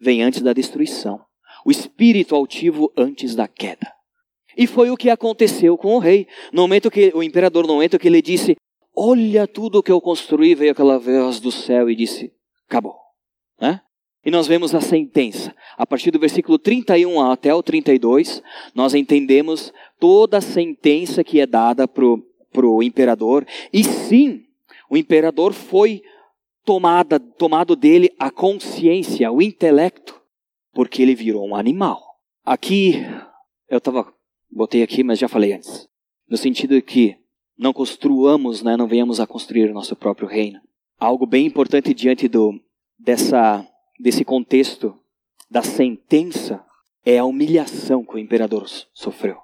vem 0.00 0.22
antes 0.22 0.40
da 0.40 0.54
destruição. 0.54 1.20
O 1.64 1.70
espírito 1.70 2.34
altivo 2.34 2.90
antes 2.96 3.34
da 3.34 3.46
queda. 3.46 3.92
E 4.56 4.66
foi 4.66 4.90
o 4.90 4.96
que 4.96 5.10
aconteceu 5.10 5.76
com 5.76 5.94
o 5.94 5.98
rei. 5.98 6.26
No 6.52 6.62
momento 6.62 6.90
que 6.90 7.12
o 7.14 7.22
imperador, 7.22 7.66
no 7.66 7.74
momento 7.74 7.98
que 7.98 8.08
ele 8.08 8.22
disse: 8.22 8.56
Olha 8.96 9.46
tudo 9.46 9.78
o 9.78 9.82
que 9.82 9.92
eu 9.92 10.00
construí, 10.00 10.54
veio 10.54 10.72
aquela 10.72 10.98
voz 10.98 11.40
do 11.40 11.50
céu 11.50 11.90
e 11.90 11.96
disse: 11.96 12.32
Acabou. 12.68 12.96
Né? 13.60 13.80
E 14.24 14.30
nós 14.30 14.46
vemos 14.46 14.74
a 14.74 14.80
sentença. 14.80 15.54
A 15.76 15.86
partir 15.86 16.10
do 16.10 16.18
versículo 16.18 16.58
31 16.58 17.20
até 17.30 17.54
o 17.54 17.62
32, 17.62 18.42
nós 18.74 18.94
entendemos 18.94 19.72
toda 20.00 20.38
a 20.38 20.40
sentença 20.40 21.22
que 21.22 21.40
é 21.40 21.46
dada 21.46 21.86
para 21.86 22.66
o 22.66 22.82
imperador. 22.82 23.46
E 23.72 23.84
sim, 23.84 24.44
o 24.88 24.96
imperador 24.96 25.52
foi 25.52 26.02
tomada, 26.64 27.20
tomado 27.20 27.76
dele 27.76 28.10
a 28.18 28.30
consciência, 28.30 29.30
o 29.30 29.42
intelecto, 29.42 30.18
porque 30.72 31.02
ele 31.02 31.14
virou 31.14 31.46
um 31.46 31.54
animal. 31.54 32.02
Aqui, 32.44 33.04
eu 33.68 33.78
estava, 33.78 34.13
botei 34.54 34.82
aqui, 34.82 35.02
mas 35.02 35.18
já 35.18 35.28
falei 35.28 35.52
antes, 35.52 35.88
no 36.28 36.36
sentido 36.36 36.80
que 36.80 37.16
não 37.56 37.72
construamos, 37.72 38.62
né, 38.62 38.76
não 38.76 38.86
venhamos 38.86 39.20
a 39.20 39.26
construir 39.26 39.70
o 39.70 39.74
nosso 39.74 39.94
próprio 39.94 40.28
reino. 40.28 40.60
Algo 40.98 41.26
bem 41.26 41.46
importante 41.46 41.92
diante 41.92 42.28
do, 42.28 42.58
dessa, 42.98 43.66
desse 43.98 44.24
contexto 44.24 44.96
da 45.50 45.62
sentença 45.62 46.64
é 47.04 47.18
a 47.18 47.24
humilhação 47.24 48.04
que 48.04 48.14
o 48.14 48.18
imperador 48.18 48.66
sofreu. 48.92 49.38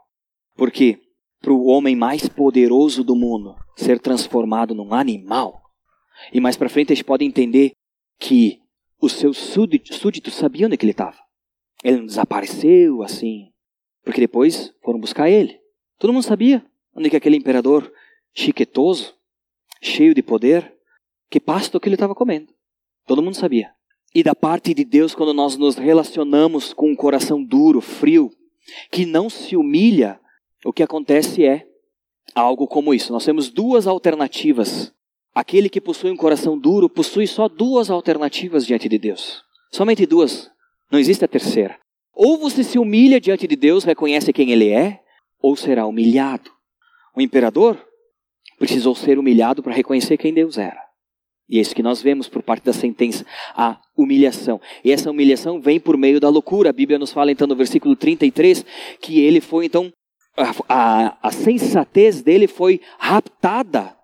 Porque 0.56 1.00
para 1.40 1.52
o 1.52 1.66
homem 1.66 1.96
mais 1.96 2.28
poderoso 2.28 3.02
do 3.02 3.14
mundo 3.14 3.54
ser 3.76 3.98
transformado 3.98 4.74
num 4.74 4.92
animal, 4.92 5.62
e 6.32 6.40
mais 6.40 6.56
para 6.56 6.68
frente 6.68 6.92
a 6.92 6.96
gente 6.96 7.04
pode 7.04 7.24
entender 7.24 7.72
que 8.18 8.60
os 9.00 9.12
seus 9.12 9.38
súditos, 9.38 10.34
sabiam 10.34 10.66
onde 10.66 10.76
ele 10.80 10.90
estava. 10.90 11.16
Ele 11.82 11.98
não 11.98 12.06
desapareceu 12.06 13.02
assim, 13.02 13.49
porque 14.04 14.20
depois 14.20 14.72
foram 14.82 15.00
buscar 15.00 15.28
ele. 15.28 15.60
Todo 15.98 16.12
mundo 16.12 16.24
sabia 16.24 16.64
onde 16.94 17.10
que 17.10 17.16
aquele 17.16 17.36
imperador 17.36 17.92
chiquetoso, 18.34 19.14
cheio 19.82 20.14
de 20.14 20.22
poder, 20.22 20.74
que 21.30 21.40
pasto 21.40 21.78
que 21.78 21.88
ele 21.88 21.96
estava 21.96 22.14
comendo. 22.14 22.52
Todo 23.06 23.22
mundo 23.22 23.34
sabia. 23.34 23.72
E 24.14 24.22
da 24.22 24.34
parte 24.34 24.74
de 24.74 24.84
Deus, 24.84 25.14
quando 25.14 25.32
nós 25.32 25.56
nos 25.56 25.76
relacionamos 25.76 26.72
com 26.72 26.90
um 26.90 26.96
coração 26.96 27.42
duro, 27.42 27.80
frio, 27.80 28.30
que 28.90 29.06
não 29.06 29.30
se 29.30 29.56
humilha, 29.56 30.20
o 30.64 30.72
que 30.72 30.82
acontece 30.82 31.44
é 31.44 31.66
algo 32.34 32.66
como 32.66 32.92
isso. 32.92 33.12
Nós 33.12 33.24
temos 33.24 33.48
duas 33.48 33.86
alternativas. 33.86 34.92
Aquele 35.32 35.68
que 35.68 35.80
possui 35.80 36.10
um 36.10 36.16
coração 36.16 36.58
duro 36.58 36.88
possui 36.88 37.26
só 37.26 37.48
duas 37.48 37.88
alternativas 37.88 38.66
diante 38.66 38.88
de 38.88 38.98
Deus. 38.98 39.42
Somente 39.72 40.04
duas. 40.06 40.50
Não 40.90 40.98
existe 40.98 41.24
a 41.24 41.28
terceira. 41.28 41.78
Ou 42.14 42.38
você 42.38 42.62
se 42.62 42.78
humilha 42.78 43.20
diante 43.20 43.46
de 43.46 43.56
Deus, 43.56 43.84
reconhece 43.84 44.32
quem 44.32 44.50
Ele 44.50 44.68
é, 44.68 45.00
ou 45.40 45.56
será 45.56 45.86
humilhado. 45.86 46.50
O 47.16 47.20
imperador 47.20 47.78
precisou 48.58 48.94
ser 48.94 49.18
humilhado 49.18 49.62
para 49.62 49.74
reconhecer 49.74 50.16
quem 50.16 50.34
Deus 50.34 50.58
era. 50.58 50.80
E 51.48 51.58
é 51.58 51.60
isso 51.60 51.74
que 51.74 51.82
nós 51.82 52.00
vemos 52.00 52.28
por 52.28 52.42
parte 52.42 52.64
da 52.64 52.72
sentença, 52.72 53.26
a 53.56 53.80
humilhação. 53.96 54.60
E 54.84 54.92
essa 54.92 55.10
humilhação 55.10 55.60
vem 55.60 55.80
por 55.80 55.96
meio 55.96 56.20
da 56.20 56.28
loucura. 56.28 56.70
A 56.70 56.72
Bíblia 56.72 56.98
nos 56.98 57.12
fala 57.12 57.32
então 57.32 57.46
no 57.46 57.56
versículo 57.56 57.96
33 57.96 58.64
que 59.00 59.20
ele 59.20 59.40
foi 59.40 59.66
então, 59.66 59.92
a, 60.36 60.54
a, 60.68 61.18
a 61.20 61.30
sensatez 61.32 62.22
dele 62.22 62.46
foi 62.46 62.80
raptada. 62.98 63.96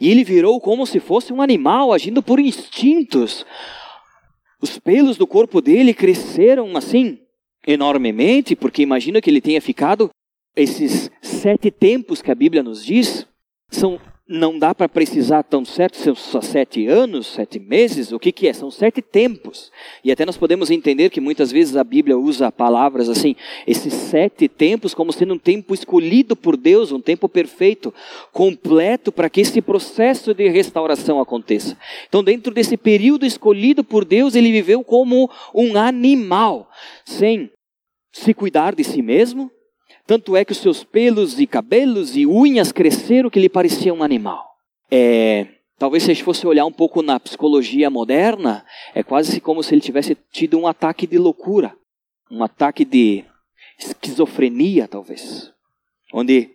E 0.00 0.10
ele 0.10 0.24
virou 0.24 0.60
como 0.60 0.84
se 0.84 0.98
fosse 0.98 1.32
um 1.32 1.40
animal, 1.40 1.92
agindo 1.92 2.20
por 2.20 2.40
instintos. 2.40 3.46
Os 4.60 4.76
pelos 4.76 5.16
do 5.16 5.26
corpo 5.26 5.60
dele 5.60 5.94
cresceram 5.94 6.76
assim 6.76 7.20
enormemente, 7.66 8.56
porque 8.56 8.82
imagina 8.82 9.20
que 9.20 9.30
ele 9.30 9.40
tenha 9.40 9.60
ficado 9.60 10.10
esses 10.54 11.10
sete 11.20 11.70
tempos 11.70 12.20
que 12.20 12.30
a 12.30 12.34
Bíblia 12.34 12.62
nos 12.62 12.84
diz. 12.84 13.26
São 13.70 14.00
não 14.28 14.58
dá 14.58 14.74
para 14.74 14.88
precisar 14.90 15.42
tão 15.42 15.64
certo, 15.64 15.96
são 15.96 16.14
só 16.14 16.42
sete 16.42 16.86
anos, 16.86 17.28
sete 17.28 17.58
meses, 17.58 18.12
o 18.12 18.18
que, 18.18 18.30
que 18.30 18.46
é? 18.46 18.52
São 18.52 18.70
sete 18.70 19.00
tempos. 19.00 19.72
E 20.04 20.12
até 20.12 20.26
nós 20.26 20.36
podemos 20.36 20.70
entender 20.70 21.08
que 21.08 21.20
muitas 21.20 21.50
vezes 21.50 21.76
a 21.76 21.82
Bíblia 21.82 22.18
usa 22.18 22.52
palavras 22.52 23.08
assim, 23.08 23.34
esses 23.66 23.94
sete 23.94 24.46
tempos, 24.46 24.92
como 24.92 25.14
sendo 25.14 25.32
um 25.32 25.38
tempo 25.38 25.72
escolhido 25.72 26.36
por 26.36 26.58
Deus, 26.58 26.92
um 26.92 27.00
tempo 27.00 27.26
perfeito, 27.26 27.92
completo, 28.30 29.10
para 29.10 29.30
que 29.30 29.40
esse 29.40 29.62
processo 29.62 30.34
de 30.34 30.46
restauração 30.48 31.18
aconteça. 31.20 31.78
Então, 32.06 32.22
dentro 32.22 32.52
desse 32.52 32.76
período 32.76 33.24
escolhido 33.24 33.82
por 33.82 34.04
Deus, 34.04 34.34
ele 34.34 34.52
viveu 34.52 34.84
como 34.84 35.30
um 35.54 35.74
animal, 35.78 36.68
sem 37.06 37.50
se 38.12 38.34
cuidar 38.34 38.74
de 38.74 38.84
si 38.84 39.00
mesmo, 39.00 39.50
tanto 40.08 40.34
é 40.34 40.42
que 40.42 40.52
os 40.52 40.58
seus 40.58 40.82
pelos 40.82 41.38
e 41.38 41.46
cabelos 41.46 42.16
e 42.16 42.26
unhas 42.26 42.72
cresceram 42.72 43.28
que 43.28 43.38
ele 43.38 43.50
parecia 43.50 43.92
um 43.92 44.02
animal. 44.02 44.42
É, 44.90 45.46
talvez 45.78 46.02
se 46.02 46.10
a 46.10 46.14
gente 46.14 46.24
fosse 46.24 46.46
olhar 46.46 46.64
um 46.64 46.72
pouco 46.72 47.02
na 47.02 47.20
psicologia 47.20 47.90
moderna, 47.90 48.64
é 48.94 49.02
quase 49.02 49.38
como 49.38 49.62
se 49.62 49.74
ele 49.74 49.82
tivesse 49.82 50.16
tido 50.32 50.58
um 50.58 50.66
ataque 50.66 51.06
de 51.06 51.18
loucura, 51.18 51.76
um 52.30 52.42
ataque 52.42 52.86
de 52.86 53.22
esquizofrenia, 53.78 54.88
talvez, 54.88 55.52
onde 56.10 56.52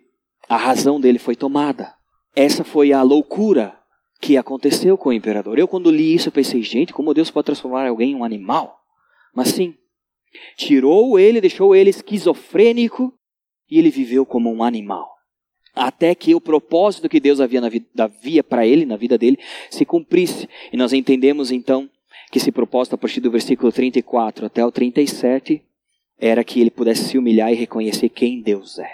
a 0.50 0.58
razão 0.58 1.00
dele 1.00 1.20
foi 1.20 1.36
tomada. 1.36 1.94
Essa 2.36 2.64
foi 2.64 2.92
a 2.92 3.04
loucura 3.04 3.78
que 4.20 4.36
aconteceu 4.36 4.98
com 4.98 5.10
o 5.10 5.14
imperador. 5.14 5.60
Eu, 5.60 5.68
quando 5.68 5.92
li 5.92 6.16
isso, 6.16 6.32
pensei, 6.32 6.64
gente, 6.64 6.92
como 6.92 7.14
Deus 7.14 7.30
pode 7.30 7.46
transformar 7.46 7.88
alguém 7.88 8.14
em 8.14 8.16
um 8.16 8.24
animal? 8.24 8.80
Mas 9.32 9.50
sim, 9.50 9.76
tirou 10.58 11.20
ele, 11.20 11.40
deixou 11.40 11.76
ele 11.76 11.92
esquizofrênico, 11.92 13.14
e 13.74 13.80
ele 13.80 13.90
viveu 13.90 14.24
como 14.24 14.54
um 14.54 14.62
animal. 14.62 15.18
Até 15.74 16.14
que 16.14 16.36
o 16.36 16.40
propósito 16.40 17.10
que 17.10 17.20
Deus 17.20 17.42
havia, 17.42 17.60
havia 17.98 18.44
para 18.44 18.68
ele, 18.68 18.86
na 18.86 18.96
vida 18.96 19.18
dele, 19.18 19.40
se 19.68 19.84
cumprisse. 19.84 20.48
E 20.72 20.78
nós 20.78 20.94
entendemos 20.94 21.52
então 21.52 21.90
que 22.32 22.38
esse 22.38 22.52
propósito, 22.52 22.94
a 22.94 23.00
partir 23.00 23.20
do 23.20 23.32
versículo 23.32 23.72
34 23.72 24.46
até 24.46 24.64
o 24.64 24.72
37, 24.72 25.60
era 26.20 26.44
que 26.44 26.62
ele 26.62 26.70
pudesse 26.70 27.06
se 27.06 27.18
humilhar 27.18 27.52
e 27.52 27.56
reconhecer 27.56 28.10
quem 28.10 28.44
Deus 28.44 28.78
é. 28.78 28.92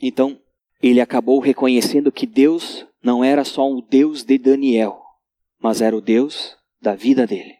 Então, 0.00 0.38
ele 0.80 1.00
acabou 1.00 1.40
reconhecendo 1.40 2.12
que 2.12 2.28
Deus 2.28 2.86
não 3.02 3.24
era 3.24 3.44
só 3.44 3.68
o 3.68 3.82
Deus 3.82 4.22
de 4.22 4.38
Daniel, 4.38 5.00
mas 5.58 5.80
era 5.80 5.96
o 5.96 6.00
Deus 6.00 6.56
da 6.80 6.94
vida 6.94 7.26
dele, 7.26 7.56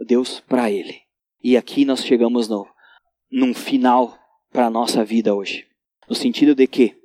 o 0.00 0.04
Deus 0.06 0.40
para 0.40 0.70
ele. 0.70 0.96
E 1.44 1.58
aqui 1.58 1.84
nós 1.84 2.02
chegamos 2.02 2.48
no, 2.48 2.66
num 3.30 3.52
final 3.52 4.16
para 4.50 4.64
a 4.64 4.70
nossa 4.70 5.04
vida 5.04 5.34
hoje 5.34 5.68
no 6.10 6.16
sentido 6.16 6.56
de 6.56 6.66
que 6.66 6.96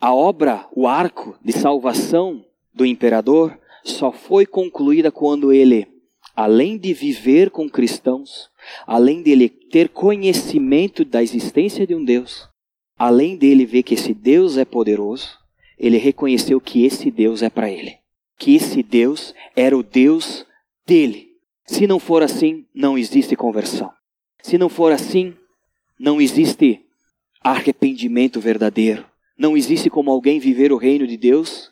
a 0.00 0.14
obra, 0.14 0.68
o 0.70 0.86
arco 0.86 1.36
de 1.44 1.52
salvação 1.52 2.44
do 2.72 2.86
imperador 2.86 3.58
só 3.82 4.12
foi 4.12 4.46
concluída 4.46 5.10
quando 5.10 5.52
ele, 5.52 5.88
além 6.36 6.78
de 6.78 6.94
viver 6.94 7.50
com 7.50 7.68
cristãos, 7.68 8.48
além 8.86 9.22
dele 9.22 9.48
ter 9.48 9.88
conhecimento 9.88 11.04
da 11.04 11.20
existência 11.20 11.84
de 11.84 11.96
um 11.96 12.04
Deus, 12.04 12.48
além 12.96 13.36
dele 13.36 13.66
ver 13.66 13.82
que 13.82 13.94
esse 13.94 14.14
Deus 14.14 14.56
é 14.56 14.64
poderoso, 14.64 15.36
ele 15.76 15.98
reconheceu 15.98 16.60
que 16.60 16.84
esse 16.84 17.10
Deus 17.10 17.42
é 17.42 17.50
para 17.50 17.68
ele. 17.68 17.96
Que 18.38 18.54
esse 18.54 18.84
Deus 18.84 19.34
era 19.56 19.76
o 19.76 19.82
Deus 19.82 20.46
dele. 20.86 21.30
Se 21.66 21.88
não 21.88 21.98
for 21.98 22.22
assim, 22.22 22.64
não 22.72 22.96
existe 22.96 23.34
conversão. 23.34 23.90
Se 24.42 24.56
não 24.56 24.68
for 24.68 24.92
assim, 24.92 25.34
não 25.98 26.20
existe 26.20 26.83
arrependimento 27.44 28.40
verdadeiro. 28.40 29.04
Não 29.38 29.56
existe 29.56 29.90
como 29.90 30.10
alguém 30.10 30.38
viver 30.38 30.72
o 30.72 30.78
reino 30.78 31.06
de 31.06 31.16
Deus 31.18 31.70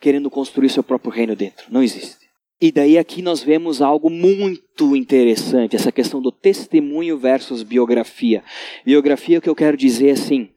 querendo 0.00 0.30
construir 0.30 0.70
seu 0.70 0.84
próprio 0.84 1.10
reino 1.10 1.34
dentro. 1.34 1.66
Não 1.70 1.82
existe. 1.82 2.28
E 2.60 2.72
daí 2.72 2.96
aqui 2.98 3.22
nós 3.22 3.42
vemos 3.42 3.80
algo 3.82 4.10
muito 4.10 4.96
interessante, 4.96 5.76
essa 5.76 5.92
questão 5.92 6.20
do 6.20 6.32
testemunho 6.32 7.16
versus 7.16 7.62
biografia. 7.62 8.42
Biografia, 8.84 9.38
o 9.38 9.42
que 9.42 9.48
eu 9.48 9.54
quero 9.54 9.76
dizer 9.76 10.08
é 10.08 10.12
assim, 10.12 10.50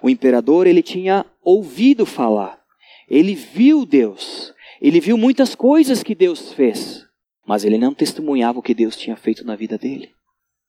o 0.00 0.08
imperador 0.08 0.68
ele 0.68 0.82
tinha 0.82 1.26
ouvido 1.42 2.06
falar, 2.06 2.60
ele 3.08 3.34
viu 3.34 3.84
Deus, 3.84 4.54
ele 4.80 5.00
viu 5.00 5.18
muitas 5.18 5.56
coisas 5.56 6.02
que 6.04 6.14
Deus 6.14 6.52
fez, 6.52 7.04
mas 7.44 7.64
ele 7.64 7.76
não 7.76 7.92
testemunhava 7.92 8.60
o 8.60 8.62
que 8.62 8.74
Deus 8.74 8.96
tinha 8.96 9.16
feito 9.16 9.44
na 9.44 9.56
vida 9.56 9.76
dele. 9.76 10.10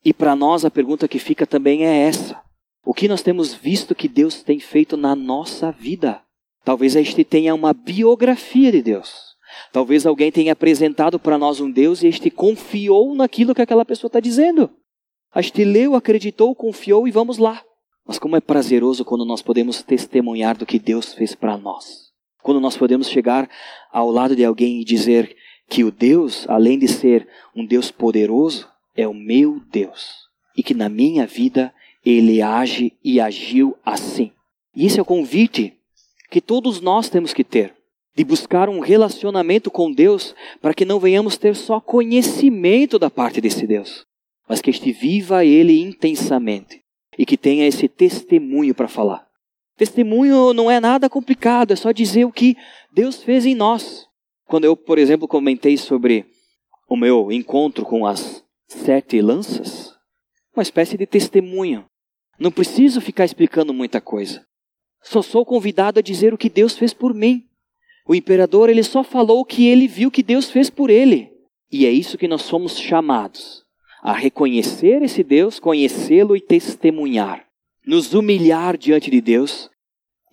E 0.03 0.11
para 0.11 0.35
nós 0.35 0.65
a 0.65 0.71
pergunta 0.71 1.07
que 1.07 1.19
fica 1.19 1.45
também 1.45 1.85
é 1.85 2.07
essa: 2.07 2.41
o 2.84 2.93
que 2.93 3.07
nós 3.07 3.21
temos 3.21 3.53
visto 3.53 3.93
que 3.95 4.07
Deus 4.07 4.41
tem 4.41 4.59
feito 4.59 4.95
na 4.95 5.15
nossa 5.15 5.71
vida? 5.71 6.21
Talvez 6.63 6.95
a 6.95 7.01
gente 7.01 7.23
tenha 7.23 7.53
uma 7.53 7.73
biografia 7.73 8.71
de 8.71 8.82
Deus. 8.82 9.30
Talvez 9.71 10.05
alguém 10.05 10.32
tenha 10.32 10.53
apresentado 10.53 11.19
para 11.19 11.38
nós 11.38 11.59
um 11.59 11.69
Deus 11.69 12.03
e 12.03 12.07
a 12.07 12.11
gente 12.11 12.30
confiou 12.30 13.15
naquilo 13.15 13.53
que 13.53 13.61
aquela 13.61 13.86
pessoa 13.86 14.09
está 14.09 14.19
dizendo. 14.19 14.69
A 15.34 15.41
gente 15.41 15.63
leu, 15.63 15.95
acreditou, 15.95 16.55
confiou 16.55 17.07
e 17.07 17.11
vamos 17.11 17.38
lá. 17.38 17.61
Mas 18.07 18.17
como 18.17 18.36
é 18.36 18.41
prazeroso 18.41 19.05
quando 19.05 19.25
nós 19.25 19.41
podemos 19.41 19.84
testemunhar 19.84 20.57
do 20.57 20.65
que 20.65 20.80
Deus 20.80 21.13
fez 21.13 21.36
para 21.36 21.57
nós. 21.57 22.09
Quando 22.41 22.59
nós 22.59 22.75
podemos 22.75 23.09
chegar 23.09 23.49
ao 23.91 24.09
lado 24.09 24.36
de 24.36 24.43
alguém 24.43 24.82
e 24.82 24.86
dizer 24.86 25.36
que 25.67 25.84
o 25.84 25.91
Deus, 25.91 26.45
além 26.49 26.80
de 26.80 26.88
ser 26.88 27.27
um 27.55 27.65
Deus 27.65 27.91
poderoso, 27.91 28.67
é 28.95 29.07
o 29.07 29.13
meu 29.13 29.61
Deus. 29.71 30.15
E 30.57 30.63
que 30.63 30.73
na 30.73 30.89
minha 30.89 31.27
vida 31.27 31.71
ele 32.05 32.41
age 32.41 32.93
e 33.03 33.19
agiu 33.19 33.77
assim. 33.85 34.31
E 34.75 34.85
esse 34.85 34.99
é 34.99 35.01
o 35.01 35.05
convite 35.05 35.73
que 36.29 36.39
todos 36.39 36.79
nós 36.79 37.09
temos 37.09 37.33
que 37.33 37.43
ter, 37.43 37.73
de 38.15 38.23
buscar 38.23 38.69
um 38.69 38.79
relacionamento 38.79 39.71
com 39.71 39.91
Deus, 39.91 40.35
para 40.61 40.73
que 40.73 40.85
não 40.85 40.99
venhamos 40.99 41.37
ter 41.37 41.55
só 41.55 41.79
conhecimento 41.79 42.99
da 42.99 43.09
parte 43.09 43.41
desse 43.41 43.65
Deus, 43.65 44.05
mas 44.47 44.61
que 44.61 44.69
este 44.69 44.91
viva 44.91 45.43
ele 45.43 45.81
intensamente 45.81 46.81
e 47.17 47.25
que 47.25 47.37
tenha 47.37 47.67
esse 47.67 47.87
testemunho 47.87 48.73
para 48.73 48.87
falar. 48.87 49.27
Testemunho 49.77 50.53
não 50.53 50.69
é 50.69 50.79
nada 50.79 51.09
complicado, 51.09 51.71
é 51.71 51.75
só 51.75 51.91
dizer 51.91 52.25
o 52.25 52.31
que 52.31 52.55
Deus 52.93 53.23
fez 53.23 53.45
em 53.45 53.55
nós. 53.55 54.07
Quando 54.45 54.65
eu, 54.65 54.75
por 54.75 54.97
exemplo, 54.97 55.27
comentei 55.27 55.77
sobre 55.77 56.25
o 56.87 56.97
meu 56.97 57.31
encontro 57.31 57.85
com 57.85 58.05
as 58.05 58.43
sete 58.67 59.21
lanças? 59.21 59.88
Uma 60.60 60.64
espécie 60.64 60.97
de 60.97 61.05
testemunho. 61.05 61.86
Não 62.38 62.51
preciso 62.51 62.99
ficar 62.99 63.24
explicando 63.24 63.74
muita 63.74 64.01
coisa. 64.01 64.45
Só 65.01 65.22
sou 65.22 65.45
convidado 65.45 65.99
a 65.99 66.01
dizer 66.03 66.34
o 66.34 66.38
que 66.38 66.49
Deus 66.49 66.78
fez 66.78 66.93
por 66.93 67.14
mim. 67.14 67.45
O 68.05 68.14
imperador, 68.14 68.70
ele 68.70 68.84
só 68.84 69.01
falou 69.01 69.39
o 69.39 69.45
que 69.45 69.68
ele 69.68 69.88
viu 69.88 70.12
que 70.12 70.22
Deus 70.22 70.51
fez 70.51 70.70
por 70.70 70.89
ele. 70.89 71.32
E 71.72 71.86
é 71.86 71.89
isso 71.89 72.18
que 72.18 72.28
nós 72.28 72.41
somos 72.41 72.78
chamados 72.78 73.64
a 74.03 74.12
reconhecer 74.12 75.01
esse 75.01 75.24
Deus, 75.24 75.62
conhecê-lo 75.62 76.36
e 76.36 76.41
testemunhar. 76.41 77.45
Nos 77.88 78.14
humilhar 78.14 78.78
diante 78.78 79.10
de 79.10 79.22
Deus 79.22 79.70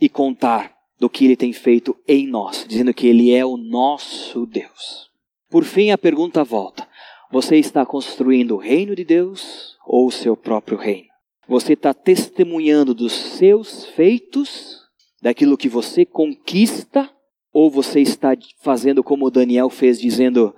e 0.00 0.08
contar 0.08 0.74
do 0.98 1.08
que 1.08 1.24
ele 1.24 1.36
tem 1.36 1.52
feito 1.52 1.96
em 2.08 2.26
nós, 2.26 2.66
dizendo 2.66 2.92
que 2.92 3.06
ele 3.06 3.30
é 3.30 3.46
o 3.46 3.56
nosso 3.56 4.44
Deus. 4.44 5.08
Por 5.48 5.62
fim, 5.62 5.92
a 5.92 5.96
pergunta 5.96 6.42
volta: 6.42 6.88
você 7.30 7.56
está 7.56 7.84
construindo 7.84 8.54
o 8.54 8.58
reino 8.58 8.94
de 8.94 9.04
Deus 9.04 9.76
ou 9.86 10.06
o 10.06 10.12
seu 10.12 10.36
próprio 10.36 10.78
reino? 10.78 11.08
Você 11.48 11.74
está 11.74 11.94
testemunhando 11.94 12.94
dos 12.94 13.12
seus 13.12 13.86
feitos, 13.86 14.80
daquilo 15.22 15.56
que 15.56 15.68
você 15.68 16.04
conquista, 16.04 17.10
ou 17.52 17.70
você 17.70 18.00
está 18.00 18.36
fazendo 18.60 19.02
como 19.02 19.30
Daniel 19.30 19.70
fez, 19.70 20.00
dizendo: 20.00 20.54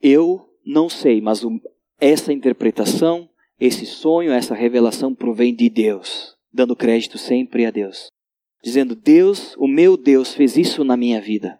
Eu 0.00 0.46
não 0.64 0.88
sei, 0.88 1.20
mas 1.20 1.42
essa 2.00 2.32
interpretação, 2.32 3.28
esse 3.58 3.86
sonho, 3.86 4.32
essa 4.32 4.54
revelação 4.54 5.14
provém 5.14 5.54
de 5.54 5.68
Deus, 5.68 6.36
dando 6.52 6.76
crédito 6.76 7.18
sempre 7.18 7.66
a 7.66 7.70
Deus. 7.70 8.08
Dizendo: 8.62 8.94
Deus, 8.94 9.54
o 9.58 9.66
meu 9.66 9.96
Deus 9.96 10.34
fez 10.34 10.56
isso 10.56 10.84
na 10.84 10.96
minha 10.96 11.20
vida. 11.20 11.58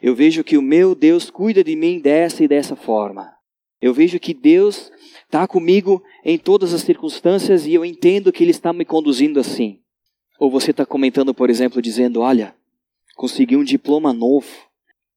Eu 0.00 0.14
vejo 0.14 0.44
que 0.44 0.56
o 0.56 0.62
meu 0.62 0.94
Deus 0.94 1.30
cuida 1.30 1.62
de 1.62 1.76
mim 1.76 2.00
dessa 2.00 2.42
e 2.42 2.48
dessa 2.48 2.76
forma. 2.76 3.32
Eu 3.82 3.92
vejo 3.92 4.20
que 4.20 4.32
Deus 4.32 4.92
está 5.24 5.44
comigo 5.48 6.00
em 6.24 6.38
todas 6.38 6.72
as 6.72 6.82
circunstâncias 6.82 7.66
e 7.66 7.74
eu 7.74 7.84
entendo 7.84 8.30
que 8.30 8.44
Ele 8.44 8.52
está 8.52 8.72
me 8.72 8.84
conduzindo 8.84 9.40
assim. 9.40 9.80
Ou 10.38 10.48
você 10.48 10.70
está 10.70 10.86
comentando, 10.86 11.34
por 11.34 11.50
exemplo, 11.50 11.82
dizendo: 11.82 12.20
Olha, 12.20 12.54
consegui 13.16 13.56
um 13.56 13.64
diploma 13.64 14.12
novo 14.12 14.46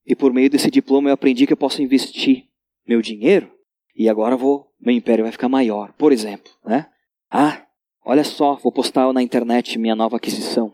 e 0.04 0.16
por 0.16 0.34
meio 0.34 0.50
desse 0.50 0.72
diploma 0.72 1.10
eu 1.10 1.14
aprendi 1.14 1.46
que 1.46 1.54
eu 1.54 1.58
posso 1.58 1.84
investir 1.84 2.46
meu 2.88 3.04
dinheiro 3.04 3.52
e 3.96 4.10
agora 4.10 4.36
vou, 4.36 4.68
meu 4.82 4.96
império 4.96 5.24
vai 5.24 5.32
ficar 5.32 5.48
maior, 5.48 5.94
por 5.94 6.12
exemplo, 6.12 6.52
né? 6.66 6.88
Ah, 7.30 7.66
olha 8.04 8.24
só, 8.24 8.56
vou 8.56 8.72
postar 8.72 9.14
na 9.14 9.22
internet 9.22 9.78
minha 9.78 9.96
nova 9.96 10.18
aquisição. 10.18 10.74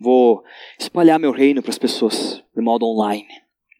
Vou 0.00 0.42
espalhar 0.78 1.18
meu 1.18 1.30
reino 1.30 1.60
para 1.60 1.70
as 1.70 1.78
pessoas 1.78 2.42
de 2.56 2.62
modo 2.62 2.86
online, 2.86 3.28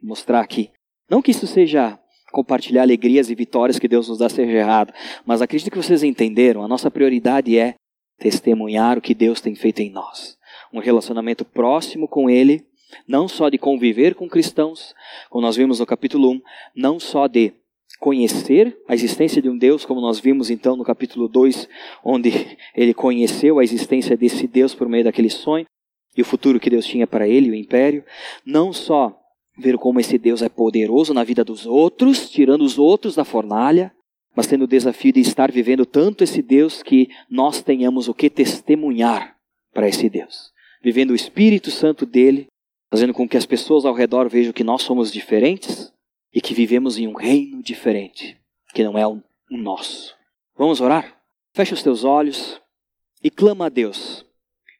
mostrar 0.02 0.40
aqui. 0.40 0.70
Não 1.08 1.22
que 1.22 1.30
isso 1.30 1.46
seja 1.46 1.98
compartilhar 2.32 2.82
alegrias 2.82 3.30
e 3.30 3.34
vitórias 3.34 3.78
que 3.78 3.88
Deus 3.88 4.08
nos 4.08 4.18
dá 4.18 4.28
seja 4.28 4.52
errado, 4.52 4.92
mas 5.24 5.42
acredito 5.42 5.70
que 5.70 5.76
vocês 5.76 6.02
entenderam, 6.02 6.62
a 6.62 6.68
nossa 6.68 6.90
prioridade 6.90 7.58
é 7.58 7.74
testemunhar 8.18 8.98
o 8.98 9.00
que 9.00 9.14
Deus 9.14 9.40
tem 9.40 9.54
feito 9.54 9.80
em 9.80 9.90
nós. 9.90 10.36
Um 10.72 10.80
relacionamento 10.80 11.44
próximo 11.44 12.08
com 12.08 12.28
Ele, 12.28 12.64
não 13.06 13.28
só 13.28 13.48
de 13.48 13.58
conviver 13.58 14.14
com 14.14 14.28
cristãos, 14.28 14.94
como 15.30 15.42
nós 15.42 15.56
vimos 15.56 15.78
no 15.78 15.86
capítulo 15.86 16.32
1, 16.32 16.42
não 16.74 16.98
só 16.98 17.26
de 17.26 17.52
conhecer 17.98 18.76
a 18.86 18.94
existência 18.94 19.42
de 19.42 19.48
um 19.48 19.56
Deus, 19.56 19.84
como 19.84 20.00
nós 20.00 20.20
vimos 20.20 20.50
então 20.50 20.76
no 20.76 20.84
capítulo 20.84 21.28
2, 21.28 21.68
onde 22.04 22.30
ele 22.74 22.94
conheceu 22.94 23.58
a 23.58 23.64
existência 23.64 24.16
desse 24.16 24.46
Deus 24.46 24.74
por 24.74 24.88
meio 24.88 25.04
daquele 25.04 25.30
sonho 25.30 25.66
e 26.16 26.22
o 26.22 26.24
futuro 26.24 26.58
que 26.58 26.70
Deus 26.70 26.84
tinha 26.84 27.06
para 27.06 27.28
ele, 27.28 27.50
o 27.50 27.54
império, 27.54 28.04
não 28.44 28.72
só 28.72 29.16
ver 29.58 29.76
como 29.76 29.98
esse 30.00 30.16
Deus 30.16 30.40
é 30.40 30.48
poderoso 30.48 31.12
na 31.12 31.24
vida 31.24 31.44
dos 31.44 31.66
outros, 31.66 32.30
tirando 32.30 32.62
os 32.62 32.78
outros 32.78 33.14
da 33.14 33.24
fornalha, 33.24 33.92
mas 34.34 34.46
tendo 34.46 34.64
o 34.64 34.68
desafio 34.68 35.12
de 35.12 35.20
estar 35.20 35.50
vivendo 35.50 35.84
tanto 35.84 36.22
esse 36.22 36.40
Deus 36.40 36.82
que 36.82 37.08
nós 37.28 37.60
tenhamos 37.60 38.08
o 38.08 38.14
que 38.14 38.30
testemunhar 38.30 39.36
para 39.74 39.88
esse 39.88 40.08
Deus, 40.08 40.52
vivendo 40.82 41.10
o 41.10 41.14
Espírito 41.14 41.70
Santo 41.70 42.06
dele, 42.06 42.46
fazendo 42.90 43.12
com 43.12 43.28
que 43.28 43.36
as 43.36 43.44
pessoas 43.44 43.84
ao 43.84 43.94
redor 43.94 44.28
vejam 44.28 44.52
que 44.52 44.64
nós 44.64 44.82
somos 44.82 45.12
diferentes 45.12 45.92
e 46.32 46.40
que 46.40 46.54
vivemos 46.54 46.98
em 46.98 47.08
um 47.08 47.14
reino 47.14 47.62
diferente, 47.62 48.38
que 48.72 48.84
não 48.84 48.96
é 48.96 49.06
o 49.06 49.20
nosso. 49.50 50.14
Vamos 50.56 50.80
orar? 50.80 51.16
Fecha 51.52 51.74
os 51.74 51.82
teus 51.82 52.04
olhos 52.04 52.60
e 53.22 53.30
clama 53.30 53.66
a 53.66 53.68
Deus. 53.68 54.24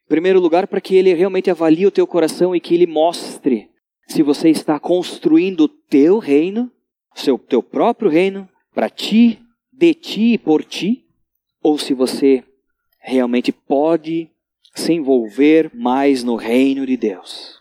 Em 0.05 0.09
primeiro 0.09 0.39
lugar, 0.39 0.67
para 0.67 0.81
que 0.81 0.95
Ele 0.95 1.13
realmente 1.13 1.51
avalie 1.51 1.85
o 1.85 1.91
teu 1.91 2.07
coração 2.07 2.55
e 2.55 2.59
que 2.59 2.73
Ele 2.73 2.87
mostre 2.87 3.69
se 4.09 4.23
você 4.23 4.49
está 4.49 4.79
construindo 4.79 5.61
o 5.61 5.67
teu 5.67 6.19
reino, 6.19 6.71
seu 7.15 7.37
teu 7.37 7.63
próprio 7.63 8.09
reino, 8.09 8.47
para 8.73 8.89
ti, 8.89 9.39
de 9.71 9.93
ti 9.93 10.33
e 10.33 10.37
por 10.37 10.63
ti, 10.63 11.05
ou 11.61 11.77
se 11.77 11.93
você 11.93 12.43
realmente 12.99 13.51
pode 13.51 14.29
se 14.75 14.93
envolver 14.93 15.71
mais 15.73 16.23
no 16.23 16.35
reino 16.35 16.85
de 16.85 16.97
Deus, 16.97 17.59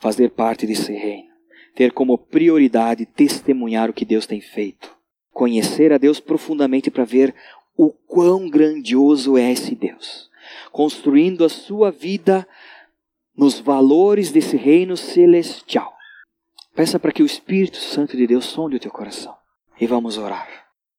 fazer 0.00 0.30
parte 0.30 0.66
desse 0.66 0.92
reino 0.92 1.30
ter 1.74 1.92
como 1.92 2.18
prioridade 2.18 3.06
testemunhar 3.06 3.88
o 3.88 3.92
que 3.92 4.04
Deus 4.04 4.26
tem 4.26 4.40
feito. 4.40 4.94
Conhecer 5.32 5.92
a 5.92 5.96
Deus 5.96 6.20
profundamente 6.20 6.90
para 6.90 7.04
ver 7.04 7.34
o 7.74 7.90
quão 7.90 8.50
grandioso 8.50 9.38
é 9.38 9.50
esse 9.50 9.74
Deus. 9.74 10.28
Construindo 10.72 11.44
a 11.44 11.48
sua 11.48 11.90
vida 11.90 12.46
nos 13.36 13.60
valores 13.60 14.30
desse 14.30 14.56
reino 14.56 14.96
celestial. 14.96 15.92
Peça 16.74 16.98
para 16.98 17.12
que 17.12 17.22
o 17.22 17.26
Espírito 17.26 17.78
Santo 17.78 18.16
de 18.16 18.26
Deus 18.26 18.44
sonde 18.44 18.76
o 18.76 18.80
teu 18.80 18.90
coração. 18.90 19.34
E 19.80 19.86
vamos 19.86 20.18
orar. 20.18 20.48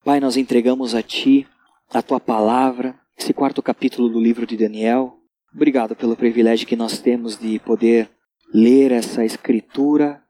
Pai, 0.03 0.19
nós 0.19 0.37
entregamos 0.37 0.95
a 0.95 1.01
Ti 1.01 1.47
a 1.93 2.01
Tua 2.01 2.19
palavra, 2.19 2.97
esse 3.17 3.33
quarto 3.33 3.61
capítulo 3.61 4.09
do 4.09 4.19
livro 4.19 4.47
de 4.47 4.57
Daniel. 4.57 5.17
Obrigado 5.53 5.95
pelo 5.95 6.15
privilégio 6.15 6.65
que 6.65 6.75
nós 6.75 6.99
temos 6.99 7.37
de 7.37 7.59
poder 7.59 8.09
ler 8.53 8.91
essa 8.91 9.23
escritura 9.23 10.21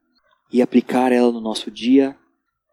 e 0.52 0.62
aplicar 0.62 1.12
ela 1.12 1.32
no 1.32 1.40
nosso 1.40 1.72
dia. 1.72 2.18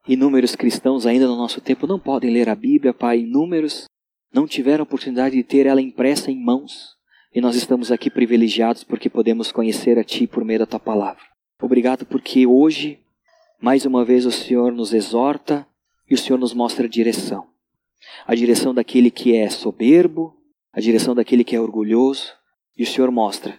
Inúmeros 0.08 0.56
cristãos 0.56 1.06
ainda 1.06 1.26
no 1.26 1.36
nosso 1.36 1.60
tempo 1.60 1.86
não 1.86 2.00
podem 2.00 2.32
ler 2.32 2.48
a 2.48 2.54
Bíblia, 2.54 2.94
Pai. 2.94 3.20
Inúmeros 3.20 3.84
não 4.32 4.46
tiveram 4.46 4.82
oportunidade 4.82 5.36
de 5.36 5.44
ter 5.44 5.66
ela 5.66 5.80
impressa 5.80 6.30
em 6.30 6.42
mãos. 6.42 6.97
E 7.34 7.40
nós 7.40 7.56
estamos 7.56 7.92
aqui 7.92 8.08
privilegiados 8.08 8.82
porque 8.82 9.10
podemos 9.10 9.52
conhecer 9.52 9.98
a 9.98 10.04
Ti 10.04 10.26
por 10.26 10.44
meio 10.44 10.60
da 10.60 10.66
Tua 10.66 10.80
palavra. 10.80 11.22
Obrigado 11.60 12.06
porque 12.06 12.46
hoje, 12.46 13.00
mais 13.60 13.84
uma 13.84 14.04
vez, 14.04 14.24
o 14.24 14.30
Senhor 14.30 14.72
nos 14.72 14.94
exorta 14.94 15.66
e 16.08 16.14
o 16.14 16.18
Senhor 16.18 16.38
nos 16.38 16.54
mostra 16.54 16.86
a 16.86 16.88
direção. 16.88 17.46
A 18.26 18.34
direção 18.34 18.72
daquele 18.72 19.10
que 19.10 19.36
é 19.36 19.50
soberbo, 19.50 20.34
a 20.72 20.80
direção 20.80 21.14
daquele 21.14 21.44
que 21.44 21.54
é 21.54 21.60
orgulhoso. 21.60 22.32
E 22.76 22.82
o 22.82 22.86
Senhor 22.86 23.10
mostra 23.10 23.58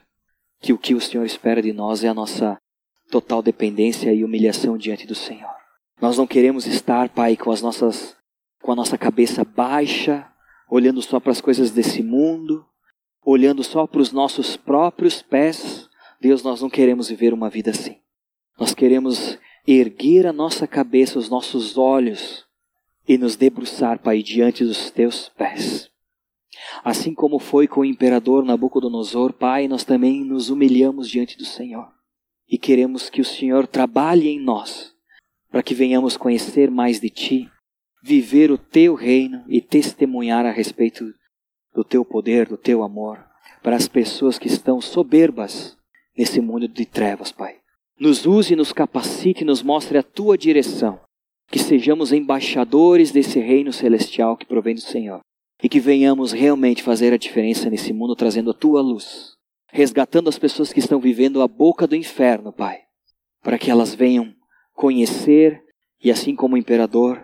que 0.60 0.74
o 0.74 0.78
que 0.78 0.96
o 0.96 1.02
Senhor 1.02 1.26
espera 1.26 1.62
de 1.62 1.72
nós 1.72 2.04
é 2.04 2.08
a 2.08 2.14
nossa 2.14 2.58
total 3.12 3.42
dependência 3.42 4.14
e 4.14 4.24
humilhação 4.24 4.78
diante 4.78 5.06
do 5.06 5.16
Senhor. 5.16 5.50
Nós 6.02 6.18
não 6.18 6.26
queremos 6.26 6.66
estar, 6.66 7.10
Pai, 7.10 7.36
com 7.36 7.52
as 7.52 7.62
nossas 7.62 8.18
com 8.62 8.72
a 8.72 8.76
nossa 8.76 8.98
cabeça 8.98 9.44
baixa, 9.44 10.28
olhando 10.70 11.02
só 11.02 11.20
para 11.20 11.32
as 11.32 11.40
coisas 11.40 11.72
desse 11.72 12.04
mundo, 12.04 12.66
olhando 13.24 13.64
só 13.64 13.86
para 13.86 14.02
os 14.02 14.12
nossos 14.12 14.56
próprios 14.56 15.22
pés. 15.22 15.88
Deus, 16.20 16.44
nós 16.44 16.62
não 16.62 16.70
queremos 16.70 17.10
viver 17.10 17.34
uma 17.34 17.50
vida 17.50 17.72
assim. 17.72 17.98
Nós 18.60 18.74
queremos 18.74 19.38
erguer 19.66 20.28
a 20.28 20.34
nossa 20.34 20.68
cabeça, 20.68 21.20
os 21.20 21.30
nossos 21.30 21.78
olhos 21.78 22.46
e 23.08 23.18
nos 23.18 23.36
debruçar, 23.36 24.00
Pai, 24.00 24.22
diante 24.22 24.64
dos 24.64 24.92
teus 24.92 25.30
pés. 25.30 25.90
Assim 26.84 27.14
como 27.14 27.40
foi 27.40 27.68
com 27.68 27.82
o 27.82 27.86
imperador 27.86 28.44
Nabucodonosor, 28.44 29.34
Pai, 29.34 29.68
nós 29.68 29.84
também 29.84 30.24
nos 30.24 30.50
humilhamos 30.50 31.10
diante 31.10 31.38
do 31.38 31.46
Senhor 31.46 31.88
e 32.50 32.58
queremos 32.58 33.10
que 33.10 33.22
o 33.22 33.26
Senhor 33.26 33.68
trabalhe 33.68 34.28
em 34.28 34.40
nós 34.40 34.94
para 35.52 35.64
que 35.64 35.76
venhamos 35.76 36.18
conhecer 36.18 36.70
mais 36.70 37.00
de 37.00 37.10
Ti, 37.10 37.50
viver 38.04 38.52
o 38.52 38.58
Teu 38.58 38.96
reino 38.96 39.44
e 39.48 39.62
testemunhar 39.62 40.46
a 40.46 40.52
respeito 40.52 41.06
do 41.80 41.84
Teu 41.86 42.04
poder, 42.04 42.46
do 42.46 42.58
Teu 42.58 42.84
amor, 42.84 43.26
para 43.64 43.78
as 43.78 43.88
pessoas 43.88 44.38
que 44.38 44.48
estão 44.48 44.82
soberbas 44.82 45.78
nesse 46.18 46.42
mundo 46.42 46.68
de 46.68 46.86
trevas, 46.86 47.32
Pai. 47.32 47.56
Nos 47.98 48.26
use, 48.26 48.54
nos 48.54 48.74
capacite, 48.74 49.46
nos 49.46 49.64
mostre 49.64 49.98
a 49.98 50.04
Tua 50.04 50.38
direção, 50.38 51.00
que 51.50 51.58
sejamos 51.58 52.12
embaixadores 52.12 53.12
desse 53.12 53.40
reino 53.40 53.72
celestial 53.72 54.36
que 54.36 54.46
provém 54.46 54.76
do 54.76 54.82
Senhor 54.82 55.22
e 55.64 55.70
que 55.70 55.80
venhamos 55.80 56.34
realmente 56.34 56.84
fazer 56.84 57.14
a 57.14 57.18
diferença 57.18 57.70
nesse 57.70 57.94
mundo 57.94 58.14
trazendo 58.14 58.52
a 58.52 58.54
Tua 58.54 58.82
luz 58.82 59.40
resgatando 59.72 60.28
as 60.28 60.40
pessoas 60.40 60.74
que 60.74 60.80
estão 60.80 61.00
vivendo 61.00 61.42
a 61.42 61.48
boca 61.48 61.86
do 61.86 61.96
inferno, 61.96 62.52
Pai, 62.52 62.80
para 63.42 63.58
que 63.58 63.70
elas 63.70 63.94
venham 63.94 64.34
conhecer 64.74 65.64
e, 66.04 66.10
assim 66.10 66.36
como 66.36 66.56
o 66.56 66.58
imperador, 66.58 67.24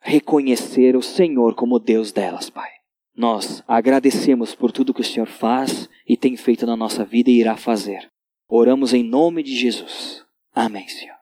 reconhecer 0.00 0.96
o 0.96 1.02
Senhor 1.02 1.54
como 1.54 1.78
Deus 1.78 2.10
delas, 2.12 2.50
Pai. 2.50 2.75
Nós 3.16 3.62
agradecemos 3.66 4.54
por 4.54 4.70
tudo 4.70 4.92
que 4.92 5.00
o 5.00 5.04
Senhor 5.04 5.26
faz 5.26 5.88
e 6.06 6.16
tem 6.16 6.36
feito 6.36 6.66
na 6.66 6.76
nossa 6.76 7.04
vida 7.04 7.30
e 7.30 7.40
irá 7.40 7.56
fazer. 7.56 8.10
Oramos 8.48 8.92
em 8.92 9.02
nome 9.02 9.42
de 9.42 9.56
Jesus. 9.56 10.22
Amém, 10.54 10.86
Senhor. 10.86 11.15